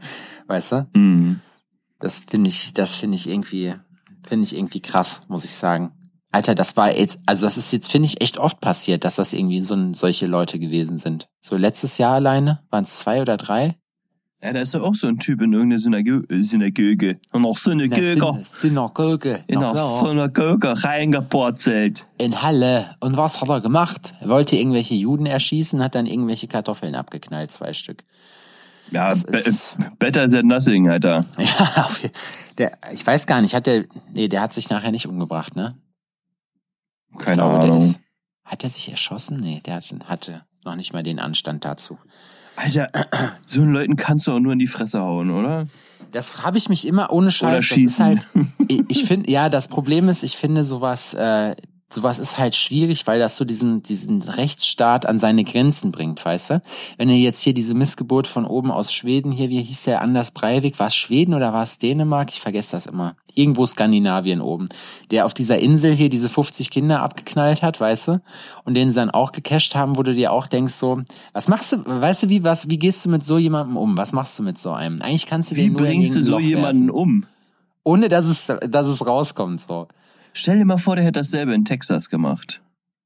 weißt 0.48 0.72
du? 0.72 0.88
Mhm. 0.94 1.40
Das 2.00 2.24
finde 2.30 2.50
ich, 2.50 2.74
das 2.74 2.96
finde 2.96 3.16
ich 3.16 3.30
irgendwie, 3.30 3.74
finde 4.24 4.46
ich 4.46 4.56
irgendwie 4.56 4.82
krass, 4.82 5.22
muss 5.28 5.46
ich 5.46 5.56
sagen. 5.56 5.92
Alter, 6.32 6.56
das 6.56 6.76
war 6.76 6.96
jetzt, 6.96 7.20
also 7.26 7.46
das 7.46 7.58
ist 7.58 7.72
jetzt, 7.72 7.92
finde 7.92 8.08
ich, 8.08 8.22
echt 8.22 8.38
oft 8.38 8.60
passiert, 8.60 9.06
dass 9.06 9.16
das 9.16 9.34
irgendwie 9.34 9.62
so 9.62 9.94
solche 9.94 10.28
Leute 10.28 10.60
gewesen 10.60 10.98
sind. 10.98 11.30
So 11.42 11.56
letztes 11.58 11.98
Jahr 11.98 12.16
alleine, 12.16 12.64
waren 12.70 12.84
es 12.84 13.00
zwei 13.00 13.22
oder 13.22 13.38
drei? 13.38 13.78
Ja, 14.44 14.54
da 14.54 14.60
ist 14.60 14.76
doch 14.76 14.84
auch 14.84 14.94
so 14.94 15.08
ein 15.08 15.18
Typ 15.18 15.42
in 15.42 15.52
irgendeiner 15.52 15.80
Synago 15.80 16.22
Synagoge. 16.30 17.20
Und 17.32 17.44
auch 17.44 17.58
Synagoge. 17.58 18.44
Synagoge. 18.54 19.44
In 19.48 19.64
einer 19.64 19.76
Synagoge 19.76 20.84
reingepurzelt. 20.84 22.08
In 22.20 22.44
Halle. 22.44 22.96
Und 23.00 23.18
was 23.18 23.42
hat 23.42 23.50
er 23.50 23.62
gemacht? 23.62 24.14
Er 24.22 24.30
wollte 24.30 24.56
irgendwelche 24.56 24.94
Juden 24.94 25.26
erschießen, 25.26 25.82
hat 25.82 25.96
dann 25.96 26.06
irgendwelche 26.06 26.48
Kartoffeln 26.48 26.94
abgeknallt, 26.94 27.52
zwei 27.52 27.74
Stück. 27.74 28.04
Ja, 28.92 29.14
be 29.14 29.44
better 30.00 30.28
than 30.28 30.48
nothing, 30.48 30.90
Alter. 30.90 31.26
Ja, 31.38 31.90
der, 32.58 32.78
ich 32.92 33.06
weiß 33.06 33.28
gar 33.28 33.42
nicht, 33.42 33.54
hat 33.54 33.68
der, 33.68 33.86
nee, 34.14 34.28
der 34.28 34.42
hat 34.42 34.54
sich 34.54 34.70
nachher 34.70 34.92
nicht 34.92 35.08
umgebracht, 35.08 35.56
ne? 35.56 35.78
Keine 37.20 37.36
glaube, 37.36 37.60
Ahnung. 37.60 37.80
Ist, 37.80 38.00
hat 38.44 38.64
er 38.64 38.70
sich 38.70 38.90
erschossen? 38.90 39.40
Nee, 39.40 39.62
der 39.66 39.82
hatte 40.06 40.46
noch 40.66 40.76
nicht 40.76 40.94
mal 40.94 41.04
den 41.04 41.20
Anstand 41.20 41.66
dazu. 41.66 41.98
Alter, 42.56 42.88
so 43.46 43.62
einen 43.62 43.74
Leuten 43.74 43.96
kannst 43.96 44.28
du 44.28 44.32
auch 44.32 44.40
nur 44.40 44.54
in 44.54 44.60
die 44.60 44.68
Fresse 44.68 45.00
hauen, 45.00 45.32
oder? 45.32 45.68
Das 46.12 46.44
habe 46.44 46.58
ich 46.58 46.70
mich 46.70 46.88
immer 46.88 47.12
ohne 47.12 47.32
Scheiß. 47.32 47.50
Oder 47.50 47.62
schießen. 47.62 48.16
Das 48.16 48.26
ist 48.26 48.36
halt, 48.36 48.48
ich, 48.68 48.84
ich 48.88 49.04
finde, 49.06 49.30
ja, 49.30 49.50
das 49.50 49.68
Problem 49.68 50.10
ist, 50.10 50.24
ich 50.24 50.36
finde 50.36 50.66
sowas, 50.66 51.14
äh, 51.14 51.56
sowas 51.90 52.20
ist 52.20 52.38
halt 52.38 52.56
schwierig, 52.56 53.08
weil 53.08 53.20
das 53.20 53.38
so 53.38 53.46
diesen, 53.46 53.82
diesen 53.82 54.22
Rechtsstaat 54.22 55.06
an 55.06 55.18
seine 55.18 55.46
Grenzen 55.46 55.92
bringt, 55.92 56.24
weißt 56.24 56.50
du? 56.50 56.62
Wenn 56.98 57.08
du 57.08 57.14
jetzt 57.14 57.42
hier 57.42 57.54
diese 57.54 57.74
Missgeburt 57.74 58.28
von 58.28 58.46
oben 58.46 58.72
aus 58.72 58.92
Schweden 58.92 59.32
hier, 59.32 59.50
wie 59.50 59.62
hieß 59.62 59.84
der 59.84 60.02
Anders 60.02 60.32
Breivik, 60.32 60.80
war 60.80 60.88
es 60.88 60.96
Schweden 60.96 61.34
oder 61.34 61.54
war 61.54 61.64
es 61.64 61.78
Dänemark? 61.78 62.32
Ich 62.32 62.42
vergesse 62.42 62.74
das 62.74 62.88
immer. 62.88 63.16
Irgendwo 63.36 63.66
Skandinavien 63.66 64.42
oben. 64.42 64.68
Der 65.12 65.26
auf 65.26 65.34
dieser 65.34 65.60
Insel 65.60 65.96
hier 65.96 66.10
diese 66.10 66.28
50 66.28 66.72
Kinder 66.72 67.02
abgeknallt 67.02 67.62
hat, 67.62 67.80
weißt 67.80 68.08
du? 68.10 68.22
Und 68.66 68.74
den 68.74 68.90
sie 68.90 68.96
dann 68.96 69.12
auch 69.12 69.32
gecasht 69.32 69.74
haben, 69.76 69.96
wo 69.96 70.04
du 70.04 70.14
dir 70.14 70.34
auch 70.34 70.48
denkst 70.48 70.74
so, 70.74 71.02
was 71.32 71.48
machst 71.48 71.72
du, 71.72 71.84
weißt 71.86 72.24
du, 72.24 72.30
wie, 72.30 72.44
was, 72.44 72.70
wie 72.70 72.80
gehst 72.80 73.06
du 73.06 73.10
mit 73.10 73.24
so 73.24 73.38
jemandem 73.38 73.78
um? 73.78 73.98
Was 73.98 74.12
machst 74.12 74.38
du 74.38 74.44
mit 74.44 74.58
so 74.58 74.72
einem? 74.72 75.02
Eigentlich 75.02 75.26
kannst 75.26 75.52
du 75.52 75.56
wie 75.56 75.64
den 75.64 75.74
nur 75.74 75.84
bringst 75.84 76.18
du 76.18 76.24
so 76.24 76.40
jemanden 76.40 76.90
um? 76.90 77.26
Ohne 77.84 78.10
dass 78.10 78.26
es, 78.26 78.48
dass 78.48 78.88
es 78.88 79.08
rauskommt, 79.08 79.62
so. 79.62 79.88
Stell 80.40 80.60
dir 80.60 80.66
mal 80.66 80.78
vor, 80.78 80.96
der 80.96 81.04
hätte 81.04 81.20
dasselbe 81.20 81.56
in 81.56 81.66
Texas 81.66 82.12
gemacht. 82.12 82.62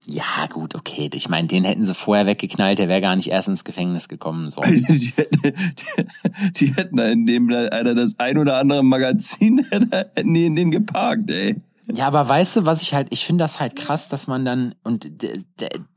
Ja, 0.06 0.48
gut, 0.52 0.76
okay. 0.76 1.10
Ich 1.14 1.30
meine, 1.30 1.48
den 1.48 1.64
hätten 1.64 1.86
sie 1.86 1.96
vorher 1.96 2.26
weggeknallt, 2.26 2.78
der 2.78 2.90
wäre 2.90 3.00
gar 3.00 3.16
nicht 3.16 3.30
erst 3.30 3.48
ins 3.48 3.64
Gefängnis 3.64 4.10
gekommen. 4.10 4.50
So. 4.50 4.62
die, 4.66 5.14
hätten, 5.16 5.42
die, 5.42 6.52
die 6.52 6.76
hätten 6.76 6.98
in 6.98 7.26
dem 7.26 7.50
einer 7.50 7.96
das 7.96 8.20
ein 8.20 8.38
oder 8.38 8.58
andere 8.58 8.84
Magazin 8.84 9.60
hätten 9.72 10.34
die 10.34 10.46
in 10.46 10.58
den 10.58 10.72
geparkt, 10.72 11.30
ey. 11.30 11.62
Ja, 11.90 12.08
aber 12.08 12.28
weißt 12.28 12.58
du, 12.58 12.66
was 12.66 12.82
ich 12.82 12.94
halt, 12.94 13.08
ich 13.12 13.26
finde 13.26 13.46
das 13.46 13.62
halt 13.62 13.78
krass, 13.78 14.10
dass 14.10 14.28
man 14.28 14.44
dann, 14.44 14.76
und 14.84 15.10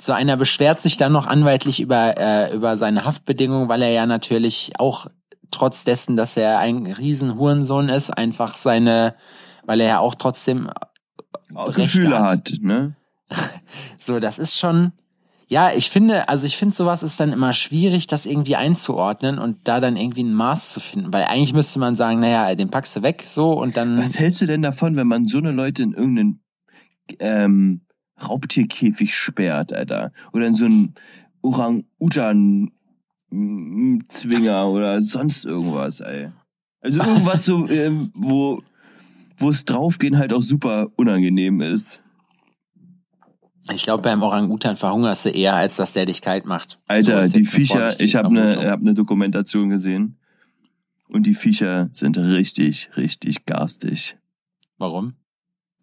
so 0.01 0.13
einer 0.13 0.37
beschwert 0.37 0.83
sich 0.83 0.99
dann 0.99 1.11
noch 1.11 1.27
anwaltlich 1.27 1.81
über, 1.81 2.17
äh, 2.17 2.55
über 2.55 2.77
seine 2.77 3.05
Haftbedingungen, 3.05 3.69
weil 3.69 3.83
er 3.83 3.91
ja 3.91 4.07
natürlich 4.07 4.75
auch 4.79 5.09
trotz 5.51 5.83
dessen, 5.83 6.15
dass 6.15 6.37
er 6.37 6.61
ein 6.61 6.87
riesen 6.87 7.37
Hurensohn 7.37 7.89
ist, 7.89 8.11
einfach 8.11 8.57
seine, 8.57 9.17
weil 9.65 9.81
er 9.81 9.89
ja 9.89 9.99
auch 9.99 10.15
trotzdem 10.15 10.71
Gefühle 11.75 12.19
hat. 12.19 12.51
hat, 12.51 12.53
ne? 12.61 12.95
so, 13.99 14.19
das 14.21 14.39
ist 14.39 14.59
schon, 14.59 14.93
ja, 15.47 15.73
ich 15.73 15.91
finde, 15.91 16.29
also 16.29 16.47
ich 16.47 16.57
finde, 16.57 16.75
sowas 16.75 17.03
ist 17.03 17.21
dann 17.21 17.33
immer 17.33 17.53
schwierig, 17.53 18.07
das 18.07 18.27
irgendwie 18.27 18.57
einzuordnen 18.57 19.39
und 19.39 19.69
da 19.69 19.81
dann 19.81 19.97
irgendwie 19.97 20.25
ein 20.25 20.35
Maß 20.35 20.73
zu 20.73 20.81
finden. 20.81 21.13
Weil 21.13 21.25
eigentlich 21.25 21.53
müsste 21.53 21.79
man 21.79 21.97
sagen, 21.97 22.21
naja, 22.21 22.55
den 22.55 22.71
packst 22.71 22.97
du 22.97 23.03
weg, 23.03 23.25
so 23.27 23.53
und 23.61 23.77
dann. 23.77 23.99
Was 23.99 24.19
hältst 24.19 24.41
du 24.41 24.47
denn 24.47 24.63
davon, 24.63 24.97
wenn 24.97 25.07
man 25.07 25.27
so 25.27 25.39
eine 25.39 25.53
Leute 25.53 25.83
in 25.83 25.93
irgendeinen 25.93 26.41
ähm, 27.21 27.83
Raubtierkäfig 28.23 29.15
sperrt, 29.15 29.73
Alter? 29.73 30.13
Oder 30.33 30.47
in 30.47 30.55
so 30.55 30.65
einen 30.65 30.95
Orang-Utan 31.43 32.71
Zwinger 34.09 34.69
oder 34.69 35.03
sonst 35.03 35.45
irgendwas, 35.45 36.01
ey. 36.01 36.31
Also 36.81 37.01
irgendwas 37.01 37.45
so, 37.45 37.69
ähm, 37.69 38.13
wo 38.15 38.63
wo 39.37 39.51
es 39.51 39.65
draufgehen 39.65 40.19
halt 40.19 40.33
auch 40.33 40.43
super 40.43 40.89
unangenehm 40.97 41.61
ist. 41.61 42.01
Ich 43.73 43.85
glaube, 43.85 44.03
beim 44.03 44.23
Orang-Utan 44.23 44.77
verhungerst 44.77 45.25
du 45.25 45.31
eher, 45.31 45.55
als 45.55 45.77
dass 45.77 45.95
der 45.95 46.05
dich 46.05 46.21
kalt 46.21 46.45
macht. 46.45 46.79
Alter, 46.87 47.25
so 47.27 47.33
die 47.33 47.45
Viecher, 47.45 47.99
ich 47.99 48.15
habe 48.15 48.29
eine 48.29 48.71
hab 48.71 48.83
ne 48.83 48.93
Dokumentation 48.93 49.71
gesehen. 49.71 50.19
Und 51.09 51.27
die 51.27 51.35
Viecher 51.35 51.89
sind 51.93 52.19
richtig, 52.19 52.91
richtig 52.97 53.47
garstig. 53.47 54.17
Warum? 54.79 55.15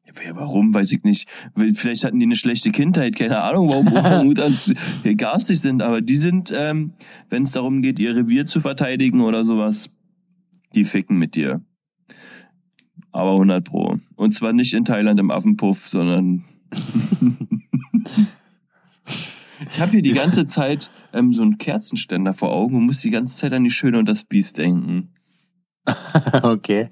Ja, 0.05 0.35
warum, 0.35 0.73
weiß 0.73 0.91
ich 0.91 1.03
nicht. 1.03 1.27
Vielleicht 1.55 2.03
hatten 2.03 2.19
die 2.19 2.25
eine 2.25 2.35
schlechte 2.35 2.71
Kindheit, 2.71 3.15
keine 3.15 3.41
Ahnung, 3.41 3.69
warum 3.69 3.87
Orang-Utans 3.95 4.73
garstig 5.15 5.59
sind. 5.59 5.81
Aber 5.81 6.01
die 6.01 6.17
sind, 6.17 6.53
ähm, 6.55 6.93
wenn 7.29 7.43
es 7.43 7.53
darum 7.53 7.81
geht, 7.81 7.97
ihr 7.97 8.15
Revier 8.15 8.45
zu 8.45 8.59
verteidigen 8.59 9.21
oder 9.21 9.45
sowas, 9.45 9.89
die 10.75 10.83
ficken 10.83 11.17
mit 11.17 11.35
dir. 11.35 11.61
Aber 13.11 13.31
100 13.33 13.63
pro. 13.63 13.97
Und 14.15 14.33
zwar 14.33 14.53
nicht 14.53 14.73
in 14.73 14.85
Thailand 14.85 15.19
im 15.19 15.31
Affenpuff, 15.31 15.87
sondern... 15.87 16.45
ich 19.71 19.79
habe 19.79 19.91
hier 19.91 20.01
die 20.01 20.13
ganze 20.13 20.47
Zeit 20.47 20.89
ähm, 21.13 21.33
so 21.33 21.41
einen 21.41 21.57
Kerzenständer 21.57 22.33
vor 22.33 22.51
Augen 22.51 22.75
und 22.75 22.85
muss 22.85 23.01
die 23.01 23.09
ganze 23.09 23.35
Zeit 23.35 23.53
an 23.53 23.63
die 23.63 23.71
Schöne 23.71 23.99
und 23.99 24.07
das 24.07 24.23
Biest 24.23 24.57
denken. 24.57 25.13
okay. 26.43 26.89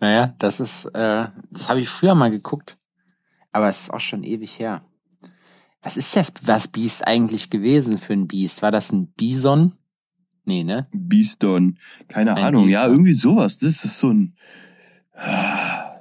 Naja, 0.00 0.34
das 0.38 0.60
ist, 0.60 0.86
äh, 0.86 1.26
das 1.50 1.68
habe 1.68 1.80
ich 1.80 1.88
früher 1.88 2.14
mal 2.14 2.30
geguckt. 2.30 2.78
Aber 3.52 3.68
es 3.68 3.82
ist 3.82 3.90
auch 3.90 4.00
schon 4.00 4.22
ewig 4.22 4.58
her. 4.58 4.82
Was 5.82 5.96
ist 5.96 6.16
das, 6.16 6.32
was 6.44 6.68
Biest 6.68 7.06
eigentlich 7.06 7.50
gewesen 7.50 7.98
für 7.98 8.12
ein 8.12 8.26
Biest? 8.26 8.62
War 8.62 8.70
das 8.70 8.92
ein 8.92 9.08
Bison? 9.12 9.72
Nee, 10.44 10.64
ne? 10.64 10.88
Bieston. 10.92 11.78
Keine 12.08 12.36
ein 12.36 12.44
Ahnung. 12.44 12.64
Bison. 12.64 12.72
Ja, 12.72 12.86
irgendwie 12.86 13.14
sowas. 13.14 13.58
Das 13.58 13.84
ist 13.84 13.98
so 13.98 14.10
ein, 14.10 14.36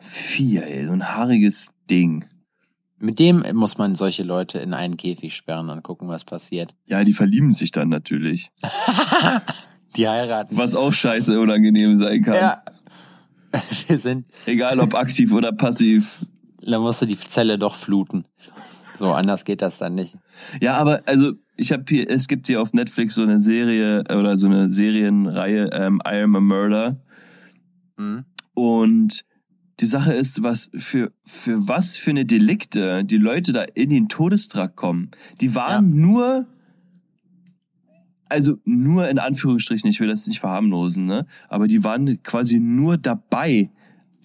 Vier, 0.01 0.65
ey, 0.65 0.85
so 0.85 0.91
ein 0.91 1.07
haariges 1.15 1.71
Ding. 1.89 2.25
Mit 2.97 3.19
dem 3.19 3.45
muss 3.53 3.77
man 3.77 3.95
solche 3.95 4.23
Leute 4.23 4.59
in 4.59 4.73
einen 4.73 4.97
Käfig 4.97 5.35
sperren 5.35 5.69
und 5.69 5.83
gucken, 5.83 6.09
was 6.09 6.25
passiert. 6.25 6.75
Ja, 6.85 7.03
die 7.03 7.13
verlieben 7.13 7.53
sich 7.53 7.71
dann 7.71 7.89
natürlich. 7.89 8.51
die 9.95 10.07
heiraten. 10.07 10.57
Was 10.57 10.75
auch 10.75 10.91
scheiße 10.91 11.39
unangenehm 11.39 11.97
sein 11.97 12.21
kann. 12.21 12.35
Ja. 12.35 12.63
Wir 13.87 13.99
sind. 13.99 14.25
Egal 14.45 14.79
ob 14.79 14.95
aktiv 14.95 15.31
oder 15.31 15.51
passiv. 15.51 16.17
Da 16.61 16.79
musst 16.79 17.01
du 17.01 17.05
die 17.05 17.17
Zelle 17.17 17.57
doch 17.57 17.75
fluten. 17.75 18.25
So 18.97 19.13
anders 19.13 19.45
geht 19.45 19.61
das 19.61 19.77
dann 19.77 19.95
nicht. 19.95 20.17
Ja, 20.59 20.75
aber 20.75 21.01
also 21.05 21.31
ich 21.55 21.71
habe 21.71 21.85
hier, 21.87 22.09
es 22.09 22.27
gibt 22.27 22.47
hier 22.47 22.61
auf 22.61 22.73
Netflix 22.73 23.15
so 23.15 23.23
eine 23.23 23.39
Serie 23.39 24.03
oder 24.09 24.37
so 24.37 24.47
eine 24.47 24.69
Serienreihe 24.69 25.69
ähm, 25.71 26.01
I 26.05 26.21
Am 26.21 26.35
a 26.35 26.39
Murder. 26.41 26.97
Mhm. 27.97 28.25
Und 28.59 29.23
die 29.79 29.85
Sache 29.85 30.11
ist, 30.11 30.43
was 30.43 30.69
für, 30.75 31.13
für 31.23 31.65
was 31.65 31.95
für 31.95 32.09
eine 32.09 32.25
Delikte 32.25 33.05
die 33.05 33.15
Leute 33.15 33.53
da 33.53 33.63
in 33.73 33.89
den 33.89 34.09
Todestrakt 34.09 34.75
kommen. 34.75 35.11
Die 35.39 35.55
waren 35.55 35.91
ja. 35.91 35.95
nur, 35.95 36.47
also 38.27 38.57
nur 38.65 39.07
in 39.07 39.17
Anführungsstrichen, 39.17 39.89
ich 39.89 40.01
will 40.01 40.09
das 40.09 40.27
nicht 40.27 40.41
verharmlosen, 40.41 41.05
ne? 41.05 41.25
Aber 41.47 41.69
die 41.69 41.85
waren 41.85 42.21
quasi 42.21 42.59
nur 42.59 42.97
dabei, 42.97 43.71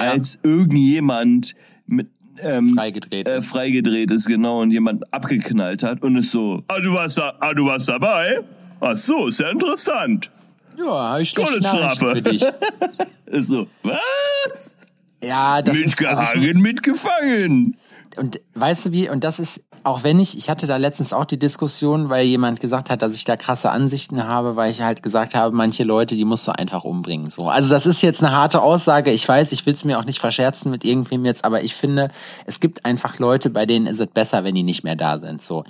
ja. 0.01 0.11
als 0.11 0.41
irgendjemand 0.43 1.55
mit 1.87 2.09
ähm, 2.41 2.75
freigedreht, 2.75 3.29
äh, 3.29 3.41
freigedreht 3.41 4.11
ist, 4.11 4.27
genau, 4.27 4.63
und 4.63 4.73
jemand 4.73 5.15
abgeknallt 5.15 5.85
hat 5.85 6.03
und 6.03 6.17
ist 6.17 6.33
so, 6.33 6.65
ah, 6.67 6.81
du 6.81 6.93
warst 6.93 7.19
da, 7.19 7.37
ah, 7.39 7.55
du 7.55 7.67
warst 7.67 7.89
dabei? 7.89 8.41
Ach 8.81 8.97
so, 8.97 9.29
ist 9.29 9.39
ja 9.39 9.51
interessant. 9.51 10.33
Ja, 10.77 11.13
hab 11.13 11.21
ich 11.21 11.35
für 11.35 12.23
dich. 12.23 12.45
ist 13.27 13.49
so, 13.49 13.67
was? 13.83 14.75
Ja, 15.23 15.63
das 15.63 15.75
mitgehangen, 15.77 16.23
ist, 16.23 16.31
also 16.31 16.43
ich, 16.43 16.55
mitgefangen. 16.55 17.77
Und 18.17 18.41
weißt 18.55 18.87
du 18.87 18.93
wie, 18.93 19.09
und 19.09 19.25
das 19.25 19.39
ist, 19.39 19.65
auch 19.83 20.05
wenn 20.05 20.19
ich, 20.19 20.39
ich 20.39 20.49
hatte 20.49 20.67
da 20.67 20.77
letztens 20.77 21.13
auch 21.13 21.25
die 21.25 21.39
Diskussion, 21.39 22.09
weil 22.09 22.25
jemand 22.25 22.61
gesagt 22.61 22.91
hat, 22.91 23.03
dass 23.03 23.15
ich 23.15 23.25
da 23.25 23.37
krasse 23.37 23.71
Ansichten 23.71 24.25
habe, 24.25 24.57
weil 24.57 24.71
ich 24.71 24.83
halt 24.83 25.03
gesagt 25.03 25.35
habe, 25.35 25.55
manche 25.55 25.85
Leute, 25.85 26.15
die 26.15 26.25
musst 26.25 26.47
du 26.47 26.53
einfach 26.53 26.85
umbringen. 26.85 27.31
So, 27.31 27.49
also 27.49 27.69
das 27.69 27.87
ist 27.87 28.03
jetzt 28.03 28.23
eine 28.23 28.35
harte 28.35 28.63
Aussage. 28.63 29.11
Ich 29.11 29.29
weiß, 29.29 29.53
ich 29.53 29.67
will 29.67 29.75
es 29.75 29.85
mir 29.85 29.99
auch 29.99 30.05
nicht 30.05 30.21
verscherzen 30.21 30.71
mit 30.71 30.85
irgendwem 30.85 31.25
jetzt, 31.25 31.45
aber 31.45 31.63
ich 31.63 31.75
finde, 31.75 32.11
es 32.47 32.61
gibt 32.61 32.85
einfach 32.85 33.19
Leute, 33.19 33.51
bei 33.51 33.67
denen 33.67 33.87
ist 33.87 34.01
es 34.01 34.07
besser, 34.07 34.45
wenn 34.45 34.55
die 34.55 34.63
nicht 34.63 34.85
mehr 34.85 34.97
da 34.97 35.19
sind. 35.19 35.43
So 35.43 35.65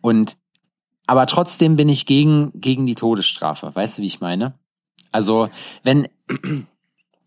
und 0.00 0.36
aber 1.08 1.26
trotzdem 1.26 1.76
bin 1.76 1.88
ich 1.88 2.06
gegen 2.06 2.52
gegen 2.54 2.84
die 2.86 2.94
Todesstrafe. 2.94 3.74
Weißt 3.74 3.98
du, 3.98 4.02
wie 4.02 4.06
ich 4.06 4.20
meine? 4.20 4.52
Also 5.10 5.48
wenn 5.82 6.06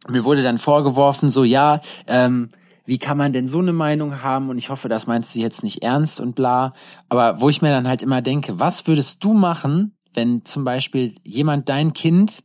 mir 0.08 0.24
wurde 0.24 0.44
dann 0.44 0.60
vorgeworfen, 0.60 1.32
so 1.32 1.44
ja, 1.44 1.82
ähm, 2.06 2.50
wie 2.86 3.00
kann 3.00 3.18
man 3.18 3.34
denn 3.34 3.48
so 3.48 3.58
eine 3.58 3.74
Meinung 3.74 4.22
haben? 4.22 4.50
Und 4.50 4.60
ich 4.60 4.70
hoffe, 4.70 4.88
das 4.88 5.08
meinst 5.08 5.34
du 5.34 5.40
jetzt 5.40 5.64
nicht 5.64 5.82
ernst 5.82 6.20
und 6.20 6.36
bla. 6.36 6.74
Aber 7.10 7.42
wo 7.42 7.50
ich 7.50 7.64
mir 7.64 7.70
dann 7.70 7.88
halt 7.88 8.04
immer 8.04 8.22
denke, 8.22 8.60
was 8.60 8.86
würdest 8.86 9.24
du 9.24 9.34
machen, 9.34 9.98
wenn 10.14 10.46
zum 10.46 10.64
Beispiel 10.64 11.16
jemand 11.24 11.68
dein 11.68 11.94
Kind 11.94 12.44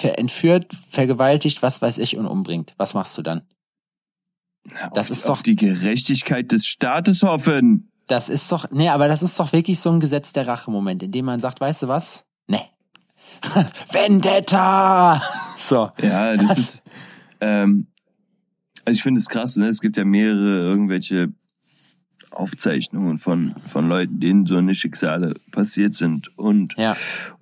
entführt, 0.00 0.72
vergewaltigt, 0.88 1.62
was 1.62 1.80
weiß 1.80 1.98
ich, 1.98 2.16
und 2.16 2.26
umbringt? 2.26 2.74
Was 2.76 2.94
machst 2.94 3.16
du 3.18 3.22
dann? 3.22 3.42
Das 4.94 5.10
auf, 5.10 5.16
ist 5.16 5.28
doch 5.28 5.42
die 5.42 5.56
Gerechtigkeit 5.56 6.50
des 6.50 6.66
Staates 6.66 7.22
hoffen. 7.22 7.90
Das 8.08 8.28
ist 8.28 8.50
doch, 8.50 8.70
nee, 8.70 8.88
aber 8.88 9.06
das 9.06 9.22
ist 9.22 9.38
doch 9.38 9.52
wirklich 9.52 9.78
so 9.78 9.90
ein 9.90 10.00
Gesetz 10.00 10.32
der 10.32 10.46
Rache-Moment, 10.48 11.02
in 11.02 11.12
dem 11.12 11.26
man 11.26 11.40
sagt, 11.40 11.60
weißt 11.60 11.82
du 11.82 11.88
was? 11.88 12.24
Nee, 12.46 12.64
Vendetta! 13.92 15.22
So. 15.58 15.90
Ja, 16.00 16.36
das, 16.36 16.46
das 16.46 16.58
ist, 16.58 16.82
ähm, 17.40 17.88
also 18.84 18.96
ich 18.96 19.02
finde 19.02 19.18
es 19.18 19.28
krass, 19.28 19.56
ne? 19.56 19.66
Es 19.66 19.80
gibt 19.80 19.96
ja 19.96 20.04
mehrere 20.04 20.70
irgendwelche 20.70 21.32
Aufzeichnungen 22.30 23.18
von, 23.18 23.56
von 23.66 23.88
Leuten, 23.88 24.20
denen 24.20 24.46
so 24.46 24.56
eine 24.56 24.76
Schicksale 24.76 25.34
passiert 25.50 25.96
sind. 25.96 26.30
Und, 26.38 26.74
ja. 26.78 26.96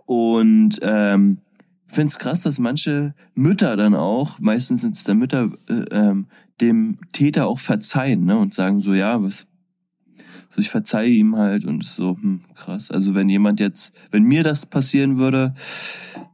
und 0.07 0.79
ähm, 0.81 1.43
ich 1.89 1.95
finde 1.95 2.09
es 2.09 2.19
krass, 2.19 2.41
dass 2.41 2.59
manche 2.59 3.15
Mütter 3.35 3.77
dann 3.77 3.95
auch, 3.95 4.39
meistens 4.39 4.81
sind 4.81 4.97
es 4.97 5.05
dann 5.05 5.19
Mütter, 5.19 5.51
äh, 5.69 5.85
ähm, 5.91 6.27
dem 6.63 6.99
Täter 7.13 7.47
auch 7.47 7.59
verzeihen, 7.59 8.25
ne? 8.25 8.39
Und 8.39 8.55
sagen 8.55 8.81
so, 8.81 8.95
ja, 8.95 9.23
was, 9.23 9.47
so 10.49 10.61
ich 10.61 10.71
verzeihe 10.71 11.11
ihm 11.11 11.37
halt 11.37 11.65
und 11.65 11.85
so, 11.85 12.17
hm, 12.21 12.41
krass. 12.55 12.91
Also 12.91 13.15
wenn 13.15 13.29
jemand 13.29 13.61
jetzt, 13.61 13.93
wenn 14.11 14.23
mir 14.23 14.43
das 14.43 14.67
passieren 14.67 15.19
würde, 15.19 15.55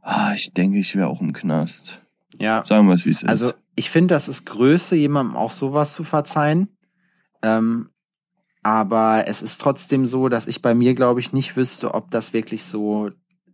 ah, 0.01 0.33
ich 0.33 0.53
denke, 0.53 0.79
ich 0.79 0.95
wäre 0.95 1.07
auch 1.07 1.21
im 1.21 1.33
Knast. 1.33 2.01
Ja. 2.39 2.63
Sagen 2.65 2.87
wir 2.87 2.93
es, 2.93 3.05
wie 3.05 3.11
es 3.11 3.23
ist. 3.23 3.29
Also 3.29 3.53
ich 3.75 3.89
finde, 3.89 4.13
das 4.13 4.27
ist 4.27 4.45
Größe, 4.45 4.95
jemandem 4.95 5.35
auch 5.35 5.51
sowas 5.51 5.93
zu 5.93 6.03
verzeihen. 6.03 6.67
Ähm, 7.41 7.89
aber 8.63 9.25
es 9.27 9.41
ist 9.41 9.59
trotzdem 9.59 10.05
so, 10.05 10.29
dass 10.29 10.47
ich 10.47 10.61
bei 10.61 10.73
mir, 10.73 10.95
glaube 10.95 11.19
ich, 11.19 11.33
nicht 11.33 11.57
wüsste, 11.57 11.93
ob 11.93 12.11
das 12.11 12.31
wirklich 12.31 12.63
so, 12.63 13.09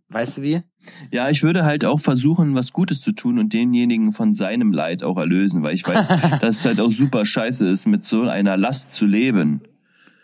weißt 0.08 0.38
du 0.38 0.42
wie? 0.42 0.62
Ja, 1.10 1.28
ich 1.28 1.42
würde 1.42 1.64
halt 1.64 1.84
auch 1.84 2.00
versuchen, 2.00 2.54
was 2.54 2.72
Gutes 2.72 3.00
zu 3.00 3.12
tun 3.12 3.38
und 3.38 3.52
denjenigen 3.52 4.12
von 4.12 4.34
seinem 4.34 4.72
Leid 4.72 5.02
auch 5.02 5.18
erlösen, 5.18 5.62
weil 5.62 5.74
ich 5.74 5.86
weiß, 5.86 6.08
dass 6.40 6.58
es 6.58 6.64
halt 6.64 6.80
auch 6.80 6.92
super 6.92 7.26
scheiße 7.26 7.68
ist, 7.68 7.86
mit 7.86 8.04
so 8.04 8.22
einer 8.22 8.56
Last 8.56 8.92
zu 8.92 9.04
leben. 9.04 9.62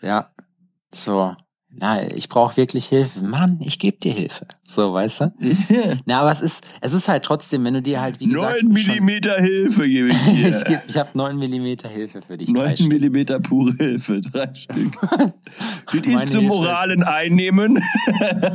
Ja. 0.01 0.31
So. 0.93 1.35
Na, 1.79 2.01
ich 2.09 2.27
brauche 2.27 2.57
wirklich 2.57 2.87
Hilfe. 2.87 3.21
Mann, 3.21 3.59
ich 3.63 3.77
gebe 3.77 3.97
dir 3.97 4.11
Hilfe. 4.11 4.47
So, 4.63 4.93
weißt 4.93 5.21
du? 5.21 5.33
Na, 6.05 6.21
aber 6.21 6.31
es 6.31 6.41
ist, 6.41 6.65
es 6.81 6.93
ist 6.93 7.07
halt 7.07 7.23
trotzdem, 7.23 7.63
wenn 7.65 7.75
du 7.75 7.83
dir 7.83 8.01
halt, 8.01 8.19
wie 8.19 8.27
gesagt. 8.27 8.63
Neun 8.63 8.73
Millimeter 8.73 9.35
Hilfe 9.35 9.87
gebe 9.87 10.09
ich 10.09 10.17
dir. 10.23 10.49
ich 10.57 10.63
geb, 10.63 10.81
ich 10.87 10.97
habe 10.97 11.09
neun 11.13 11.37
Millimeter 11.37 11.87
Hilfe 11.87 12.23
für 12.23 12.35
dich. 12.35 12.49
Neun 12.49 12.73
Millimeter 12.87 13.39
pure 13.39 13.73
Hilfe, 13.73 14.21
drei 14.21 14.53
Stück. 14.53 14.93
Das 15.91 16.23
ist 16.23 16.33
zum 16.33 16.45
Moralen 16.45 17.01
ist, 17.01 17.07
einnehmen. 17.07 17.81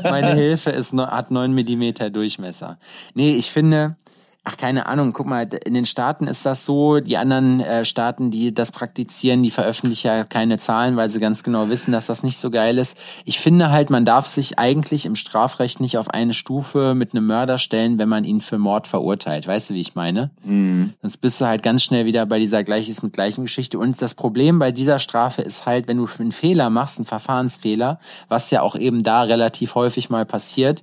meine 0.03 0.35
Hilfe 0.35 0.71
ist, 0.71 0.93
hat 0.93 1.31
neun 1.31 1.55
Millimeter 1.55 2.11
Durchmesser. 2.11 2.79
Nee, 3.15 3.37
ich 3.37 3.51
finde, 3.51 3.97
Ach, 4.45 4.57
keine 4.57 4.87
Ahnung. 4.87 5.13
Guck 5.13 5.27
mal, 5.27 5.49
in 5.65 5.75
den 5.75 5.87
Staaten 5.87 6.27
ist 6.27 6.45
das 6.45 6.67
so. 6.67 6.99
Die 6.99 7.17
anderen 7.17 7.61
äh, 7.61 7.85
Staaten, 7.85 8.33
die 8.33 8.53
das 8.53 8.73
praktizieren, 8.73 9.45
die 9.45 9.53
veröffentlichen 9.53 10.09
ja 10.09 10.25
keine 10.25 10.59
Zahlen, 10.59 10.97
weil 10.97 11.11
sie 11.11 11.21
ganz 11.21 11.45
genau 11.45 11.69
wissen, 11.69 11.93
dass 11.93 12.07
das 12.07 12.25
nicht 12.25 12.39
so 12.39 12.51
geil 12.51 12.79
ist. 12.79 12.97
Ich 13.25 13.39
finde 13.39 13.71
halt, 13.71 13.89
man 13.89 14.05
darf 14.05 14.27
sich 14.27 14.59
eigentlich 14.59 15.07
im 15.07 15.15
Strafrecht 15.15 15.79
nicht 15.79 15.97
auf 15.97 16.11
eine 16.11 16.35
Stufe 16.35 16.95
mit 16.97 17.15
einem 17.15 17.27
Mörder 17.27 17.59
stellen, 17.59 17.99
wenn 17.99 18.09
man 18.09 18.25
ihn 18.25 18.41
für 18.41 18.59
Mord 18.59 18.89
verurteilt. 18.89 19.47
Weißt 19.47 19.71
du, 19.71 19.75
wie 19.75 19.81
ich 19.81 19.95
meine? 19.95 20.31
Mhm. 20.43 20.95
Sonst 21.03 21.19
bist 21.19 21.41
du 21.41 21.47
halt 21.47 21.63
ganz 21.63 21.85
schnell 21.85 22.05
wieder 22.05 22.27
bei 22.27 22.41
dieser 22.41 22.65
Gleiches 22.65 23.01
mit 23.01 23.13
gleichen 23.13 23.43
Geschichte. 23.43 23.79
Und 23.79 24.03
das 24.03 24.17
Problem 24.17 24.59
bei 24.59 24.73
dieser 24.73 24.99
Strafe 24.99 25.43
ist 25.43 25.67
halt, 25.67 25.87
wenn 25.87 25.99
du 25.99 26.09
einen 26.19 26.33
Fehler 26.33 26.69
machst, 26.69 26.99
einen 26.99 27.07
Verfahrensfehler, 27.07 28.01
was 28.29 28.51
ja 28.51 28.63
auch 28.63 28.75
eben 28.75 29.05
da 29.05 29.23
relativ 29.23 29.77
häufig 29.77 30.11
mal 30.11 30.27
passiert, 30.27 30.83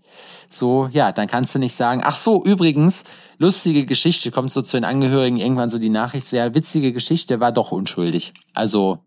so, 0.50 0.90
ja, 0.92 1.12
dann 1.12 1.28
kannst 1.28 1.54
du 1.54 1.60
nicht 1.60 1.76
sagen, 1.76 2.02
ach 2.04 2.16
so, 2.16 2.44
übrigens, 2.44 3.04
lustige 3.38 3.86
Geschichte, 3.86 4.32
kommt 4.32 4.52
so 4.52 4.62
zu 4.62 4.78
den 4.78 4.84
Angehörigen 4.84 5.38
irgendwann 5.38 5.70
so 5.70 5.78
die 5.78 5.90
Nachricht, 5.90 6.28
so, 6.28 6.36
ja, 6.36 6.54
witzige 6.56 6.92
Geschichte, 6.92 7.40
war 7.40 7.52
doch 7.52 7.72
unschuldig. 7.72 8.34
Also, 8.56 9.00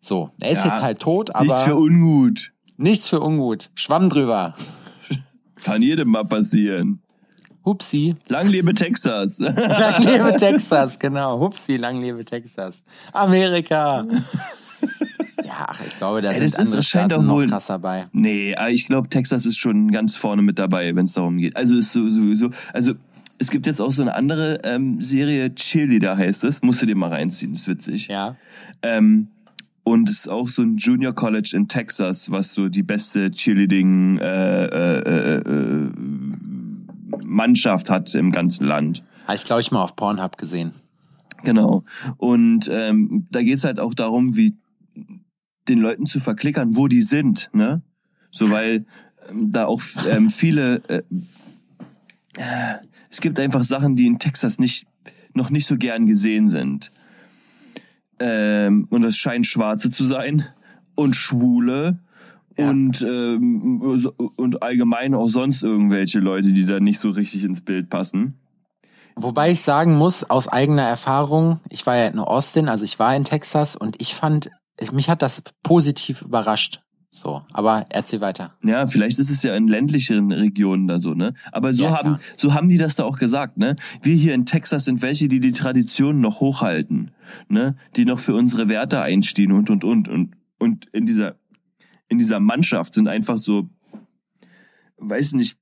so, 0.00 0.30
er 0.40 0.50
ist 0.50 0.64
ja, 0.64 0.72
jetzt 0.72 0.82
halt 0.82 0.98
tot, 0.98 1.34
aber. 1.34 1.44
Nichts 1.44 1.62
für 1.62 1.76
ungut. 1.76 2.52
Nichts 2.76 3.08
für 3.08 3.20
ungut. 3.20 3.70
Schwamm 3.74 4.10
drüber. 4.10 4.54
Kann 5.62 5.82
jedem 5.82 6.08
mal 6.08 6.24
passieren. 6.24 7.00
Hupsi. 7.64 8.16
Lang 8.28 8.48
lebe 8.48 8.74
Texas. 8.74 9.38
lang 9.38 10.02
lebe 10.02 10.36
Texas, 10.36 10.98
genau. 10.98 11.38
Hupsi, 11.38 11.76
lang 11.76 12.00
lebe 12.00 12.24
Texas. 12.24 12.82
Amerika. 13.12 14.04
Ja, 15.44 15.66
ach, 15.68 15.80
ich 15.86 15.96
glaube, 15.96 16.22
da 16.22 16.32
ja, 16.32 16.48
sind 16.48 16.66
andere 16.66 16.82
Staaten 16.82 17.12
auch 17.14 17.28
wohl, 17.28 17.44
noch 17.44 17.52
krasser 17.52 17.78
bei. 17.78 18.06
Nee, 18.12 18.54
aber 18.54 18.70
ich 18.70 18.86
glaube, 18.86 19.08
Texas 19.08 19.46
ist 19.46 19.56
schon 19.56 19.90
ganz 19.90 20.16
vorne 20.16 20.42
mit 20.42 20.58
dabei, 20.58 20.94
wenn 20.94 21.06
es 21.06 21.14
darum 21.14 21.38
geht. 21.38 21.56
Also 21.56 21.76
ist 21.76 21.92
sowieso, 21.92 22.50
also 22.72 22.94
es 23.38 23.50
gibt 23.50 23.66
jetzt 23.66 23.80
auch 23.80 23.90
so 23.90 24.02
eine 24.02 24.14
andere 24.14 24.60
ähm, 24.64 25.00
Serie, 25.02 25.54
Cheerleader 25.54 26.16
heißt 26.16 26.44
es, 26.44 26.62
musst 26.62 26.82
du 26.82 26.86
dir 26.86 26.96
mal 26.96 27.10
reinziehen, 27.10 27.52
ist 27.54 27.66
witzig. 27.66 28.08
Ja. 28.08 28.36
Ähm, 28.82 29.28
und 29.84 30.08
es 30.08 30.18
ist 30.18 30.28
auch 30.28 30.48
so 30.48 30.62
ein 30.62 30.76
Junior 30.76 31.12
College 31.12 31.52
in 31.54 31.66
Texas, 31.66 32.30
was 32.30 32.54
so 32.54 32.68
die 32.68 32.84
beste 32.84 33.30
Cheerleading 33.32 34.18
äh, 34.18 34.64
äh, 34.64 35.36
äh, 35.38 35.90
Mannschaft 37.24 37.90
hat 37.90 38.14
im 38.14 38.30
ganzen 38.30 38.66
Land. 38.66 39.02
Habe 39.26 39.36
ich, 39.36 39.44
glaube 39.44 39.60
ich, 39.60 39.72
mal 39.72 39.82
auf 39.82 39.96
Pornhub 39.96 40.38
gesehen. 40.38 40.72
Genau. 41.42 41.82
Und 42.18 42.68
ähm, 42.70 43.26
da 43.30 43.42
geht's 43.42 43.64
halt 43.64 43.80
auch 43.80 43.94
darum, 43.94 44.36
wie 44.36 44.56
den 45.68 45.78
Leuten 45.78 46.06
zu 46.06 46.20
verklickern, 46.20 46.76
wo 46.76 46.88
die 46.88 47.02
sind, 47.02 47.50
ne? 47.52 47.82
So 48.30 48.50
weil 48.50 48.86
ähm, 49.28 49.52
da 49.52 49.66
auch 49.66 49.82
ähm, 50.08 50.30
viele 50.30 50.82
äh, 50.88 51.02
äh, 52.36 52.76
es 53.10 53.20
gibt 53.20 53.38
einfach 53.38 53.62
Sachen, 53.62 53.94
die 53.94 54.06
in 54.06 54.18
Texas 54.18 54.58
nicht 54.58 54.86
noch 55.34 55.50
nicht 55.50 55.66
so 55.66 55.76
gern 55.76 56.06
gesehen 56.06 56.48
sind. 56.48 56.90
Ähm, 58.18 58.86
und 58.90 59.02
das 59.02 59.16
scheint 59.16 59.46
Schwarze 59.46 59.90
zu 59.90 60.04
sein 60.04 60.44
und 60.94 61.16
Schwule 61.16 61.98
ja. 62.56 62.70
und 62.70 63.02
ähm, 63.02 63.80
und 64.36 64.62
allgemein 64.62 65.14
auch 65.14 65.28
sonst 65.28 65.62
irgendwelche 65.62 66.20
Leute, 66.20 66.52
die 66.52 66.66
da 66.66 66.80
nicht 66.80 67.00
so 67.00 67.10
richtig 67.10 67.44
ins 67.44 67.60
Bild 67.60 67.88
passen. 67.88 68.38
Wobei 69.14 69.50
ich 69.50 69.60
sagen 69.60 69.96
muss, 69.96 70.24
aus 70.24 70.48
eigener 70.48 70.84
Erfahrung, 70.84 71.60
ich 71.68 71.84
war 71.86 71.96
ja 71.96 72.06
in 72.06 72.18
Austin, 72.18 72.68
also 72.68 72.84
ich 72.84 72.98
war 72.98 73.14
in 73.14 73.24
Texas 73.24 73.76
und 73.76 74.00
ich 74.00 74.14
fand 74.14 74.50
mich 74.92 75.08
hat 75.08 75.22
das 75.22 75.42
positiv 75.62 76.22
überrascht. 76.22 76.80
So, 77.14 77.42
aber 77.52 77.84
erzähl 77.90 78.22
weiter. 78.22 78.56
Ja, 78.62 78.86
vielleicht 78.86 79.18
ist 79.18 79.28
es 79.28 79.42
ja 79.42 79.54
in 79.54 79.68
ländlicheren 79.68 80.32
Regionen 80.32 80.88
da 80.88 80.98
so, 80.98 81.12
ne? 81.12 81.34
Aber 81.52 81.74
so 81.74 81.84
ja, 81.84 81.98
haben 81.98 82.18
so 82.38 82.54
haben 82.54 82.70
die 82.70 82.78
das 82.78 82.94
da 82.94 83.04
auch 83.04 83.18
gesagt, 83.18 83.58
ne? 83.58 83.76
Wir 84.00 84.14
hier 84.14 84.32
in 84.32 84.46
Texas 84.46 84.86
sind 84.86 85.02
welche, 85.02 85.28
die 85.28 85.38
die 85.38 85.52
Tradition 85.52 86.20
noch 86.20 86.40
hochhalten, 86.40 87.10
ne? 87.48 87.76
Die 87.96 88.06
noch 88.06 88.18
für 88.18 88.34
unsere 88.34 88.70
Werte 88.70 89.02
einstehen 89.02 89.52
und 89.52 89.68
und 89.68 89.84
und 89.84 90.08
und 90.08 90.36
Und 90.62 90.86
in 90.92 91.06
dieser, 91.06 91.34
in 92.06 92.18
dieser 92.18 92.38
Mannschaft 92.38 92.94
sind 92.94 93.08
einfach 93.08 93.36
so, 93.36 93.68
weiß 94.98 95.32
nicht, 95.32 95.58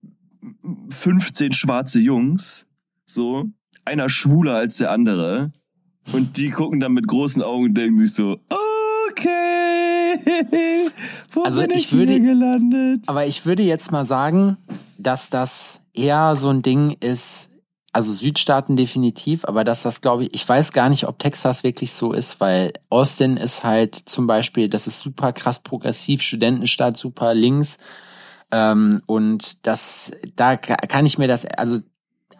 15 0.90 1.52
schwarze 1.52 2.00
Jungs, 2.00 2.66
so, 3.06 3.46
einer 3.86 4.10
schwuler 4.10 4.56
als 4.56 4.76
der 4.76 4.90
andere. 4.90 5.52
Und 6.12 6.36
die 6.36 6.50
gucken 6.50 6.80
dann 6.80 6.92
mit 6.92 7.06
großen 7.06 7.40
Augen 7.40 7.64
und 7.64 7.74
denken 7.78 7.98
sich 7.98 8.12
so, 8.12 8.40
okay, 9.20 10.90
wo 11.32 11.42
also 11.42 11.60
bin 11.62 11.70
ich, 11.72 11.86
ich 11.86 11.92
würde, 11.92 12.20
gelandet? 12.20 13.04
Aber 13.06 13.26
ich 13.26 13.46
würde 13.46 13.62
jetzt 13.62 13.92
mal 13.92 14.06
sagen, 14.06 14.56
dass 14.98 15.30
das 15.30 15.80
eher 15.94 16.36
so 16.36 16.48
ein 16.48 16.62
Ding 16.62 16.96
ist, 17.00 17.48
also 17.92 18.12
Südstaaten 18.12 18.76
definitiv, 18.76 19.44
aber 19.44 19.64
dass 19.64 19.82
das 19.82 20.00
glaube 20.00 20.24
ich, 20.24 20.34
ich 20.34 20.48
weiß 20.48 20.72
gar 20.72 20.88
nicht, 20.88 21.06
ob 21.08 21.18
Texas 21.18 21.64
wirklich 21.64 21.92
so 21.92 22.12
ist, 22.12 22.40
weil 22.40 22.72
Austin 22.88 23.36
ist 23.36 23.64
halt 23.64 23.94
zum 23.94 24.26
Beispiel, 24.26 24.68
das 24.68 24.86
ist 24.86 25.00
super 25.00 25.32
krass 25.32 25.60
progressiv, 25.60 26.22
Studentenstadt 26.22 26.96
super 26.96 27.34
links. 27.34 27.76
Ähm, 28.52 29.00
und 29.06 29.66
das, 29.66 30.12
da 30.36 30.56
kann 30.56 31.06
ich 31.06 31.18
mir 31.18 31.28
das, 31.28 31.46
also 31.46 31.78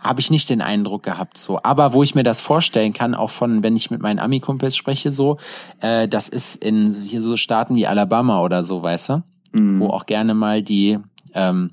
habe 0.01 0.21
ich 0.21 0.31
nicht 0.31 0.49
den 0.51 0.63
Eindruck 0.63 1.03
gehabt 1.03 1.39
so. 1.39 1.61
Aber 1.63 1.93
wo 1.93 2.03
ich 2.03 2.15
mir 2.15 2.23
das 2.23 2.41
vorstellen 2.41 2.93
kann, 2.93 3.15
auch 3.15 3.31
von, 3.31 3.63
wenn 3.63 3.77
ich 3.77 3.91
mit 3.91 4.01
meinen 4.01 4.19
Ami-Kumpels 4.19 4.77
spreche, 4.77 5.13
so, 5.13 5.39
äh, 5.81 6.09
das 6.09 6.29
ist 6.29 6.57
in 6.57 6.93
hier 6.93 7.21
so 7.21 7.37
Staaten 7.37 7.75
wie 7.75 7.87
Alabama 7.87 8.41
oder 8.41 8.63
so, 8.63 8.83
weißt 8.83 9.11
du? 9.11 9.23
Mhm. 9.53 9.81
Wo 9.81 9.89
auch 9.89 10.07
gerne 10.07 10.35
mal 10.35 10.63
die 10.63 10.99
ähm, 11.35 11.73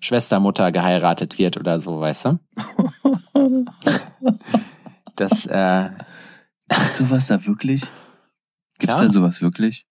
Schwestermutter 0.00 0.72
geheiratet 0.72 1.38
wird 1.38 1.56
oder 1.56 1.80
so, 1.80 2.00
weißt 2.00 2.26
du? 2.26 2.40
das, 5.16 5.46
äh. 5.46 5.90
Ist 6.68 6.96
sowas 6.96 7.28
da 7.28 7.46
wirklich? 7.46 7.82
Gibt's 8.78 8.96
da 8.96 9.10
sowas 9.10 9.40
wirklich? 9.40 9.86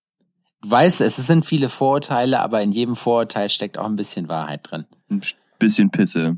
Du 0.62 0.72
weißt, 0.72 1.02
es 1.02 1.16
sind 1.16 1.46
viele 1.46 1.70
Vorurteile, 1.70 2.40
aber 2.40 2.62
in 2.62 2.72
jedem 2.72 2.96
Vorurteil 2.96 3.50
steckt 3.50 3.78
auch 3.78 3.86
ein 3.86 3.96
bisschen 3.96 4.28
Wahrheit 4.28 4.62
drin. 4.64 4.86
Ein 5.10 5.22
bisschen 5.60 5.90
Pisse. 5.90 6.38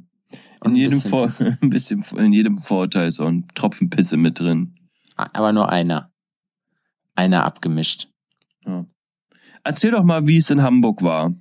In 0.64 0.76
jedem, 0.76 1.00
Vor 1.00 1.30
ein 1.62 1.70
bisschen, 1.70 2.04
in 2.18 2.34
jedem 2.34 2.58
Vorurteil 2.58 3.08
ist 3.08 3.20
auch 3.20 3.28
ein 3.28 3.48
Tropfen 3.56 3.90
Pisse 3.90 4.18
mit 4.18 4.40
drin. 4.40 4.76
Aber 5.16 5.52
nur 5.52 5.70
einer. 5.70 6.12
Einer 7.16 7.46
abgemischt. 7.46 8.10
Ja. 8.66 8.86
Erzähl 9.64 9.92
doch 9.92 10.04
mal, 10.04 10.28
wie 10.28 10.38
es 10.38 10.50
in 10.50 10.62
Hamburg 10.62 11.02
war. 11.02 11.34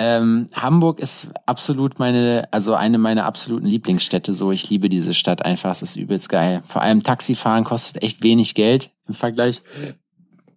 Ähm, 0.00 0.48
Hamburg 0.54 1.00
ist 1.00 1.28
absolut 1.46 1.98
meine, 1.98 2.48
also 2.52 2.74
eine 2.74 2.98
meiner 2.98 3.24
absoluten 3.24 3.66
Lieblingsstädte. 3.66 4.32
So, 4.32 4.52
ich 4.52 4.70
liebe 4.70 4.88
diese 4.88 5.12
Stadt 5.12 5.44
einfach. 5.44 5.72
Es 5.72 5.82
ist 5.82 5.96
übelst 5.96 6.28
geil. 6.28 6.62
Vor 6.66 6.82
allem 6.82 7.02
Taxifahren 7.02 7.64
kostet 7.64 8.02
echt 8.02 8.22
wenig 8.22 8.54
Geld 8.54 8.92
im 9.08 9.14
Vergleich, 9.14 9.62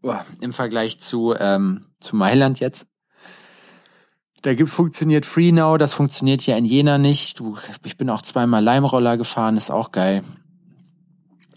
oh, 0.03 0.14
im 0.41 0.53
Vergleich 0.53 0.99
zu 0.99 1.34
ähm, 1.39 1.86
zu 1.99 2.16
Mailand 2.16 2.59
jetzt. 2.59 2.88
Da 4.42 4.56
gibt 4.56 4.72
funktioniert 4.72 5.28
Free 5.28 5.52
Now, 5.52 5.78
das 5.78 5.94
funktioniert 5.94 6.46
ja 6.48 6.58
in 6.58 6.66
Jena 6.66 6.98
nicht. 6.98 7.39
Du, 7.39 7.58
ich 7.84 7.96
bin 7.96 8.10
auch 8.10 8.24
zweimal 8.24 8.64
Leimroller 8.64 9.16
gefahren, 9.16 9.56
ist 9.56 9.70
auch 9.70 9.92
geil. 9.92 10.24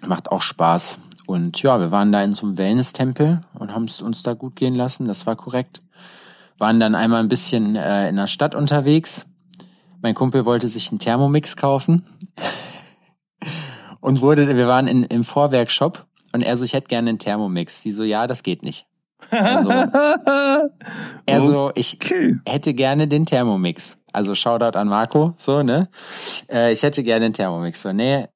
Macht 0.07 0.31
auch 0.31 0.43
Spaß. 0.43 0.99
Und 1.27 1.63
ja, 1.63 1.81
wir 1.81 1.91
waren 1.91 2.13
da 2.13 2.23
in 2.23 2.35
so 2.35 2.47
einem 2.47 2.59
Wellness-Tempel 2.59 3.41
und 3.55 3.73
haben 3.73 3.85
es 3.85 4.03
uns 4.03 4.23
da 4.23 4.35
gut 4.35 4.57
gehen 4.57 4.75
lassen, 4.75 5.07
das 5.07 5.25
war 5.27 5.35
korrekt. 5.35 5.81
Waren 6.59 6.79
dann 6.79 6.95
einmal 6.95 7.21
ein 7.21 7.29
bisschen 7.29 7.75
äh, 7.75 8.11
in 8.11 8.17
der 8.17 8.27
Stadt 8.27 8.55
unterwegs. 8.55 9.25
Mein 10.03 10.15
Kumpel 10.15 10.45
wollte 10.45 10.69
sich 10.69 10.91
einen 10.91 10.99
Thermomix 10.99 11.57
kaufen. 11.57 12.05
und 14.01 14.21
wurde, 14.21 14.55
wir 14.55 14.67
waren 14.67 14.87
in, 14.87 15.05
im 15.05 15.25
Vorwerkshop 15.25 16.05
und 16.35 16.43
er 16.43 16.59
so, 16.59 16.65
ich 16.65 16.75
hätte 16.75 16.89
gerne 16.89 17.09
einen 17.09 17.19
Thermomix. 17.19 17.81
Sie 17.81 17.91
so, 17.91 18.05
ja, 18.05 18.27
das 18.27 18.43
geht 18.43 18.63
nicht. 18.63 18.87
Also, 19.31 19.71
also 21.27 21.73
ich 21.75 21.99
hätte 22.47 22.75
gerne 22.75 23.09
den 23.09 23.27
Thermomix. 23.27 23.97
Also 24.13 24.35
Shoutout 24.35 24.79
an 24.79 24.89
Marco, 24.89 25.35
so, 25.39 25.63
ne? 25.63 25.89
Äh, 26.51 26.73
ich 26.73 26.83
hätte 26.83 27.03
gerne 27.03 27.27
den 27.27 27.33
Thermomix. 27.33 27.83
So, 27.83 27.93
nee, 27.93 28.29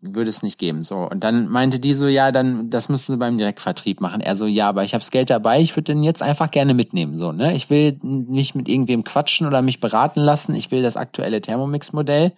würde 0.00 0.30
es 0.30 0.42
nicht 0.42 0.58
geben. 0.58 0.82
So. 0.82 0.98
Und 0.98 1.24
dann 1.24 1.48
meinte 1.48 1.80
die 1.80 1.94
so, 1.94 2.06
ja, 2.06 2.32
dann, 2.32 2.70
das 2.70 2.88
müssen 2.88 3.12
sie 3.12 3.18
beim 3.18 3.36
Direktvertrieb 3.36 4.00
machen. 4.00 4.20
Er 4.20 4.36
so, 4.36 4.46
ja, 4.46 4.68
aber 4.68 4.84
ich 4.84 4.94
habe 4.94 5.02
das 5.02 5.10
Geld 5.10 5.30
dabei, 5.30 5.60
ich 5.60 5.74
würde 5.76 5.94
den 5.94 6.02
jetzt 6.02 6.22
einfach 6.22 6.50
gerne 6.50 6.74
mitnehmen. 6.74 7.16
So, 7.16 7.32
ne? 7.32 7.54
Ich 7.54 7.70
will 7.70 7.98
nicht 8.02 8.54
mit 8.54 8.68
irgendwem 8.68 9.04
quatschen 9.04 9.46
oder 9.46 9.62
mich 9.62 9.80
beraten 9.80 10.20
lassen. 10.20 10.54
Ich 10.54 10.70
will 10.70 10.82
das 10.82 10.96
aktuelle 10.96 11.40
Thermomix-Modell. 11.40 12.32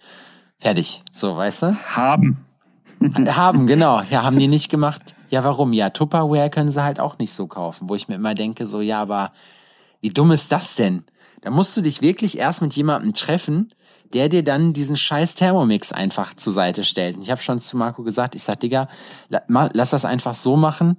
Fertig. 0.57 1.03
So, 1.13 1.37
weißt 1.37 1.61
du? 1.63 1.75
Haben. 1.95 2.45
haben, 3.27 3.67
genau. 3.67 4.01
Ja, 4.09 4.23
haben 4.23 4.39
die 4.39 4.47
nicht 4.47 4.69
gemacht. 4.69 5.15
Ja, 5.29 5.43
warum? 5.43 5.73
Ja, 5.73 5.89
Tupperware 5.89 6.49
können 6.49 6.71
sie 6.71 6.83
halt 6.83 6.99
auch 6.99 7.17
nicht 7.19 7.33
so 7.33 7.47
kaufen, 7.47 7.89
wo 7.89 7.95
ich 7.95 8.07
mir 8.07 8.15
immer 8.15 8.33
denke, 8.33 8.65
so, 8.65 8.81
ja, 8.81 9.01
aber 9.01 9.31
wie 10.01 10.09
dumm 10.09 10.31
ist 10.31 10.51
das 10.51 10.75
denn? 10.75 11.03
Da 11.41 11.51
musst 11.51 11.75
du 11.77 11.81
dich 11.81 12.01
wirklich 12.01 12.37
erst 12.37 12.61
mit 12.61 12.73
jemandem 12.73 13.13
treffen, 13.13 13.69
der 14.13 14.29
dir 14.29 14.43
dann 14.43 14.73
diesen 14.73 14.95
scheiß 14.95 15.35
Thermomix 15.35 15.91
einfach 15.91 16.33
zur 16.33 16.53
Seite 16.53 16.83
stellt. 16.83 17.15
Und 17.15 17.21
ich 17.21 17.31
habe 17.31 17.41
schon 17.41 17.59
zu 17.59 17.77
Marco 17.77 18.03
gesagt, 18.03 18.35
ich 18.35 18.43
sag, 18.43 18.59
Digga, 18.59 18.89
lass 19.29 19.91
das 19.91 20.03
einfach 20.03 20.33
so 20.33 20.55
machen, 20.55 20.97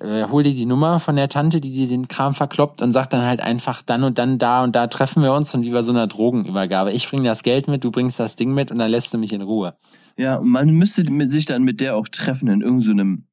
äh, 0.00 0.26
hol 0.30 0.42
dir 0.42 0.54
die 0.54 0.66
Nummer 0.66 1.00
von 1.00 1.16
der 1.16 1.28
Tante, 1.28 1.60
die 1.60 1.72
dir 1.72 1.88
den 1.88 2.08
Kram 2.08 2.34
verkloppt 2.34 2.80
und 2.80 2.92
sag 2.92 3.10
dann 3.10 3.22
halt 3.22 3.40
einfach 3.40 3.82
dann 3.82 4.04
und 4.04 4.18
dann 4.18 4.38
da 4.38 4.62
und 4.62 4.74
da 4.74 4.86
treffen 4.86 5.22
wir 5.22 5.34
uns 5.34 5.54
und 5.54 5.64
wie 5.64 5.70
bei 5.70 5.82
so 5.82 5.92
einer 5.92 6.06
Drogenübergabe. 6.06 6.92
Ich 6.92 7.08
bring 7.08 7.24
das 7.24 7.42
Geld 7.42 7.68
mit, 7.68 7.84
du 7.84 7.90
bringst 7.90 8.18
das 8.20 8.36
Ding 8.36 8.54
mit 8.54 8.70
und 8.70 8.78
dann 8.78 8.90
lässt 8.90 9.12
du 9.12 9.18
mich 9.18 9.32
in 9.32 9.42
Ruhe. 9.42 9.74
Ja, 10.16 10.36
und 10.36 10.48
man 10.48 10.70
müsste 10.70 11.04
sich 11.26 11.44
dann 11.44 11.64
mit 11.64 11.80
der 11.80 11.96
auch 11.96 12.08
treffen 12.08 12.48
in 12.48 12.60
irgendeinem 12.60 13.26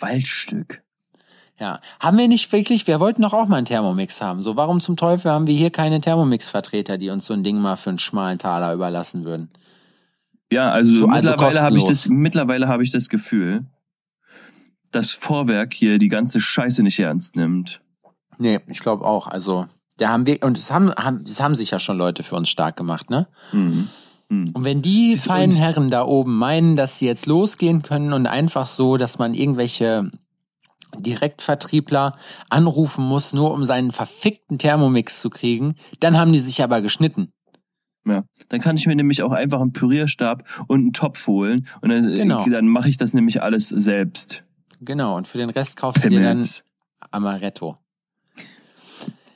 Waldstück. 0.00 0.82
Ja, 1.58 1.80
haben 2.00 2.16
wir 2.16 2.26
nicht 2.26 2.50
wirklich, 2.52 2.86
wir 2.86 3.00
wollten 3.00 3.20
doch 3.20 3.34
auch 3.34 3.46
mal 3.46 3.58
einen 3.58 3.66
Thermomix 3.66 4.22
haben. 4.22 4.40
So, 4.40 4.56
warum 4.56 4.80
zum 4.80 4.96
Teufel 4.96 5.30
haben 5.30 5.46
wir 5.46 5.54
hier 5.54 5.70
keine 5.70 6.00
Thermomix-Vertreter, 6.00 6.96
die 6.96 7.10
uns 7.10 7.26
so 7.26 7.34
ein 7.34 7.44
Ding 7.44 7.58
mal 7.58 7.76
für 7.76 7.90
einen 7.90 7.98
schmalen 7.98 8.38
Taler 8.38 8.72
überlassen 8.72 9.24
würden? 9.24 9.50
Ja, 10.50 10.70
also, 10.70 10.94
so, 10.94 11.06
also 11.06 11.30
mittlerweile 11.30 11.60
habe 11.60 11.76
ich 11.76 11.84
das, 11.84 12.08
mittlerweile 12.08 12.66
habe 12.66 12.82
ich 12.82 12.90
das 12.90 13.10
Gefühl, 13.10 13.66
dass 14.90 15.12
Vorwerk 15.12 15.74
hier 15.74 15.98
die 15.98 16.08
ganze 16.08 16.40
Scheiße 16.40 16.82
nicht 16.82 16.98
ernst 16.98 17.36
nimmt. 17.36 17.82
Nee, 18.38 18.60
ich 18.66 18.80
glaube 18.80 19.04
auch. 19.04 19.26
Also, 19.26 19.66
da 19.98 20.08
haben 20.08 20.26
wir, 20.26 20.42
und 20.42 20.56
es 20.56 20.72
haben, 20.72 20.90
haben, 20.94 21.24
es 21.28 21.40
haben 21.40 21.54
sich 21.54 21.70
ja 21.72 21.78
schon 21.78 21.98
Leute 21.98 22.22
für 22.22 22.36
uns 22.36 22.48
stark 22.48 22.76
gemacht, 22.76 23.10
ne? 23.10 23.28
Mhm. 23.52 23.88
Mhm. 24.30 24.50
Und 24.54 24.64
wenn 24.64 24.80
die 24.80 25.16
feinen 25.16 25.56
Herren 25.56 25.90
da 25.90 26.04
oben 26.04 26.38
meinen, 26.38 26.76
dass 26.76 26.98
sie 26.98 27.06
jetzt 27.06 27.26
losgehen 27.26 27.82
können 27.82 28.12
und 28.12 28.26
einfach 28.26 28.66
so, 28.66 28.96
dass 28.96 29.18
man 29.18 29.34
irgendwelche 29.34 30.10
Direktvertriebler 30.96 32.12
anrufen 32.48 33.04
muss, 33.04 33.32
nur 33.32 33.52
um 33.52 33.64
seinen 33.64 33.90
verfickten 33.90 34.58
Thermomix 34.58 35.20
zu 35.20 35.30
kriegen, 35.30 35.74
dann 36.00 36.16
haben 36.16 36.32
die 36.32 36.38
sich 36.38 36.62
aber 36.62 36.80
geschnitten. 36.80 37.32
Ja, 38.06 38.22
dann 38.48 38.60
kann 38.60 38.76
ich 38.76 38.86
mir 38.86 38.96
nämlich 38.96 39.22
auch 39.22 39.32
einfach 39.32 39.60
einen 39.60 39.72
Pürierstab 39.72 40.44
und 40.68 40.80
einen 40.80 40.92
Topf 40.92 41.26
holen 41.26 41.66
und 41.82 41.90
dann, 41.90 42.04
genau. 42.04 42.44
dann 42.48 42.66
mache 42.66 42.88
ich 42.88 42.96
das 42.96 43.12
nämlich 43.12 43.42
alles 43.42 43.68
selbst. 43.68 44.42
Genau, 44.80 45.16
und 45.16 45.28
für 45.28 45.38
den 45.38 45.50
Rest 45.50 45.76
kaufst 45.76 46.04
du 46.04 46.08
dir 46.08 46.22
dann 46.22 46.46
Amaretto. 47.10 47.76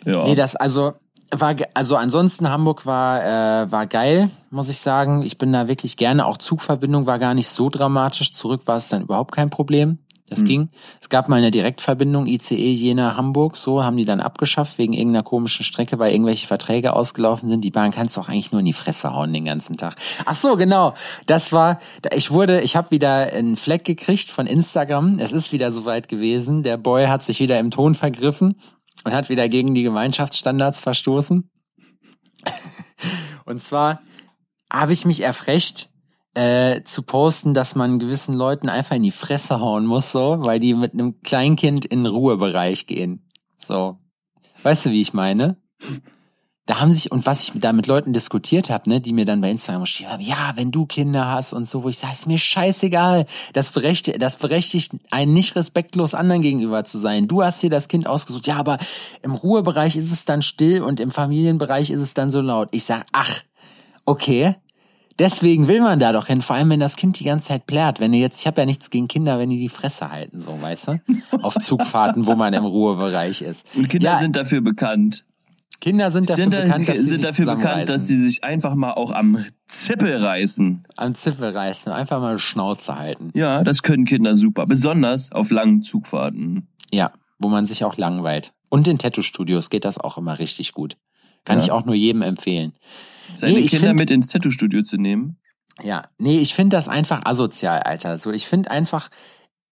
Ja. 0.07 0.25
Nee, 0.25 0.35
das 0.35 0.57
also 0.57 0.95
war 1.41 1.55
also 1.75 1.97
ansonsten 1.97 2.49
Hamburg 2.49 2.87
war 2.87 3.23
äh, 3.23 3.71
war 3.71 3.87
geil, 3.87 4.31
muss 4.51 4.69
ich 4.69 4.79
sagen. 4.79 5.23
Ich 5.23 5.39
bin 5.39 5.53
da 5.53 5.69
wirklich 5.69 5.97
gerne. 5.97 6.27
Auch 6.27 6.39
Zugverbindung 6.39 7.07
war 7.07 7.19
gar 7.19 7.35
nicht 7.35 7.49
so 7.49 7.71
dramatisch. 7.71 8.33
Zurück 8.33 8.63
war 8.67 8.77
es 8.77 8.89
dann 8.89 9.03
überhaupt 9.03 9.33
kein 9.33 9.51
Problem. 9.51 9.99
Das 10.31 10.41
mhm. 10.41 10.47
ging. 10.47 10.69
Es 11.03 11.11
gab 11.11 11.29
mal 11.29 11.37
eine 11.37 11.51
Direktverbindung 11.51 12.27
ICE 12.27 12.73
Jena 12.73 13.15
Hamburg, 13.15 13.59
so 13.59 13.85
haben 13.85 13.99
die 13.99 14.07
dann 14.07 14.21
abgeschafft 14.21 14.79
wegen 14.79 14.95
irgendeiner 14.95 15.23
komischen 15.23 15.67
Strecke, 15.67 15.99
weil 15.99 16.13
irgendwelche 16.13 16.47
Verträge 16.47 16.95
ausgelaufen 16.95 17.51
sind. 17.51 17.63
Die 17.63 17.71
Bahn 17.71 17.91
kannst 17.91 18.17
du 18.17 18.23
auch 18.23 18.29
eigentlich 18.29 18.51
nur 18.51 18.61
in 18.61 18.65
die 18.65 18.73
Fresse 18.73 19.13
hauen 19.13 19.35
den 19.35 19.45
ganzen 19.45 19.77
Tag. 19.77 19.97
Ach 20.25 20.35
so, 20.35 20.57
genau. 20.57 20.95
Das 21.27 21.53
war 21.53 21.79
ich 22.15 22.31
wurde, 22.31 22.63
ich 22.63 22.75
habe 22.75 22.91
wieder 22.91 23.33
einen 23.35 23.57
Fleck 23.57 23.85
gekriegt 23.85 24.33
von 24.33 24.47
Instagram. 24.47 25.19
Es 25.19 25.33
ist 25.33 25.53
wieder 25.53 25.71
soweit 25.71 26.09
gewesen. 26.09 26.63
Der 26.63 26.79
Boy 26.79 27.07
hat 27.07 27.23
sich 27.23 27.39
wieder 27.39 27.59
im 27.59 27.71
Ton 27.71 27.95
vergriffen 27.95 28.57
und 29.03 29.13
hat 29.13 29.29
wieder 29.29 29.49
gegen 29.49 29.75
die 29.75 29.83
Gemeinschaftsstandards 29.83 30.81
verstoßen. 30.81 31.51
und 33.45 33.61
zwar 33.61 34.01
habe 34.73 34.93
ich 34.93 35.05
mich 35.05 35.21
erfrecht, 35.21 35.91
äh, 36.35 36.83
zu 36.83 37.03
posten, 37.03 37.55
dass 37.55 37.75
man 37.75 37.99
gewissen 37.99 38.35
Leuten 38.35 38.69
einfach 38.69 38.97
in 38.97 39.05
die 39.05 39.11
Fresse 39.11 39.61
hauen 39.61 39.87
muss, 39.87 40.11
so, 40.11 40.39
weil 40.41 40.59
die 40.59 40.75
mit 40.75 40.93
einem 40.93 41.21
Kleinkind 41.23 41.85
in 41.85 42.05
den 42.05 42.13
Ruhebereich 42.13 42.87
gehen. 42.87 43.29
So. 43.57 43.99
Weißt 44.63 44.87
du, 44.87 44.91
wie 44.91 45.01
ich 45.01 45.13
meine? 45.13 45.57
Da 46.67 46.81
haben 46.81 46.93
sich, 46.93 47.13
und 47.13 47.27
was 47.27 47.45
ich 47.45 47.53
da 47.55 47.75
mit 47.75 47.87
Leuten 47.87 48.15
diskutiert 48.15 48.71
habe, 48.71 48.89
ne, 48.89 49.01
die 49.01 49.13
mir 49.13 49.27
dann 49.27 49.43
bei 49.43 49.51
Instagram 49.51 49.83
geschrieben 49.83 50.11
haben, 50.11 50.23
ja, 50.23 50.53
wenn 50.55 50.71
du 50.71 50.87
Kinder 50.87 51.31
hast 51.31 51.53
und 51.53 51.69
so, 51.69 51.83
wo 51.83 51.91
ich 51.91 51.99
sage, 51.99 52.15
ist 52.15 52.27
mir 52.27 52.39
scheißegal. 52.39 53.27
Das 53.53 53.71
berechtigt, 53.71 54.23
das 54.23 54.37
berechtigt 54.37 54.93
einen 55.11 55.35
nicht 55.35 55.57
respektlos 55.57 56.15
anderen 56.15 56.41
gegenüber 56.41 56.85
zu 56.85 56.99
sein. 56.99 57.29
Du 57.29 57.43
hast 57.43 57.63
dir 57.63 57.69
das 57.69 57.89
Kind 57.89 58.07
ausgesucht, 58.07 58.47
ja, 58.47 58.57
aber 58.57 58.79
im 59.23 59.33
Ruhebereich 59.33 59.97
ist 59.97 60.11
es 60.11 60.25
dann 60.25 60.41
still 60.41 60.83
und 60.83 61.01
im 61.01 61.11
Familienbereich 61.11 61.91
ist 61.91 62.01
es 62.01 62.15
dann 62.15 62.31
so 62.31 62.41
laut. 62.41 62.69
Ich 62.71 62.85
sag, 62.85 63.05
ach, 63.13 63.41
okay, 64.07 64.57
Deswegen 65.19 65.69
will 65.69 65.81
man 65.81 66.01
da 66.01 66.13
doch 66.13 66.27
hin, 66.27 66.43
vor 66.43 66.57
allem 66.57 66.71
wenn 66.71 66.81
das 66.81 66.97
Kind 66.97 67.21
die 67.21 67.25
ganze 67.25 67.47
Zeit 67.47 67.67
plärt. 67.67 68.01
Wenn 68.01 68.13
ihr 68.13 68.19
jetzt, 68.19 68.41
ich 68.41 68.49
habe 68.49 68.61
ja 68.61 68.67
nichts 68.67 68.91
gegen 68.91 69.07
Kinder, 69.07 69.39
wenn 69.39 69.49
die 69.49 69.61
die 69.61 69.69
Fresse 69.69 70.11
halten, 70.11 70.41
so, 70.41 70.61
weißt 70.61 70.89
du? 70.89 71.01
Auf 71.41 71.55
Zugfahrten, 71.55 72.27
wo 72.27 72.35
man 72.35 72.53
im 72.53 72.65
Ruhebereich 72.65 73.41
ist. 73.41 73.65
Und 73.77 73.89
Kinder 73.89 74.15
ja, 74.15 74.19
sind 74.19 74.35
dafür 74.35 74.61
bekannt. 74.61 75.25
Kinder 75.85 76.11
sind 76.11 76.31
dafür 76.31 76.45
sind 76.45 76.51
bekannt, 76.51 76.89
dass 76.89 76.97
sie 76.97 77.05
sind 77.05 77.25
dafür 77.27 77.57
bekannt, 77.57 77.89
dass 77.91 78.07
sie 78.07 78.25
sich 78.25 78.43
einfach 78.43 78.75
mal 78.75 78.93
auch 78.93 79.11
am 79.11 79.45
Zippel 79.69 80.17
reißen. 80.17 80.87
Am 80.97 81.15
Zippel 81.15 81.51
reißen, 81.51 81.93
einfach 81.93 82.21
mal 82.21 82.39
Schnauze 82.39 82.97
halten. 82.97 83.31
Ja, 83.35 83.63
das 83.63 83.83
können 83.83 84.07
Kinder 84.07 84.35
super, 84.35 84.65
besonders 84.65 85.31
auf 85.31 85.51
langen 85.51 85.83
Zugfahrten. 85.83 86.69
Ja, 86.91 87.13
wo 87.39 87.49
man 87.49 87.67
sich 87.67 87.85
auch 87.85 87.99
langweilt. 87.99 88.55
Und 88.71 88.89
in 88.89 88.97
Tattoo-Studios 88.97 89.69
geht 89.69 89.85
das 89.85 89.99
auch 89.99 90.17
immer 90.17 90.39
richtig 90.39 90.73
gut. 90.73 90.97
Kann 91.45 91.59
ja. 91.59 91.65
ich 91.65 91.71
auch 91.71 91.85
nur 91.85 91.95
jedem 91.95 92.23
empfehlen. 92.23 92.73
Seine 93.35 93.53
nee, 93.53 93.67
Kinder 93.67 93.89
find, 93.89 93.99
mit 93.99 94.11
ins 94.11 94.29
Tattoo-Studio 94.29 94.85
zu 94.85 94.97
nehmen? 94.97 95.37
Ja, 95.83 96.05
nee, 96.17 96.39
ich 96.39 96.55
finde 96.55 96.79
das 96.79 96.89
einfach 96.89 97.27
asozial, 97.27 97.83
Alter. 97.83 98.17
So, 98.17 98.31
ich 98.31 98.47
finde 98.47 98.71
einfach, 98.71 99.11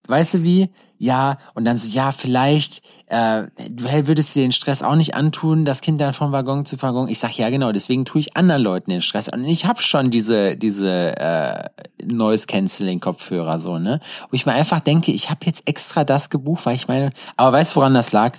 weißt 0.08 0.34
du 0.34 0.42
wie? 0.42 0.70
Ja, 0.98 1.38
und 1.54 1.64
dann 1.64 1.76
so, 1.76 1.88
ja, 1.88 2.12
vielleicht, 2.12 2.82
äh, 3.06 3.48
du 3.68 3.84
würdest 4.06 4.34
dir 4.34 4.42
den 4.42 4.52
Stress 4.52 4.82
auch 4.82 4.94
nicht 4.94 5.14
antun, 5.14 5.64
das 5.64 5.80
Kind 5.80 6.00
dann 6.00 6.12
von 6.12 6.30
Waggon 6.30 6.64
zu 6.64 6.80
Waggon. 6.80 7.08
Ich 7.08 7.18
sag 7.18 7.36
ja 7.36 7.50
genau, 7.50 7.72
deswegen 7.72 8.04
tue 8.04 8.20
ich 8.20 8.36
anderen 8.36 8.62
Leuten 8.62 8.90
den 8.90 9.02
Stress 9.02 9.28
an. 9.28 9.40
Und 9.40 9.48
ich 9.48 9.64
habe 9.64 9.82
schon 9.82 10.10
diese, 10.10 10.56
diese 10.56 11.16
äh, 11.16 11.68
Noise 12.04 12.46
Canceling 12.46 13.00
Kopfhörer 13.00 13.58
so, 13.58 13.78
ne? 13.78 14.00
Wo 14.30 14.34
ich 14.34 14.46
mir 14.46 14.52
einfach 14.52 14.80
denke, 14.80 15.10
ich 15.10 15.28
habe 15.28 15.40
jetzt 15.44 15.62
extra 15.66 16.04
das 16.04 16.30
gebucht, 16.30 16.66
weil 16.66 16.76
ich 16.76 16.86
meine, 16.86 17.10
aber 17.36 17.56
weißt 17.56 17.72
du, 17.72 17.76
woran 17.76 17.94
das 17.94 18.12
lag? 18.12 18.38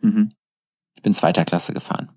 Mhm. 0.00 0.30
Ich 0.96 1.02
bin 1.02 1.14
zweiter 1.14 1.44
Klasse 1.44 1.72
gefahren. 1.72 2.10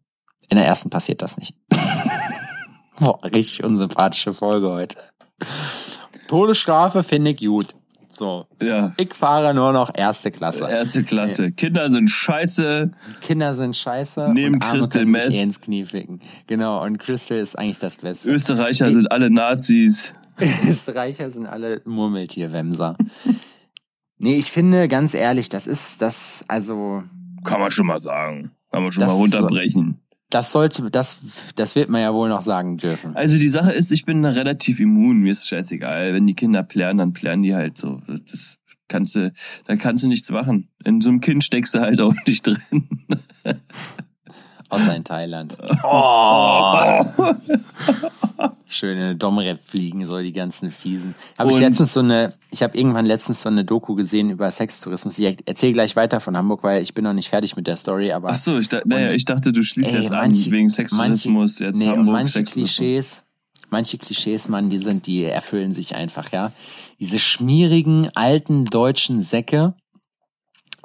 In 0.50 0.58
der 0.58 0.66
ersten 0.66 0.90
passiert 0.90 1.22
das 1.22 1.38
nicht. 1.38 1.56
Boah, 3.00 3.24
richtig 3.24 3.64
unsympathische 3.64 4.34
Folge 4.34 4.72
heute. 4.72 4.98
Todesstrafe 6.28 7.04
finde 7.04 7.32
ich 7.32 7.38
gut. 7.38 7.76
So. 8.22 8.46
Ja. 8.62 8.94
Ich 8.98 9.16
fahre 9.16 9.52
nur 9.56 9.74
noch 9.74 9.90
erste 9.96 10.30
Klasse. 10.30 10.70
Erste 10.70 11.04
Klasse. 11.04 11.46
Ja. 11.46 11.50
Kinder 11.50 11.90
sind 11.90 12.08
scheiße. 12.08 12.92
Kinder 13.20 13.56
sind 13.56 13.76
scheiße. 13.76 14.30
Neben 14.32 14.60
Crystal 14.60 15.08
Mess. 15.08 15.34
ins 15.34 15.60
Knie 15.60 15.86
ficken. 15.86 16.22
Genau. 16.46 16.84
Und 16.86 17.00
Crystal 17.00 17.40
ist 17.40 17.58
eigentlich 17.58 17.80
das 17.80 17.96
Beste. 17.96 18.30
Österreicher 18.30 18.90
ich, 18.90 18.94
sind 18.94 19.12
alle 19.12 19.32
Nazis. 19.32 20.14
Österreicher 20.70 21.32
sind 21.32 21.48
alle 21.48 21.82
Murmeltierwemser. 21.86 22.96
nee, 24.20 24.36
ich 24.36 24.52
finde, 24.52 24.88
ganz 24.88 25.16
ehrlich, 25.16 25.50
das 25.50 25.66
ist 25.66 26.04
das, 26.04 26.46
also. 26.48 27.02
Kann 27.44 27.60
man 27.60 27.72
schon 27.72 27.88
mal 27.88 28.02
sagen. 28.02 28.52
Kann 28.72 28.84
man 28.84 28.92
schon 28.92 29.08
mal 29.08 29.14
runterbrechen. 29.14 30.00
Das 30.32 30.52
sollte, 30.52 30.90
das, 30.90 31.22
das 31.56 31.76
wird 31.76 31.90
man 31.90 32.02
ja 32.02 32.14
wohl 32.14 32.30
noch 32.30 32.42
sagen 32.42 32.78
dürfen. 32.78 33.16
Also 33.16 33.38
die 33.38 33.50
Sache 33.50 33.72
ist, 33.72 33.92
ich 33.92 34.06
bin 34.06 34.24
da 34.24 34.30
relativ 34.30 34.80
immun, 34.80 35.20
mir 35.20 35.32
ist 35.32 35.48
scheißegal. 35.48 36.14
Wenn 36.14 36.26
die 36.26 36.34
Kinder 36.34 36.64
plären, 36.64 36.98
dann 36.98 37.14
plären 37.14 37.44
die 37.44 37.54
halt 37.54 37.78
so. 37.78 38.02
Das 38.08 38.58
kannst 38.88 39.16
du, 39.16 39.34
da 39.68 39.76
kannst 39.76 40.04
du 40.04 40.08
nichts 40.08 40.30
machen. 40.32 40.70
In 40.84 41.02
so 41.02 41.10
einem 41.10 41.22
Kind 41.22 41.44
steckst 41.44 41.76
du 41.76 41.80
halt 41.80 42.02
auch 42.02 42.16
nicht 42.26 42.48
drin. 42.48 42.88
Außer 44.72 44.96
in 44.96 45.04
Thailand. 45.04 45.58
Oh. 45.84 46.80
Schöne 48.68 49.16
Domrep 49.16 49.62
fliegen, 49.62 50.06
so 50.06 50.20
die 50.20 50.32
ganzen 50.32 50.72
Fiesen. 50.72 51.16
Habe 51.38 51.52
ich 51.52 51.60
letztens 51.60 51.94
so 51.94 52.00
eine, 52.00 52.34
ich 52.52 52.64
habe 52.64 52.78
irgendwann 52.78 53.06
letztens 53.06 53.42
so 53.42 53.50
eine 53.50 53.66
Doku 53.66 53.96
gesehen 53.96 54.30
über 54.30 54.50
Sextourismus. 54.50 55.20
Ich 55.20 55.38
erzähle 55.46 55.74
gleich 55.74 55.96
weiter 55.96 56.20
von 56.22 56.38
Hamburg, 56.38 56.64
weil 56.64 56.82
ich 56.82 56.94
bin 56.94 57.04
noch 57.04 57.14
nicht 57.14 57.30
fertig 57.30 57.56
mit 57.56 57.68
der 57.68 57.76
Story. 57.76 58.14
Aber 58.14 58.30
Ach 58.30 58.36
so, 58.36 58.58
ich, 58.58 58.70
da, 58.70 58.82
naja, 58.86 59.12
ich 59.12 59.26
dachte, 59.26 59.52
du 59.52 59.64
schließt 59.64 59.94
ey, 59.94 60.02
jetzt 60.02 60.12
manche, 60.12 60.46
an 60.46 60.52
wegen 60.52 60.70
Sextourismus. 60.70 61.34
Manche, 61.34 61.66
jetzt 61.66 61.80
nee, 61.80 61.88
Hamburg, 61.88 62.14
manche 62.14 62.34
Sextourismus. 62.34 62.78
Klischees, 62.78 63.24
manche 63.70 63.98
Klischees, 63.98 64.48
Mann, 64.48 64.70
die 64.70 64.78
sind, 64.78 65.08
die 65.08 65.26
erfüllen 65.26 65.74
sich 65.74 65.96
einfach, 65.96 66.32
ja. 66.32 66.52
Diese 67.00 67.20
schmierigen 67.20 68.10
alten 68.16 68.66
deutschen 68.66 69.20
Säcke 69.20 69.74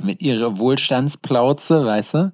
mit 0.02 0.20
ihrer 0.22 0.58
Wohlstandsplauze, 0.58 1.84
weißt 1.84 2.14
du? 2.14 2.32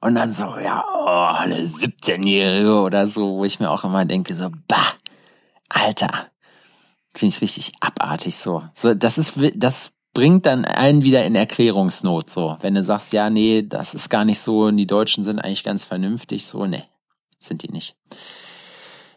Und 0.00 0.14
dann 0.14 0.32
so, 0.32 0.56
ja, 0.58 0.84
oh, 0.94 1.36
alle 1.36 1.56
17-Jährige 1.56 2.80
oder 2.80 3.06
so, 3.06 3.36
wo 3.36 3.44
ich 3.44 3.60
mir 3.60 3.70
auch 3.70 3.84
immer 3.84 4.04
denke, 4.06 4.34
so, 4.34 4.50
bah, 4.66 4.94
Alter, 5.68 6.28
finde 7.14 7.34
ich 7.34 7.42
richtig 7.42 7.72
abartig 7.80 8.36
so. 8.36 8.62
So, 8.74 8.94
das 8.94 9.18
ist, 9.18 9.34
das 9.56 9.92
bringt 10.14 10.46
dann 10.46 10.64
einen 10.64 11.04
wieder 11.04 11.24
in 11.24 11.34
Erklärungsnot 11.34 12.30
so. 12.30 12.56
Wenn 12.60 12.74
du 12.74 12.82
sagst, 12.82 13.12
ja, 13.12 13.28
nee, 13.28 13.62
das 13.62 13.94
ist 13.94 14.08
gar 14.08 14.24
nicht 14.24 14.40
so 14.40 14.64
und 14.64 14.78
die 14.78 14.86
Deutschen 14.86 15.22
sind 15.22 15.38
eigentlich 15.38 15.64
ganz 15.64 15.84
vernünftig, 15.84 16.46
so, 16.46 16.64
nee, 16.64 16.84
sind 17.38 17.62
die 17.62 17.70
nicht. 17.70 17.94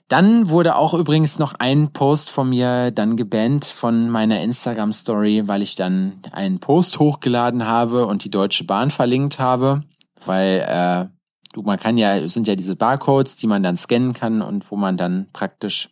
Dann 0.09 0.49
wurde 0.49 0.75
auch 0.75 0.93
übrigens 0.93 1.39
noch 1.39 1.53
ein 1.53 1.93
Post 1.93 2.29
von 2.29 2.49
mir 2.49 2.91
dann 2.91 3.15
gebannt 3.15 3.65
von 3.65 4.09
meiner 4.09 4.41
Instagram 4.41 4.91
Story, 4.91 5.47
weil 5.47 5.61
ich 5.61 5.75
dann 5.75 6.21
einen 6.33 6.59
Post 6.59 6.99
hochgeladen 6.99 7.67
habe 7.67 8.05
und 8.05 8.25
die 8.25 8.29
Deutsche 8.29 8.65
Bahn 8.65 8.91
verlinkt 8.91 9.39
habe 9.39 9.81
weil 10.25 10.59
äh, 10.67 11.05
du, 11.53 11.61
man 11.61 11.79
kann 11.79 11.97
ja, 11.97 12.27
sind 12.27 12.47
ja 12.47 12.55
diese 12.55 12.75
Barcodes, 12.75 13.35
die 13.37 13.47
man 13.47 13.63
dann 13.63 13.77
scannen 13.77 14.13
kann 14.13 14.41
und 14.41 14.69
wo 14.71 14.75
man 14.75 14.97
dann 14.97 15.27
praktisch 15.33 15.89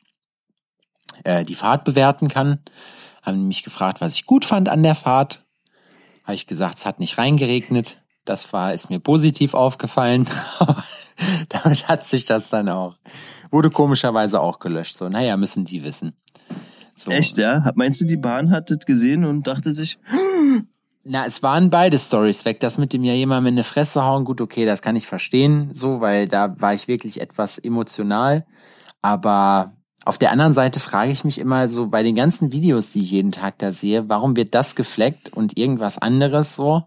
äh, 1.23 1.45
die 1.45 1.55
Fahrt 1.55 1.83
bewerten 1.83 2.27
kann. 2.27 2.59
Haben 3.21 3.47
mich 3.47 3.63
gefragt, 3.63 4.01
was 4.01 4.15
ich 4.15 4.25
gut 4.25 4.45
fand 4.45 4.69
an 4.69 4.83
der 4.83 4.95
Fahrt. 4.95 5.45
Habe 6.23 6.35
ich 6.35 6.47
gesagt, 6.47 6.79
es 6.79 6.85
hat 6.85 6.99
nicht 6.99 7.17
reingeregnet. 7.17 8.01
Das 8.25 8.53
war, 8.53 8.73
ist 8.73 8.89
mir 8.89 8.99
positiv 8.99 9.53
aufgefallen. 9.53 10.27
Damit 11.49 11.87
hat 11.87 12.05
sich 12.05 12.25
das 12.25 12.49
dann 12.49 12.69
auch, 12.69 12.95
wurde 13.51 13.69
komischerweise 13.69 14.39
auch 14.39 14.59
gelöscht. 14.59 14.97
So, 14.97 15.09
naja, 15.09 15.37
müssen 15.37 15.65
die 15.65 15.83
wissen. 15.83 16.13
So. 16.95 17.11
Echt, 17.11 17.37
ja? 17.37 17.71
Meinst 17.75 18.01
du, 18.01 18.05
die 18.05 18.17
Bahn 18.17 18.51
hat 18.51 18.69
das 18.69 18.85
gesehen 18.85 19.25
und 19.25 19.47
dachte 19.47 19.71
sich, 19.73 19.97
na, 21.03 21.25
es 21.25 21.41
waren 21.41 21.69
beide 21.69 21.97
Stories 21.97 22.45
weg. 22.45 22.59
Das 22.59 22.77
mit 22.77 22.93
dem 22.93 23.03
ja 23.03 23.13
jemandem 23.13 23.53
in 23.53 23.55
eine 23.55 23.63
Fresse 23.63 24.03
hauen, 24.03 24.25
gut, 24.25 24.41
okay, 24.41 24.65
das 24.65 24.81
kann 24.81 24.95
ich 24.95 25.07
verstehen, 25.07 25.73
so, 25.73 26.01
weil 26.01 26.27
da 26.27 26.59
war 26.59 26.73
ich 26.73 26.87
wirklich 26.87 27.21
etwas 27.21 27.57
emotional. 27.57 28.45
Aber 29.01 29.75
auf 30.05 30.17
der 30.17 30.31
anderen 30.31 30.53
Seite 30.53 30.79
frage 30.79 31.11
ich 31.11 31.23
mich 31.23 31.39
immer 31.39 31.69
so 31.69 31.87
bei 31.87 32.03
den 32.03 32.15
ganzen 32.15 32.51
Videos, 32.51 32.91
die 32.91 33.01
ich 33.01 33.11
jeden 33.11 33.31
Tag 33.31 33.57
da 33.59 33.71
sehe, 33.71 34.09
warum 34.09 34.35
wird 34.35 34.53
das 34.55 34.75
gefleckt 34.75 35.29
und 35.29 35.57
irgendwas 35.57 35.97
anderes 35.97 36.55
so? 36.55 36.83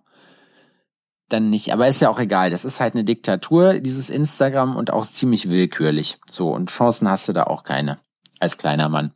Dann 1.29 1.51
nicht. 1.51 1.73
Aber 1.73 1.89
ist 1.89 2.01
ja 2.01 2.11
auch 2.11 2.19
egal. 2.19 2.51
Das 2.51 2.65
ist 2.65 2.81
halt 2.81 2.95
eine 2.95 3.05
Diktatur, 3.05 3.75
dieses 3.75 4.11
Instagram 4.11 4.77
und 4.77 4.93
auch 4.93 5.07
ziemlich 5.07 5.49
willkürlich. 5.49 6.17
So. 6.27 6.51
Und 6.51 6.71
Chancen 6.71 7.09
hast 7.09 7.29
du 7.29 7.33
da 7.33 7.45
auch 7.45 7.65
keine. 7.65 7.99
Als 8.41 8.59
kleiner 8.59 8.89
Mann. 8.89 9.13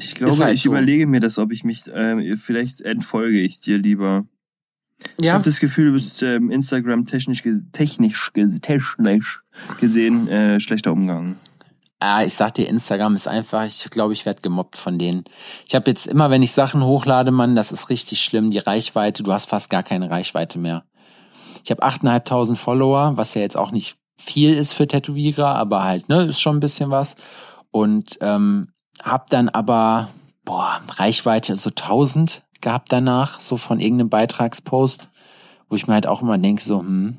Ich 0.00 0.14
glaube, 0.14 0.44
halt 0.44 0.54
ich 0.54 0.62
so. 0.62 0.70
überlege 0.70 1.06
mir 1.06 1.20
das, 1.20 1.38
ob 1.38 1.52
ich 1.52 1.64
mich, 1.64 1.86
äh, 1.88 2.36
vielleicht 2.36 2.80
entfolge 2.80 3.40
ich 3.40 3.60
dir 3.60 3.78
lieber. 3.78 4.24
Ja. 5.18 5.24
Ich 5.24 5.30
habe 5.30 5.44
das 5.44 5.60
Gefühl, 5.60 5.86
du 5.86 5.92
bist 5.92 6.22
ähm, 6.22 6.50
Instagram 6.50 7.06
technisch, 7.06 7.42
technisch, 7.72 8.30
technisch 8.62 9.42
gesehen 9.78 10.28
äh, 10.28 10.60
schlechter 10.60 10.92
Umgang. 10.92 11.36
Ja, 12.02 12.22
ich 12.22 12.34
sag 12.34 12.54
dir, 12.54 12.66
Instagram 12.66 13.14
ist 13.14 13.28
einfach, 13.28 13.66
ich 13.66 13.84
glaube, 13.90 14.14
ich 14.14 14.24
werde 14.24 14.40
gemobbt 14.40 14.78
von 14.78 14.98
denen. 14.98 15.24
Ich 15.66 15.74
habe 15.74 15.90
jetzt 15.90 16.06
immer, 16.06 16.30
wenn 16.30 16.42
ich 16.42 16.52
Sachen 16.52 16.82
hochlade, 16.82 17.30
Mann, 17.30 17.56
das 17.56 17.72
ist 17.72 17.90
richtig 17.90 18.22
schlimm, 18.22 18.50
die 18.50 18.58
Reichweite, 18.58 19.22
du 19.22 19.32
hast 19.32 19.50
fast 19.50 19.68
gar 19.68 19.82
keine 19.82 20.10
Reichweite 20.10 20.58
mehr. 20.58 20.84
Ich 21.62 21.70
habe 21.70 21.84
8.500 21.84 22.56
Follower, 22.56 23.12
was 23.16 23.34
ja 23.34 23.42
jetzt 23.42 23.56
auch 23.56 23.70
nicht 23.70 23.98
viel 24.18 24.54
ist 24.54 24.72
für 24.72 24.86
Tätowierer, 24.86 25.54
aber 25.56 25.84
halt, 25.84 26.08
ne, 26.08 26.24
ist 26.24 26.40
schon 26.40 26.56
ein 26.56 26.60
bisschen 26.60 26.90
was. 26.90 27.16
Und 27.70 28.18
ähm, 28.22 28.68
hab 29.02 29.30
dann 29.30 29.48
aber, 29.48 30.10
boah, 30.44 30.80
Reichweite 30.88 31.56
so 31.56 31.70
1000 31.70 32.42
gehabt 32.60 32.92
danach, 32.92 33.40
so 33.40 33.56
von 33.56 33.80
irgendeinem 33.80 34.10
Beitragspost, 34.10 35.08
wo 35.68 35.76
ich 35.76 35.86
mir 35.86 35.94
halt 35.94 36.06
auch 36.06 36.22
immer 36.22 36.38
denke, 36.38 36.62
so, 36.62 36.80
hm, 36.80 37.16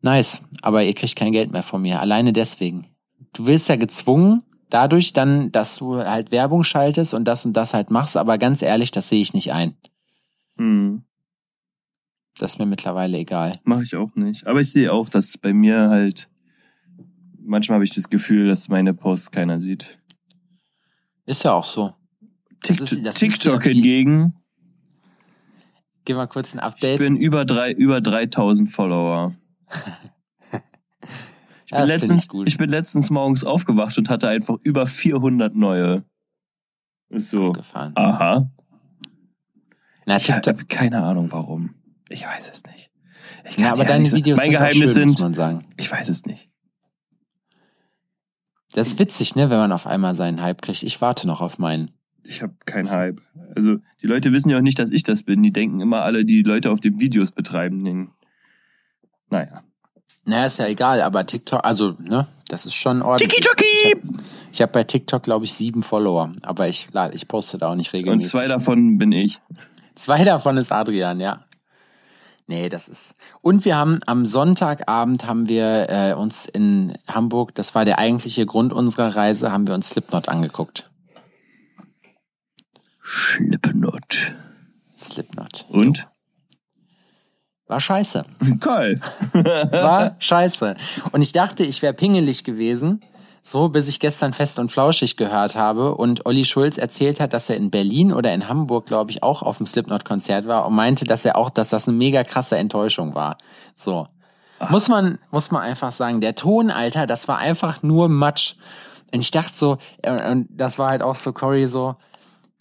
nice, 0.00 0.42
aber 0.62 0.84
ihr 0.84 0.94
kriegt 0.94 1.16
kein 1.16 1.32
Geld 1.32 1.52
mehr 1.52 1.62
von 1.62 1.82
mir, 1.82 2.00
alleine 2.00 2.32
deswegen. 2.32 2.86
Du 3.32 3.46
wirst 3.46 3.68
ja 3.68 3.76
gezwungen, 3.76 4.42
dadurch 4.70 5.12
dann, 5.12 5.52
dass 5.52 5.76
du 5.76 5.96
halt 5.96 6.30
Werbung 6.30 6.64
schaltest 6.64 7.14
und 7.14 7.24
das 7.26 7.44
und 7.44 7.54
das 7.54 7.74
halt 7.74 7.90
machst, 7.90 8.16
aber 8.16 8.38
ganz 8.38 8.62
ehrlich, 8.62 8.90
das 8.90 9.08
sehe 9.08 9.20
ich 9.20 9.34
nicht 9.34 9.52
ein. 9.52 9.76
Hm. 10.56 11.04
Das 12.38 12.54
ist 12.54 12.58
mir 12.58 12.66
mittlerweile 12.66 13.18
egal. 13.18 13.60
Mache 13.62 13.84
ich 13.84 13.94
auch 13.94 14.14
nicht. 14.16 14.46
Aber 14.46 14.60
ich 14.60 14.72
sehe 14.72 14.92
auch, 14.92 15.08
dass 15.08 15.38
bei 15.38 15.52
mir 15.52 15.88
halt 15.88 16.28
manchmal 17.44 17.76
habe 17.76 17.84
ich 17.84 17.94
das 17.94 18.08
Gefühl, 18.08 18.48
dass 18.48 18.68
meine 18.68 18.94
Posts 18.94 19.30
keiner 19.30 19.60
sieht. 19.60 19.96
Ist 21.26 21.44
ja 21.44 21.52
auch 21.52 21.64
so. 21.64 21.94
Das 22.62 22.80
ist, 22.80 23.04
das 23.04 23.16
TikTok 23.16 23.64
ja 23.66 23.72
hingegen. 23.72 24.34
Gib 26.04 26.16
mal 26.16 26.26
kurz 26.26 26.54
ein 26.54 26.60
Update. 26.60 26.94
Ich 26.94 27.06
bin 27.06 27.16
über 27.16 27.44
drei, 27.44 27.72
über 27.72 28.00
3000 28.00 28.70
Follower. 28.70 29.34
Ich 31.66 31.70
bin, 31.70 31.78
ja, 31.78 31.84
letztens, 31.86 32.28
ich, 32.30 32.46
ich, 32.46 32.58
bin 32.58 32.68
letztens 32.68 33.08
morgens 33.08 33.42
aufgewacht 33.42 33.96
und 33.96 34.10
hatte 34.10 34.28
einfach 34.28 34.58
über 34.64 34.86
400 34.86 35.54
neue. 35.56 36.04
Ist 37.08 37.30
so. 37.30 37.52
Gefahren. 37.52 37.92
Aha. 37.96 38.50
Na, 40.04 40.16
ich 40.16 40.30
habe 40.30 40.54
keine 40.66 41.02
Ahnung 41.02 41.32
warum. 41.32 41.74
Ich 42.10 42.26
weiß 42.26 42.50
es 42.52 42.64
nicht. 42.64 42.90
Ich 43.48 43.56
kann 43.56 43.64
ja, 43.64 43.72
aber 43.72 43.84
deine 43.84 44.12
Videos 44.12 44.36
mein 44.36 44.50
sind 44.50 44.58
Geheimnis 44.58 44.78
schön, 44.78 44.88
sind, 44.88 45.10
muss 45.12 45.20
man 45.20 45.34
sagen. 45.34 45.64
Ich 45.78 45.90
weiß 45.90 46.10
es 46.10 46.26
nicht. 46.26 46.50
Das 48.74 48.88
ist 48.88 48.98
witzig, 48.98 49.36
ne, 49.36 49.50
wenn 49.50 49.58
man 49.58 49.72
auf 49.72 49.86
einmal 49.86 50.14
seinen 50.16 50.42
Hype 50.42 50.60
kriegt. 50.60 50.82
Ich 50.82 51.00
warte 51.00 51.26
noch 51.28 51.40
auf 51.40 51.58
meinen. 51.58 51.92
Ich 52.24 52.42
habe 52.42 52.54
keinen 52.66 52.90
Hype. 52.90 53.20
Also 53.54 53.76
die 54.02 54.06
Leute 54.06 54.32
wissen 54.32 54.50
ja 54.50 54.58
auch 54.58 54.62
nicht, 54.62 54.78
dass 54.78 54.90
ich 54.90 55.04
das 55.04 55.22
bin. 55.22 55.42
Die 55.42 55.52
denken 55.52 55.80
immer 55.80 56.02
alle, 56.02 56.24
die 56.24 56.42
Leute 56.42 56.70
auf 56.70 56.80
den 56.80 56.98
Videos 56.98 57.30
betreiben. 57.30 57.84
Den 57.84 58.10
naja. 59.30 59.62
Naja, 60.26 60.46
ist 60.46 60.58
ja 60.58 60.66
egal, 60.66 61.02
aber 61.02 61.24
TikTok, 61.24 61.64
also, 61.64 61.96
ne, 62.00 62.26
das 62.48 62.66
ist 62.66 62.74
schon 62.74 63.02
ordentlich. 63.02 63.30
Tiki 63.30 63.46
Ich 64.50 64.60
habe 64.60 64.68
hab 64.68 64.72
bei 64.72 64.84
TikTok, 64.84 65.22
glaube 65.22 65.44
ich, 65.44 65.52
sieben 65.52 65.82
Follower, 65.82 66.32
aber 66.42 66.68
ich, 66.68 66.88
ich 67.12 67.28
poste 67.28 67.58
da 67.58 67.70
auch 67.70 67.74
nicht 67.74 67.92
regelmäßig. 67.92 68.32
Und 68.34 68.40
zwei 68.40 68.48
davon 68.48 68.98
bin 68.98 69.12
ich. 69.12 69.40
Zwei 69.94 70.24
davon 70.24 70.56
ist 70.56 70.72
Adrian, 70.72 71.20
ja. 71.20 71.44
Nee, 72.46 72.68
das 72.68 72.88
ist. 72.88 73.14
Und 73.40 73.64
wir 73.64 73.76
haben 73.76 74.00
am 74.06 74.26
Sonntagabend 74.26 75.26
haben 75.26 75.48
wir 75.48 75.88
äh, 75.88 76.12
uns 76.14 76.44
in 76.44 76.92
Hamburg, 77.08 77.54
das 77.54 77.74
war 77.74 77.86
der 77.86 77.98
eigentliche 77.98 78.44
Grund 78.44 78.72
unserer 78.72 79.16
Reise, 79.16 79.50
haben 79.50 79.66
wir 79.66 79.74
uns 79.74 79.90
Slipknot 79.90 80.28
angeguckt. 80.28 80.90
Slipknot. 83.02 84.34
Slipknot. 84.98 85.66
Und? 85.70 86.06
War 87.66 87.80
scheiße. 87.80 88.26
Geil. 88.60 89.00
War 89.32 90.16
scheiße. 90.18 90.76
Und 91.12 91.22
ich 91.22 91.32
dachte, 91.32 91.64
ich 91.64 91.80
wäre 91.80 91.94
pingelig 91.94 92.44
gewesen, 92.44 93.02
so 93.46 93.68
bis 93.68 93.88
ich 93.88 94.00
gestern 94.00 94.32
fest 94.32 94.58
und 94.58 94.72
flauschig 94.72 95.18
gehört 95.18 95.54
habe 95.54 95.94
und 95.96 96.24
Olli 96.24 96.46
Schulz 96.46 96.78
erzählt 96.78 97.20
hat, 97.20 97.34
dass 97.34 97.50
er 97.50 97.56
in 97.56 97.70
Berlin 97.70 98.10
oder 98.10 98.32
in 98.32 98.48
Hamburg, 98.48 98.86
glaube 98.86 99.10
ich, 99.10 99.22
auch 99.22 99.42
auf 99.42 99.58
dem 99.58 99.66
Slipknot-Konzert 99.66 100.46
war 100.46 100.66
und 100.66 100.74
meinte, 100.74 101.04
dass 101.04 101.26
er 101.26 101.36
auch, 101.36 101.50
dass 101.50 101.68
das 101.68 101.86
eine 101.86 101.94
mega 101.94 102.24
krasse 102.24 102.56
Enttäuschung 102.56 103.14
war. 103.14 103.36
So. 103.76 104.08
Ach. 104.60 104.70
Muss 104.70 104.88
man, 104.88 105.18
muss 105.30 105.50
man 105.50 105.60
einfach 105.60 105.92
sagen, 105.92 106.22
der 106.22 106.34
Ton, 106.34 106.70
Alter, 106.70 107.06
das 107.06 107.28
war 107.28 107.36
einfach 107.36 107.82
nur 107.82 108.08
Matsch. 108.08 108.54
Und 109.12 109.20
ich 109.20 109.30
dachte 109.30 109.54
so, 109.54 109.76
äh, 110.00 110.30
und 110.30 110.48
das 110.48 110.78
war 110.78 110.88
halt 110.88 111.02
auch 111.02 111.16
so 111.16 111.34
Cory 111.34 111.66
so, 111.66 111.96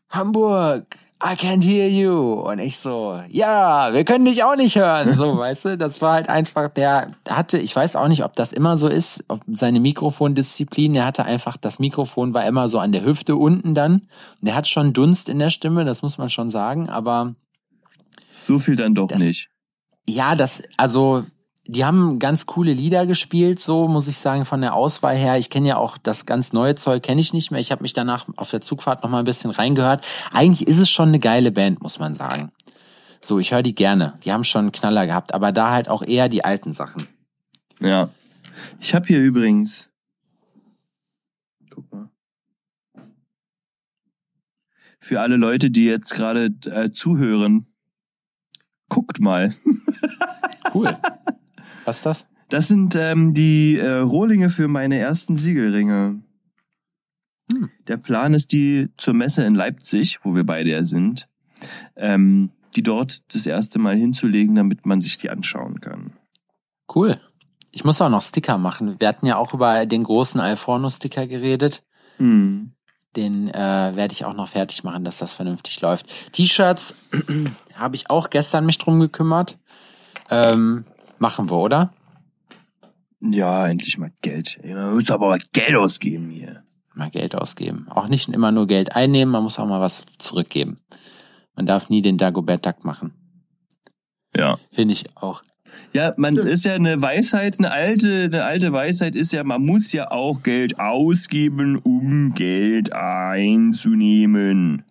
Hamburg, 0.09 0.97
I 1.25 1.35
can't 1.37 1.63
hear 1.63 1.87
you. 1.87 2.33
Und 2.33 2.59
ich 2.59 2.77
so, 2.77 3.21
ja, 3.29 3.93
wir 3.93 4.03
können 4.03 4.25
dich 4.25 4.43
auch 4.43 4.57
nicht 4.57 4.75
hören. 4.75 5.13
So, 5.13 5.37
weißt 5.37 5.65
du, 5.65 5.77
das 5.77 6.01
war 6.01 6.15
halt 6.15 6.27
einfach, 6.27 6.67
der 6.67 7.11
hatte, 7.29 7.57
ich 7.57 7.73
weiß 7.73 7.95
auch 7.95 8.09
nicht, 8.09 8.25
ob 8.25 8.33
das 8.33 8.51
immer 8.51 8.77
so 8.77 8.89
ist, 8.89 9.23
ob 9.29 9.39
seine 9.47 9.79
Mikrofondisziplin, 9.79 10.93
der 10.93 11.05
hatte 11.05 11.23
einfach, 11.23 11.55
das 11.55 11.79
Mikrofon 11.79 12.33
war 12.33 12.45
immer 12.45 12.67
so 12.67 12.77
an 12.77 12.91
der 12.91 13.05
Hüfte 13.05 13.37
unten 13.37 13.73
dann. 13.73 13.93
Und 13.93 14.07
der 14.41 14.55
hat 14.55 14.67
schon 14.67 14.91
Dunst 14.91 15.29
in 15.29 15.39
der 15.39 15.49
Stimme, 15.49 15.85
das 15.85 16.01
muss 16.01 16.17
man 16.17 16.29
schon 16.29 16.49
sagen, 16.49 16.89
aber. 16.89 17.35
So 18.33 18.59
viel 18.59 18.75
dann 18.75 18.93
doch 18.93 19.07
das, 19.07 19.19
nicht. 19.19 19.49
Ja, 20.05 20.35
das, 20.35 20.61
also, 20.75 21.23
die 21.65 21.85
haben 21.85 22.19
ganz 22.19 22.45
coole 22.45 22.73
Lieder 22.73 23.05
gespielt, 23.05 23.61
so 23.61 23.87
muss 23.87 24.09
ich 24.09 24.17
sagen, 24.17 24.43
von 24.43 24.59
der 24.59 24.75
Auswahl 24.75 25.15
her. 25.15 25.37
Ich 25.37 25.49
kenne 25.49 25.69
ja 25.69 25.77
auch 25.77 25.97
das 25.97 26.25
ganz 26.25 26.51
neue 26.51 26.75
Zeug, 26.75 27.03
kenne 27.03 27.21
ich 27.21 27.31
nicht 27.31 27.51
mehr. 27.51 27.61
Ich 27.61 27.71
habe 27.71 27.83
mich 27.83 27.93
danach 27.93 28.27
auf 28.35 28.51
der 28.51 28.59
Zugfahrt 28.59 29.01
noch 29.01 29.09
mal 29.09 29.19
ein 29.19 29.25
bisschen 29.25 29.51
reingehört. 29.51 30.03
Eigentlich 30.33 30.67
ist 30.67 30.79
es 30.79 30.89
schon 30.89 31.09
eine 31.09 31.19
geile 31.19 31.51
Band, 31.51 31.81
muss 31.81 31.99
man 31.99 32.15
sagen. 32.15 32.51
So, 33.21 33.39
ich 33.39 33.53
höre 33.53 33.63
die 33.63 33.75
gerne. 33.75 34.13
Die 34.25 34.33
haben 34.33 34.43
schon 34.43 34.65
einen 34.65 34.71
Knaller 34.73 35.07
gehabt, 35.07 35.33
aber 35.33 35.53
da 35.53 35.71
halt 35.71 35.87
auch 35.87 36.03
eher 36.03 36.27
die 36.27 36.43
alten 36.43 36.73
Sachen. 36.73 37.07
Ja. 37.79 38.09
Ich 38.81 38.93
habe 38.93 39.07
hier 39.07 39.19
übrigens. 39.19 39.87
Guck 41.73 41.91
mal. 41.93 42.09
Für 44.99 45.21
alle 45.21 45.37
Leute, 45.37 45.71
die 45.71 45.85
jetzt 45.85 46.13
gerade 46.13 46.47
äh, 46.65 46.91
zuhören, 46.91 47.67
guckt 48.89 49.21
mal. 49.21 49.53
Cool. 50.73 50.97
Was 51.85 51.97
ist 51.97 52.05
das? 52.05 52.25
Das 52.49 52.67
sind 52.67 52.95
ähm, 52.95 53.33
die 53.33 53.77
äh, 53.77 53.97
Rohlinge 53.97 54.49
für 54.49 54.67
meine 54.67 54.97
ersten 54.97 55.37
Siegelringe. 55.37 56.21
Hm. 57.51 57.69
Der 57.87 57.97
Plan 57.97 58.33
ist, 58.33 58.51
die 58.51 58.89
zur 58.97 59.13
Messe 59.13 59.43
in 59.43 59.55
Leipzig, 59.55 60.19
wo 60.23 60.35
wir 60.35 60.45
beide 60.45 60.69
ja 60.69 60.83
sind, 60.83 61.27
ähm, 61.95 62.51
die 62.75 62.83
dort 62.83 63.33
das 63.33 63.45
erste 63.45 63.79
Mal 63.79 63.95
hinzulegen, 63.95 64.55
damit 64.55 64.85
man 64.85 65.01
sich 65.01 65.17
die 65.17 65.29
anschauen 65.29 65.81
kann. 65.81 66.13
Cool. 66.93 67.19
Ich 67.71 67.83
muss 67.83 68.01
auch 68.01 68.09
noch 68.09 68.21
Sticker 68.21 68.57
machen. 68.57 68.99
Wir 68.99 69.07
hatten 69.07 69.25
ja 69.25 69.37
auch 69.37 69.53
über 69.53 69.85
den 69.85 70.03
großen 70.03 70.39
Alforno-Sticker 70.39 71.27
geredet. 71.27 71.83
Hm. 72.17 72.73
Den 73.15 73.47
äh, 73.47 73.91
werde 73.95 74.11
ich 74.11 74.25
auch 74.25 74.33
noch 74.33 74.49
fertig 74.49 74.83
machen, 74.83 75.03
dass 75.03 75.17
das 75.17 75.33
vernünftig 75.33 75.81
läuft. 75.81 76.07
T-Shirts 76.33 76.95
habe 77.73 77.95
ich 77.95 78.09
auch 78.09 78.29
gestern 78.29 78.65
mich 78.65 78.77
drum 78.77 78.99
gekümmert. 78.99 79.57
Ähm, 80.29 80.85
Machen 81.23 81.49
wir, 81.49 81.55
oder? 81.55 81.93
Ja, 83.21 83.65
endlich 83.69 83.97
mal 83.97 84.11
Geld. 84.21 84.59
Man 84.61 84.95
muss 84.95 85.09
aber 85.09 85.29
mal 85.29 85.39
Geld 85.53 85.73
ausgeben 85.73 86.29
hier. 86.29 86.63
Mal 86.95 87.11
Geld 87.11 87.33
ausgeben. 87.33 87.87
Auch 87.89 88.09
nicht 88.09 88.27
immer 88.27 88.51
nur 88.51 88.67
Geld 88.67 88.93
einnehmen, 88.93 89.31
man 89.31 89.41
muss 89.43 89.57
auch 89.57 89.65
mal 89.65 89.79
was 89.79 90.03
zurückgeben. 90.17 90.75
Man 91.55 91.65
darf 91.65 91.87
nie 91.87 92.01
den 92.01 92.17
Dagobert 92.17 92.65
Duck 92.65 92.83
machen. 92.83 93.13
Ja. 94.35 94.59
Finde 94.73 94.91
ich 94.91 95.15
auch. 95.15 95.43
Ja, 95.93 96.13
man 96.17 96.35
ist 96.35 96.65
ja 96.65 96.73
eine 96.73 97.01
Weisheit, 97.01 97.57
eine 97.57 97.71
alte, 97.71 98.23
eine 98.25 98.43
alte 98.43 98.73
Weisheit 98.73 99.15
ist 99.15 99.31
ja, 99.31 99.45
man 99.45 99.65
muss 99.65 99.93
ja 99.93 100.11
auch 100.11 100.43
Geld 100.43 100.77
ausgeben, 100.77 101.77
um 101.77 102.33
Geld 102.33 102.91
einzunehmen. 102.91 104.83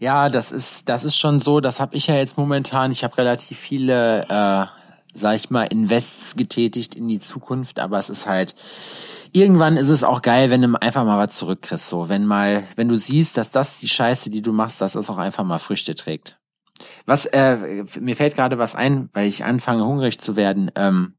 Ja, 0.00 0.30
das 0.30 0.50
ist, 0.50 0.88
das 0.88 1.04
ist 1.04 1.16
schon 1.16 1.38
so. 1.38 1.60
Das 1.60 1.78
habe 1.78 1.94
ich 1.94 2.08
ja 2.08 2.16
jetzt 2.16 2.36
momentan. 2.36 2.90
Ich 2.90 3.04
habe 3.04 3.16
relativ 3.18 3.56
viele 3.56 4.22
äh, 4.28 4.77
sag 5.18 5.36
ich 5.36 5.50
mal, 5.50 5.64
Invests 5.64 6.36
getätigt 6.36 6.94
in 6.94 7.08
die 7.08 7.18
Zukunft, 7.18 7.80
aber 7.80 7.98
es 7.98 8.08
ist 8.08 8.26
halt, 8.26 8.54
irgendwann 9.32 9.76
ist 9.76 9.88
es 9.88 10.04
auch 10.04 10.22
geil, 10.22 10.50
wenn 10.50 10.62
du 10.62 10.80
einfach 10.80 11.04
mal 11.04 11.18
was 11.18 11.36
zurückkriegst, 11.36 11.88
so, 11.88 12.08
wenn 12.08 12.24
mal, 12.24 12.64
wenn 12.76 12.88
du 12.88 12.96
siehst, 12.96 13.36
dass 13.36 13.50
das 13.50 13.80
die 13.80 13.88
Scheiße, 13.88 14.30
die 14.30 14.42
du 14.42 14.52
machst, 14.52 14.80
dass 14.80 14.92
das 14.92 15.10
auch 15.10 15.18
einfach 15.18 15.44
mal 15.44 15.58
Früchte 15.58 15.94
trägt. 15.94 16.38
Was, 17.06 17.26
äh, 17.26 17.84
mir 18.00 18.14
fällt 18.14 18.34
gerade 18.34 18.58
was 18.58 18.74
ein, 18.74 19.08
weil 19.12 19.28
ich 19.28 19.44
anfange 19.44 19.84
hungrig 19.84 20.18
zu 20.18 20.36
werden, 20.36 20.70
ähm, 20.76 21.14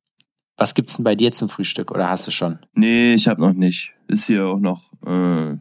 was 0.57 0.73
gibt's 0.73 0.97
denn 0.97 1.05
bei 1.05 1.15
dir 1.15 1.31
zum 1.31 1.49
Frühstück 1.49 1.91
oder 1.91 2.09
hast 2.09 2.27
du 2.27 2.31
schon? 2.31 2.59
Nee, 2.73 3.13
ich 3.13 3.27
habe 3.27 3.41
noch 3.41 3.53
nicht. 3.53 3.93
Ist 4.07 4.27
hier 4.27 4.45
auch 4.45 4.59
noch, 4.59 4.91
äh, 5.05 5.57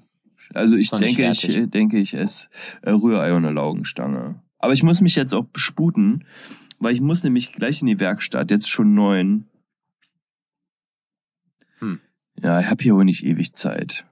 also 0.55 0.77
ich 0.77 0.91
denke, 0.91 1.31
ich 1.31 1.71
denke, 1.71 1.99
ich 1.99 2.15
esse 2.15 2.47
äh, 2.83 2.91
Rührei 2.91 3.33
und 3.33 3.45
eine 3.45 3.55
Laugenstange. 3.55 4.43
Aber 4.59 4.73
ich 4.73 4.83
muss 4.83 5.01
mich 5.01 5.15
jetzt 5.15 5.35
auch 5.35 5.45
besputen, 5.45 6.25
weil 6.79 6.95
ich 6.95 7.01
muss 7.01 7.25
nämlich 7.25 7.53
gleich 7.53 7.81
in 7.81 7.87
die 7.87 8.01
Werkstatt, 8.01 8.51
jetzt 8.51 8.69
schon 8.69 8.95
neun. 8.95 9.49
Hm. 11.81 12.01
Ja, 12.41 12.61
ich 12.61 12.67
habe 12.67 12.83
hier 12.83 12.95
wohl 12.95 13.05
nicht 13.05 13.25
ewig 13.25 13.55
Zeit. 13.55 14.05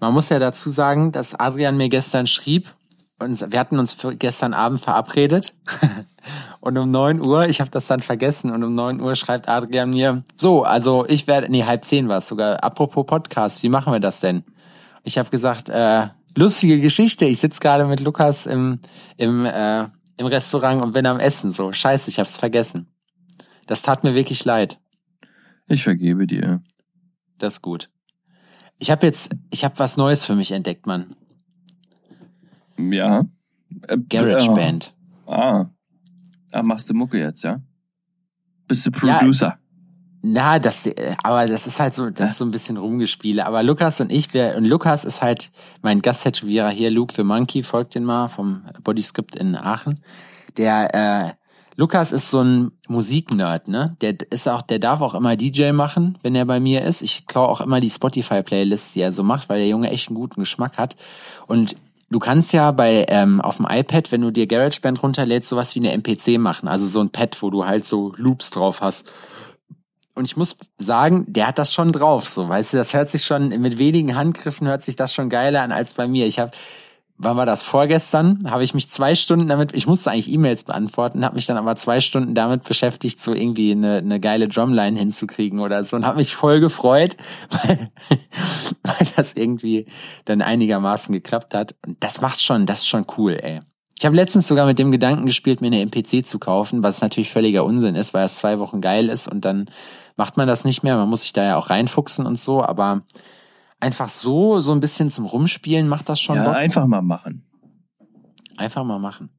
Man 0.00 0.12
muss 0.12 0.28
ja 0.28 0.38
dazu 0.38 0.68
sagen, 0.70 1.12
dass 1.12 1.34
Adrian 1.34 1.76
mir 1.76 1.88
gestern 1.88 2.26
schrieb, 2.26 2.68
und 3.20 3.52
wir 3.52 3.60
hatten 3.60 3.78
uns 3.78 3.96
gestern 4.18 4.54
Abend 4.54 4.80
verabredet. 4.80 5.54
und 6.60 6.76
um 6.76 6.90
neun 6.90 7.20
Uhr, 7.20 7.48
ich 7.48 7.60
habe 7.60 7.70
das 7.70 7.86
dann 7.86 8.00
vergessen, 8.00 8.50
und 8.50 8.64
um 8.64 8.74
neun 8.74 9.00
Uhr 9.00 9.14
schreibt 9.14 9.48
Adrian 9.48 9.90
mir, 9.90 10.24
so, 10.36 10.64
also 10.64 11.06
ich 11.06 11.26
werde, 11.26 11.50
nee, 11.50 11.64
halb 11.64 11.84
zehn 11.84 12.08
war 12.08 12.18
es 12.18 12.28
sogar, 12.28 12.62
apropos 12.64 13.06
Podcast, 13.06 13.62
wie 13.62 13.68
machen 13.68 13.92
wir 13.92 14.00
das 14.00 14.20
denn? 14.20 14.44
Ich 15.04 15.16
habe 15.16 15.30
gesagt, 15.30 15.68
äh, 15.68 16.08
lustige 16.36 16.80
Geschichte, 16.80 17.24
ich 17.24 17.38
sitze 17.38 17.60
gerade 17.60 17.86
mit 17.86 18.00
Lukas 18.00 18.46
im, 18.46 18.80
im 19.16 19.46
äh, 19.46 19.86
im 20.16 20.26
Restaurant 20.26 20.82
und 20.82 20.92
bin 20.92 21.06
am 21.06 21.20
Essen. 21.20 21.52
So, 21.52 21.72
scheiße, 21.72 22.10
ich 22.10 22.18
hab's 22.18 22.36
vergessen. 22.36 22.86
Das 23.66 23.82
tat 23.82 24.04
mir 24.04 24.14
wirklich 24.14 24.44
leid. 24.44 24.80
Ich 25.66 25.82
vergebe 25.82 26.26
dir. 26.26 26.62
Das 27.38 27.54
ist 27.54 27.62
gut. 27.62 27.90
Ich 28.78 28.90
habe 28.90 29.06
jetzt, 29.06 29.34
ich 29.50 29.64
habe 29.64 29.78
was 29.78 29.96
Neues 29.96 30.24
für 30.24 30.34
mich 30.34 30.52
entdeckt, 30.52 30.86
Mann. 30.86 31.16
Ja. 32.76 33.24
Äh, 33.88 33.98
Garage 34.08 34.50
äh, 34.50 34.54
Band. 34.54 34.94
Ah. 35.26 35.66
Ah, 36.52 36.62
machst 36.62 36.90
du 36.90 36.94
Mucke 36.94 37.18
jetzt, 37.18 37.42
ja? 37.42 37.60
Bist 38.68 38.86
du 38.86 38.90
Producer? 38.90 39.46
Ja, 39.46 39.58
na, 40.26 40.58
das, 40.58 40.88
aber 41.22 41.46
das 41.46 41.66
ist 41.66 41.78
halt 41.78 41.92
so, 41.92 42.08
das 42.08 42.30
ist 42.30 42.38
so 42.38 42.46
ein 42.46 42.50
bisschen 42.50 42.78
Rumgespiele. 42.78 43.44
Aber 43.44 43.62
Lukas 43.62 44.00
und 44.00 44.10
ich, 44.10 44.32
wir, 44.32 44.54
und 44.56 44.64
Lukas 44.64 45.04
ist 45.04 45.20
halt 45.20 45.50
mein 45.82 46.00
Gasttätowierer 46.00 46.70
hier, 46.70 46.90
Luke 46.90 47.12
the 47.14 47.22
Monkey, 47.22 47.62
folgt 47.62 47.94
den 47.94 48.04
mal 48.04 48.28
vom 48.28 48.64
Bodyscript 48.82 49.36
in 49.36 49.54
Aachen. 49.54 50.00
Der, 50.56 50.94
äh, 50.94 51.32
Lukas 51.76 52.10
ist 52.10 52.30
so 52.30 52.40
ein 52.40 52.72
Musiknerd, 52.88 53.68
ne? 53.68 53.98
Der 54.00 54.16
ist 54.30 54.48
auch, 54.48 54.62
der 54.62 54.78
darf 54.78 55.02
auch 55.02 55.14
immer 55.14 55.36
DJ 55.36 55.72
machen, 55.72 56.16
wenn 56.22 56.34
er 56.34 56.46
bei 56.46 56.58
mir 56.58 56.82
ist. 56.86 57.02
Ich 57.02 57.26
klaue 57.26 57.48
auch 57.48 57.60
immer 57.60 57.80
die 57.80 57.90
Spotify-Playlists, 57.90 58.94
die 58.94 59.02
er 59.02 59.12
so 59.12 59.24
macht, 59.24 59.50
weil 59.50 59.58
der 59.58 59.68
Junge 59.68 59.90
echt 59.90 60.08
einen 60.08 60.16
guten 60.16 60.40
Geschmack 60.40 60.78
hat. 60.78 60.96
Und 61.48 61.76
du 62.10 62.18
kannst 62.18 62.54
ja 62.54 62.70
bei 62.70 63.04
ähm, 63.08 63.42
auf 63.42 63.58
dem 63.58 63.66
iPad, 63.68 64.10
wenn 64.10 64.22
du 64.22 64.30
dir 64.30 64.46
GarageBand 64.46 65.02
runterlädst, 65.02 65.50
sowas 65.50 65.74
wie 65.74 65.80
eine 65.80 65.92
MPC 65.92 66.38
machen, 66.38 66.66
also 66.66 66.86
so 66.86 67.00
ein 67.00 67.10
Pad, 67.10 67.42
wo 67.42 67.50
du 67.50 67.66
halt 67.66 67.84
so 67.84 68.14
Loops 68.16 68.48
drauf 68.50 68.80
hast. 68.80 69.04
Und 70.14 70.26
ich 70.26 70.36
muss 70.36 70.56
sagen, 70.78 71.24
der 71.28 71.48
hat 71.48 71.58
das 71.58 71.74
schon 71.74 71.90
drauf, 71.90 72.28
so, 72.28 72.48
weißt 72.48 72.72
du, 72.72 72.76
das 72.76 72.94
hört 72.94 73.10
sich 73.10 73.24
schon, 73.24 73.48
mit 73.48 73.78
wenigen 73.78 74.14
Handgriffen 74.14 74.68
hört 74.68 74.84
sich 74.84 74.94
das 74.96 75.12
schon 75.12 75.28
geiler 75.28 75.62
an 75.62 75.72
als 75.72 75.94
bei 75.94 76.06
mir. 76.06 76.26
Ich 76.26 76.38
habe 76.38 76.52
wann 77.16 77.36
war 77.36 77.46
das? 77.46 77.62
Vorgestern 77.62 78.50
habe 78.50 78.64
ich 78.64 78.74
mich 78.74 78.90
zwei 78.90 79.14
Stunden 79.14 79.46
damit, 79.46 79.72
ich 79.74 79.86
musste 79.86 80.10
eigentlich 80.10 80.30
E-Mails 80.30 80.64
beantworten, 80.64 81.24
habe 81.24 81.36
mich 81.36 81.46
dann 81.46 81.56
aber 81.56 81.76
zwei 81.76 82.00
Stunden 82.00 82.34
damit 82.34 82.64
beschäftigt, 82.64 83.20
so 83.20 83.32
irgendwie 83.32 83.72
eine, 83.72 83.98
eine 83.98 84.20
geile 84.20 84.48
Drumline 84.48 84.98
hinzukriegen 84.98 85.60
oder 85.60 85.84
so 85.84 85.96
und 85.96 86.06
habe 86.06 86.18
mich 86.18 86.34
voll 86.34 86.60
gefreut, 86.60 87.16
weil, 87.50 87.90
weil 88.82 89.08
das 89.16 89.34
irgendwie 89.34 89.86
dann 90.24 90.42
einigermaßen 90.42 91.12
geklappt 91.12 91.54
hat. 91.54 91.74
Und 91.86 92.02
das 92.02 92.20
macht 92.20 92.40
schon, 92.40 92.66
das 92.66 92.80
ist 92.80 92.88
schon 92.88 93.06
cool, 93.16 93.38
ey. 93.40 93.60
Ich 93.96 94.04
habe 94.04 94.16
letztens 94.16 94.48
sogar 94.48 94.66
mit 94.66 94.78
dem 94.78 94.90
Gedanken 94.90 95.26
gespielt, 95.26 95.60
mir 95.60 95.68
eine 95.68 95.80
MPC 95.80 96.26
zu 96.26 96.38
kaufen, 96.38 96.82
was 96.82 97.00
natürlich 97.00 97.30
völliger 97.30 97.64
Unsinn 97.64 97.94
ist, 97.94 98.12
weil 98.12 98.26
es 98.26 98.36
zwei 98.36 98.58
Wochen 98.58 98.80
geil 98.80 99.08
ist 99.08 99.28
und 99.28 99.44
dann 99.44 99.66
macht 100.16 100.36
man 100.36 100.48
das 100.48 100.64
nicht 100.64 100.82
mehr. 100.82 100.96
Man 100.96 101.08
muss 101.08 101.22
sich 101.22 101.32
da 101.32 101.44
ja 101.44 101.56
auch 101.56 101.70
reinfuchsen 101.70 102.26
und 102.26 102.38
so, 102.38 102.64
aber 102.64 103.02
einfach 103.78 104.08
so, 104.08 104.60
so 104.60 104.72
ein 104.72 104.80
bisschen 104.80 105.10
zum 105.10 105.26
Rumspielen 105.26 105.88
macht 105.88 106.08
das 106.08 106.20
schon. 106.20 106.36
Ja, 106.36 106.44
Bock. 106.44 106.56
einfach 106.56 106.86
mal 106.86 107.02
machen. 107.02 107.46
Einfach 108.56 108.84
mal 108.84 108.98
machen. 108.98 109.30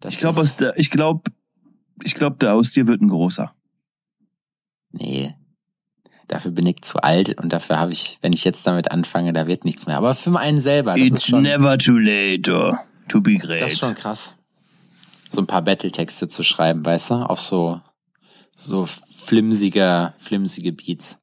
Das 0.00 0.14
ich 0.14 0.20
glaube, 0.20 0.44
ich 0.76 0.90
glaube, 0.90 1.30
ich 2.02 2.14
glaube, 2.14 2.36
der 2.36 2.54
aus 2.54 2.72
dir 2.72 2.86
wird 2.88 3.00
ein 3.02 3.08
großer. 3.08 3.54
Nee. 4.90 5.34
Dafür 6.26 6.50
bin 6.50 6.66
ich 6.66 6.82
zu 6.82 6.98
alt 6.98 7.38
und 7.38 7.52
dafür 7.52 7.78
habe 7.78 7.92
ich, 7.92 8.18
wenn 8.20 8.32
ich 8.32 8.44
jetzt 8.44 8.66
damit 8.66 8.90
anfange, 8.90 9.32
da 9.32 9.46
wird 9.46 9.64
nichts 9.64 9.86
mehr. 9.86 9.96
Aber 9.96 10.14
für 10.14 10.36
einen 10.38 10.60
selber. 10.60 10.96
It's 10.96 11.30
never 11.30 11.78
too 11.78 11.98
late 11.98 12.52
or 12.52 12.80
to 13.08 13.20
be 13.20 13.36
great. 13.36 13.62
Das 13.62 13.72
ist 13.72 13.78
schon 13.80 13.94
krass. 13.94 14.34
So 15.30 15.40
ein 15.40 15.46
paar 15.46 15.62
Battle-Texte 15.62 16.28
zu 16.28 16.42
schreiben, 16.42 16.84
weißt 16.84 17.10
du? 17.10 17.14
Auf 17.14 17.40
so, 17.40 17.80
so 18.54 18.86
flimsige, 18.86 20.14
flimsige 20.18 20.72
Beats. 20.72 21.18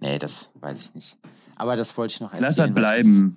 Nee, 0.00 0.18
das 0.18 0.50
weiß 0.54 0.80
ich 0.80 0.94
nicht. 0.94 1.16
Aber 1.56 1.76
das 1.76 1.96
wollte 1.96 2.14
ich 2.14 2.20
noch 2.20 2.32
erzählen. 2.32 2.42
Lass 2.42 2.56
das 2.56 2.74
bleiben. 2.74 3.36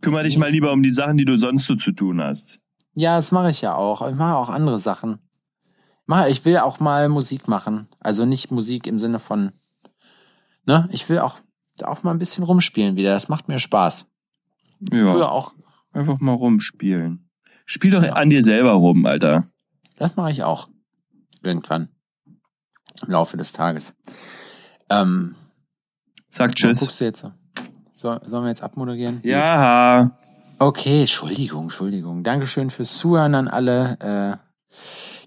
Kümmere 0.00 0.24
dich 0.24 0.36
mal 0.36 0.50
lieber 0.50 0.72
um 0.72 0.82
die 0.82 0.90
Sachen, 0.90 1.16
die 1.16 1.24
du 1.24 1.36
sonst 1.36 1.66
so 1.66 1.74
zu 1.76 1.92
tun 1.92 2.22
hast. 2.22 2.60
Ja, 2.94 3.16
das 3.16 3.32
mache 3.32 3.50
ich 3.50 3.60
ja 3.60 3.74
auch. 3.74 4.06
Ich 4.08 4.14
mache 4.14 4.36
auch 4.36 4.48
andere 4.48 4.80
Sachen. 4.80 5.18
Ich 6.28 6.44
will 6.44 6.58
auch 6.58 6.78
mal 6.78 7.08
Musik 7.08 7.48
machen. 7.48 7.88
Also 8.00 8.24
nicht 8.24 8.50
Musik 8.50 8.86
im 8.86 9.00
Sinne 9.00 9.18
von, 9.18 9.52
ne? 10.64 10.88
Ich 10.92 11.08
will 11.08 11.18
auch, 11.18 11.40
auch 11.82 12.02
mal 12.04 12.12
ein 12.12 12.18
bisschen 12.18 12.44
rumspielen 12.44 12.96
wieder. 12.96 13.10
Das 13.10 13.28
macht 13.28 13.48
mir 13.48 13.58
Spaß. 13.58 14.06
Ja. 14.92 15.12
Früher 15.12 15.32
auch. 15.32 15.54
Einfach 15.96 16.20
mal 16.20 16.34
rumspielen. 16.34 17.26
Spiel 17.64 17.90
doch 17.90 18.02
an 18.02 18.28
dir 18.28 18.42
selber 18.42 18.72
rum, 18.72 19.06
Alter. 19.06 19.46
Das 19.96 20.14
mache 20.14 20.30
ich 20.30 20.42
auch. 20.42 20.68
Irgendwann. 21.42 21.88
Im 23.02 23.12
Laufe 23.12 23.38
des 23.38 23.52
Tages. 23.52 23.94
Ähm, 24.90 25.34
Sag 26.30 26.54
Tschüss. 26.54 26.80
Guckst 26.80 27.00
du 27.00 27.04
jetzt? 27.06 27.30
So, 27.94 28.18
sollen 28.24 28.44
wir 28.44 28.50
jetzt 28.50 28.62
abmoderieren? 28.62 29.20
Ja. 29.22 30.10
Okay, 30.58 31.00
Entschuldigung, 31.00 31.64
Entschuldigung. 31.64 32.22
Dankeschön 32.22 32.68
fürs 32.68 32.98
Zuhören 32.98 33.34
an 33.34 33.48
alle. 33.48 33.96
Äh, 34.00 34.76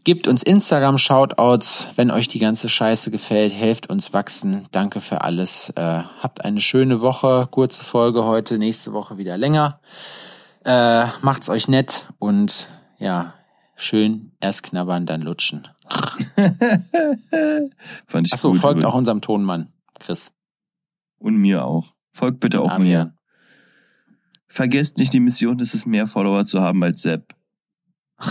gebt 0.03 0.27
uns 0.27 0.43
Instagram-Shoutouts, 0.43 1.89
wenn 1.95 2.11
euch 2.11 2.27
die 2.27 2.37
ganze 2.37 2.69
Scheiße 2.69 3.09
gefällt. 3.09 3.53
Helft 3.53 3.89
uns 3.89 4.13
wachsen. 4.13 4.67
Danke 4.71 5.01
für 5.01 5.21
alles. 5.21 5.71
Äh, 5.71 6.03
habt 6.21 6.45
eine 6.45 6.61
schöne 6.61 7.01
Woche. 7.01 7.47
Kurze 7.49 7.83
Folge 7.83 8.23
heute. 8.23 8.59
Nächste 8.59 8.93
Woche 8.93 9.17
wieder 9.17 9.35
länger. 9.35 9.79
Äh, 10.65 11.07
macht's 11.21 11.49
euch 11.49 11.67
nett 11.67 12.11
und 12.19 12.69
ja, 12.97 13.33
schön 13.75 14.31
erst 14.39 14.63
knabbern, 14.63 15.05
dann 15.05 15.21
lutschen. 15.21 15.67
Fand 18.05 18.27
ich 18.27 18.33
Achso, 18.33 18.53
folgt 18.53 18.85
auch 18.85 18.95
unserem 18.95 19.21
Tonmann, 19.21 19.71
Chris. 19.99 20.31
Und 21.17 21.37
mir 21.37 21.65
auch. 21.65 21.93
Folgt 22.11 22.39
bitte 22.39 22.61
auch 22.61 22.71
Amen. 22.71 22.87
mir. 22.87 23.13
Vergesst 24.47 24.97
nicht, 24.97 25.13
die 25.13 25.19
Mission 25.19 25.59
ist 25.59 25.73
es, 25.73 25.85
mehr 25.85 26.07
Follower 26.07 26.45
zu 26.45 26.61
haben 26.61 26.83
als 26.83 27.01
Sepp. 27.01 27.35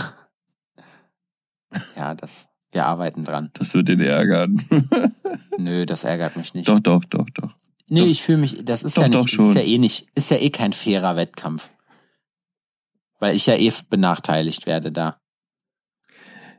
Ja, 1.95 2.15
das, 2.15 2.47
wir 2.71 2.85
arbeiten 2.87 3.25
dran. 3.25 3.51
Das 3.53 3.75
wird 3.75 3.89
ihn 3.89 3.99
ärgern. 3.99 4.59
Nö, 5.59 5.85
das 5.85 6.03
ärgert 6.03 6.35
mich 6.35 6.55
nicht. 6.55 6.67
Doch, 6.67 6.79
doch, 6.79 7.05
doch, 7.05 7.29
doch. 7.29 7.53
Nee, 7.89 7.99
doch. 8.01 8.07
ich 8.07 8.23
fühle 8.23 8.39
mich, 8.39 8.65
das 8.65 8.81
ist 8.81 8.97
doch, 8.97 9.03
ja 9.03 9.09
nicht, 9.09 9.33
ist 9.33 9.55
ja 9.55 9.61
eh 9.61 9.77
nicht, 9.77 10.07
ist 10.15 10.31
ja 10.31 10.37
eh 10.37 10.49
kein 10.49 10.73
fairer 10.73 11.15
Wettkampf. 11.15 11.69
Weil 13.19 13.35
ich 13.35 13.45
ja 13.45 13.55
eh 13.55 13.71
benachteiligt 13.89 14.65
werde 14.65 14.91
da. 14.91 15.19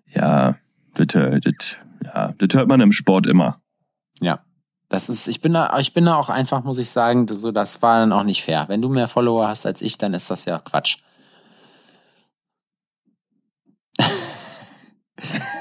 Ja, 0.06 0.56
das, 0.94 1.06
das, 1.08 1.76
ja, 2.04 2.32
das 2.32 2.48
hört 2.52 2.68
man 2.68 2.80
im 2.80 2.92
Sport 2.92 3.26
immer. 3.26 3.60
Ja. 4.20 4.44
Das 4.88 5.08
ist, 5.08 5.28
ich 5.28 5.40
bin 5.40 5.52
da, 5.52 5.78
ich 5.78 5.94
bin 5.94 6.04
da 6.04 6.16
auch 6.16 6.28
einfach, 6.28 6.64
muss 6.64 6.78
ich 6.78 6.90
sagen, 6.90 7.28
so, 7.28 7.52
das 7.52 7.80
war 7.80 8.00
dann 8.00 8.12
auch 8.12 8.24
nicht 8.24 8.42
fair. 8.42 8.64
Wenn 8.66 8.82
du 8.82 8.88
mehr 8.88 9.06
Follower 9.06 9.46
hast 9.46 9.64
als 9.64 9.82
ich, 9.82 9.98
dann 9.98 10.14
ist 10.14 10.30
das 10.30 10.46
ja 10.46 10.58
Quatsch. 10.58 10.98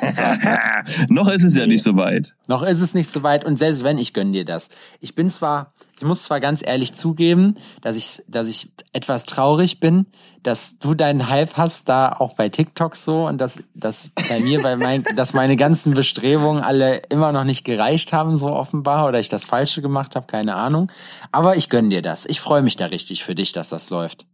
Noch 1.09 1.27
ist 1.27 1.43
es 1.43 1.55
nee. 1.55 1.61
ja 1.61 1.67
nicht 1.67 1.83
so 1.83 1.95
weit. 1.95 2.35
Noch 2.47 2.63
ist 2.63 2.81
es 2.81 2.93
nicht 2.93 3.11
so 3.11 3.23
weit 3.23 3.45
und 3.45 3.57
selbst 3.57 3.83
wenn, 3.83 3.97
ich 3.97 4.13
gönn 4.13 4.33
dir 4.33 4.45
das. 4.45 4.69
Ich 4.99 5.15
bin 5.15 5.29
zwar, 5.29 5.73
ich 5.97 6.03
muss 6.03 6.23
zwar 6.23 6.39
ganz 6.39 6.65
ehrlich 6.65 6.93
zugeben, 6.93 7.55
dass 7.81 7.95
ich, 7.95 8.21
dass 8.27 8.47
ich 8.47 8.71
etwas 8.93 9.25
traurig 9.25 9.79
bin, 9.79 10.05
dass 10.43 10.77
du 10.79 10.93
deinen 10.93 11.29
Hype 11.29 11.57
hast, 11.57 11.89
da 11.89 12.11
auch 12.11 12.35
bei 12.35 12.49
TikTok 12.49 12.95
so 12.95 13.27
und 13.27 13.39
dass, 13.39 13.57
dass 13.73 14.09
bei 14.29 14.39
mir, 14.39 14.61
bei 14.61 14.75
mein, 14.75 15.03
dass 15.15 15.33
meine 15.33 15.55
ganzen 15.55 15.93
Bestrebungen 15.93 16.63
alle 16.63 17.01
immer 17.09 17.31
noch 17.31 17.43
nicht 17.43 17.63
gereicht 17.63 18.13
haben, 18.13 18.37
so 18.37 18.47
offenbar, 18.47 19.07
oder 19.07 19.19
ich 19.19 19.29
das 19.29 19.43
Falsche 19.43 19.81
gemacht 19.81 20.15
habe, 20.15 20.27
keine 20.27 20.55
Ahnung. 20.55 20.91
Aber 21.31 21.57
ich 21.57 21.69
gönn 21.69 21.89
dir 21.89 22.01
das. 22.01 22.25
Ich 22.25 22.39
freue 22.39 22.61
mich 22.61 22.75
da 22.75 22.85
richtig 22.85 23.23
für 23.23 23.35
dich, 23.35 23.51
dass 23.51 23.69
das 23.69 23.89
läuft. 23.89 24.25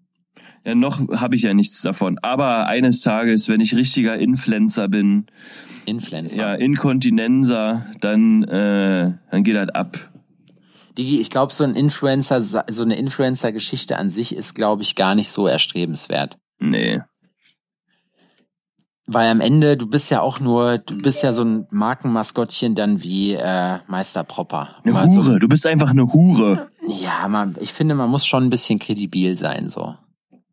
Ja, 0.66 0.76
noch 0.76 1.00
habe 1.10 1.36
ich 1.36 1.44
ja 1.44 1.54
nichts 1.54 1.82
davon. 1.82 2.18
Aber 2.22 2.68
eines 2.68 3.02
Tages, 3.02 3.48
wenn 3.48 3.62
ich 3.62 3.76
richtiger 3.76 4.18
Influencer 4.18 4.88
bin, 4.88 5.28
Influencer. 5.86 6.36
Ja, 6.36 6.54
Inkontinenser, 6.56 7.86
dann, 8.02 8.44
äh, 8.44 9.14
dann 9.32 9.44
geht 9.44 9.56
das 9.56 9.70
ab. 9.70 10.00
Die, 10.98 11.22
ich 11.22 11.30
glaube, 11.30 11.54
so 11.54 11.64
ein 11.64 11.76
Influencer, 11.76 12.42
so 12.42 12.84
eine 12.84 12.96
Influencer-Geschichte 12.96 13.98
an 13.98 14.10
sich 14.10 14.36
ist, 14.36 14.56
glaube 14.56 14.82
ich, 14.82 14.96
gar 14.96 15.14
nicht 15.14 15.30
so 15.30 15.46
erstrebenswert. 15.46 16.38
Nee. 16.60 17.02
Weil 19.08 19.30
am 19.30 19.42
Ende, 19.42 19.78
du 19.78 19.88
bist 19.88 20.10
ja 20.10 20.22
auch 20.22 20.40
nur, 20.40 20.80
du 20.80 20.98
bist 20.98 21.22
ja 21.22 21.32
so 21.32 21.44
ein 21.44 21.68
Markenmaskottchen 21.70 22.74
dann 22.74 23.04
wie 23.04 23.34
äh, 23.34 23.80
Meister 23.88 24.24
Propper. 24.24 24.78
Eine 24.84 25.06
Hure, 25.06 25.24
so, 25.24 25.38
du 25.38 25.48
bist 25.48 25.68
einfach 25.68 25.90
eine 25.90 26.12
Hure. 26.12 26.70
Ja, 26.88 27.28
man, 27.28 27.56
ich 27.60 27.72
finde, 27.72 27.94
man 27.94 28.10
muss 28.10 28.26
schon 28.26 28.46
ein 28.46 28.50
bisschen 28.50 28.80
kredibil 28.80 29.38
sein, 29.38 29.70
so. 29.70 29.96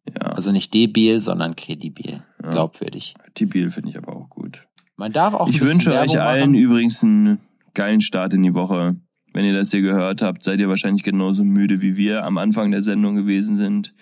Ja. 0.06 0.28
Also 0.28 0.52
nicht 0.52 0.74
debil, 0.74 1.20
sondern 1.20 1.54
kredibil, 1.56 2.22
ja. 2.42 2.50
glaubwürdig. 2.50 3.14
Debil 3.38 3.70
finde 3.70 3.90
ich 3.90 3.96
aber 3.96 4.16
auch 4.16 4.28
gut. 4.28 4.66
Man 4.96 5.12
darf 5.12 5.34
auch. 5.34 5.48
Ich 5.48 5.60
wünsche 5.60 5.90
Werbung 5.90 6.10
euch 6.10 6.20
allen 6.20 6.52
machen. 6.52 6.60
übrigens 6.60 7.02
einen 7.02 7.38
geilen 7.74 8.00
Start 8.00 8.34
in 8.34 8.42
die 8.42 8.54
Woche. 8.54 8.96
Wenn 9.32 9.44
ihr 9.44 9.54
das 9.54 9.70
hier 9.70 9.80
gehört 9.80 10.20
habt, 10.20 10.44
seid 10.44 10.60
ihr 10.60 10.68
wahrscheinlich 10.68 11.02
genauso 11.02 11.42
müde 11.42 11.80
wie 11.80 11.96
wir 11.96 12.24
am 12.24 12.36
Anfang 12.36 12.70
der 12.70 12.82
Sendung 12.82 13.14
gewesen 13.14 13.56
sind. 13.56 13.94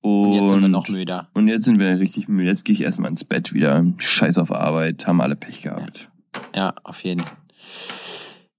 Und, 0.00 0.26
und 0.26 0.32
jetzt 0.32 0.48
sind 0.50 0.60
wir 0.62 0.68
noch 0.68 0.88
müder. 0.88 1.28
Und 1.34 1.48
jetzt 1.48 1.64
sind 1.64 1.78
wir 1.78 1.98
richtig 1.98 2.28
müde. 2.28 2.48
Jetzt 2.48 2.64
gehe 2.64 2.72
ich 2.72 2.82
erstmal 2.82 3.10
ins 3.10 3.24
Bett 3.24 3.52
wieder. 3.52 3.84
Scheiß 3.98 4.38
auf 4.38 4.50
Arbeit, 4.50 5.06
haben 5.06 5.20
alle 5.20 5.36
Pech 5.36 5.62
gehabt. 5.62 6.08
Ja, 6.54 6.60
ja 6.60 6.74
auf 6.82 7.04
jeden 7.04 7.20
Fall. 7.20 7.38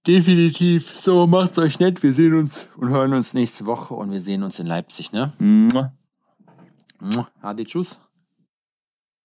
Definitiv. 0.07 0.93
So, 0.97 1.27
macht's 1.27 1.57
euch 1.57 1.79
nett. 1.79 2.01
Wir 2.01 2.13
sehen 2.13 2.33
uns 2.33 2.69
und 2.77 2.89
hören 2.89 3.13
uns 3.13 3.33
nächste 3.33 3.65
Woche 3.65 3.93
und 3.93 4.09
wir 4.09 4.21
sehen 4.21 4.43
uns 4.43 4.57
in 4.57 4.65
Leipzig, 4.65 5.11
ne? 5.11 5.33
Mua. 5.37 5.91
Mua. 6.99 7.27
Ade, 7.41 7.63
tschüss. 7.65 7.99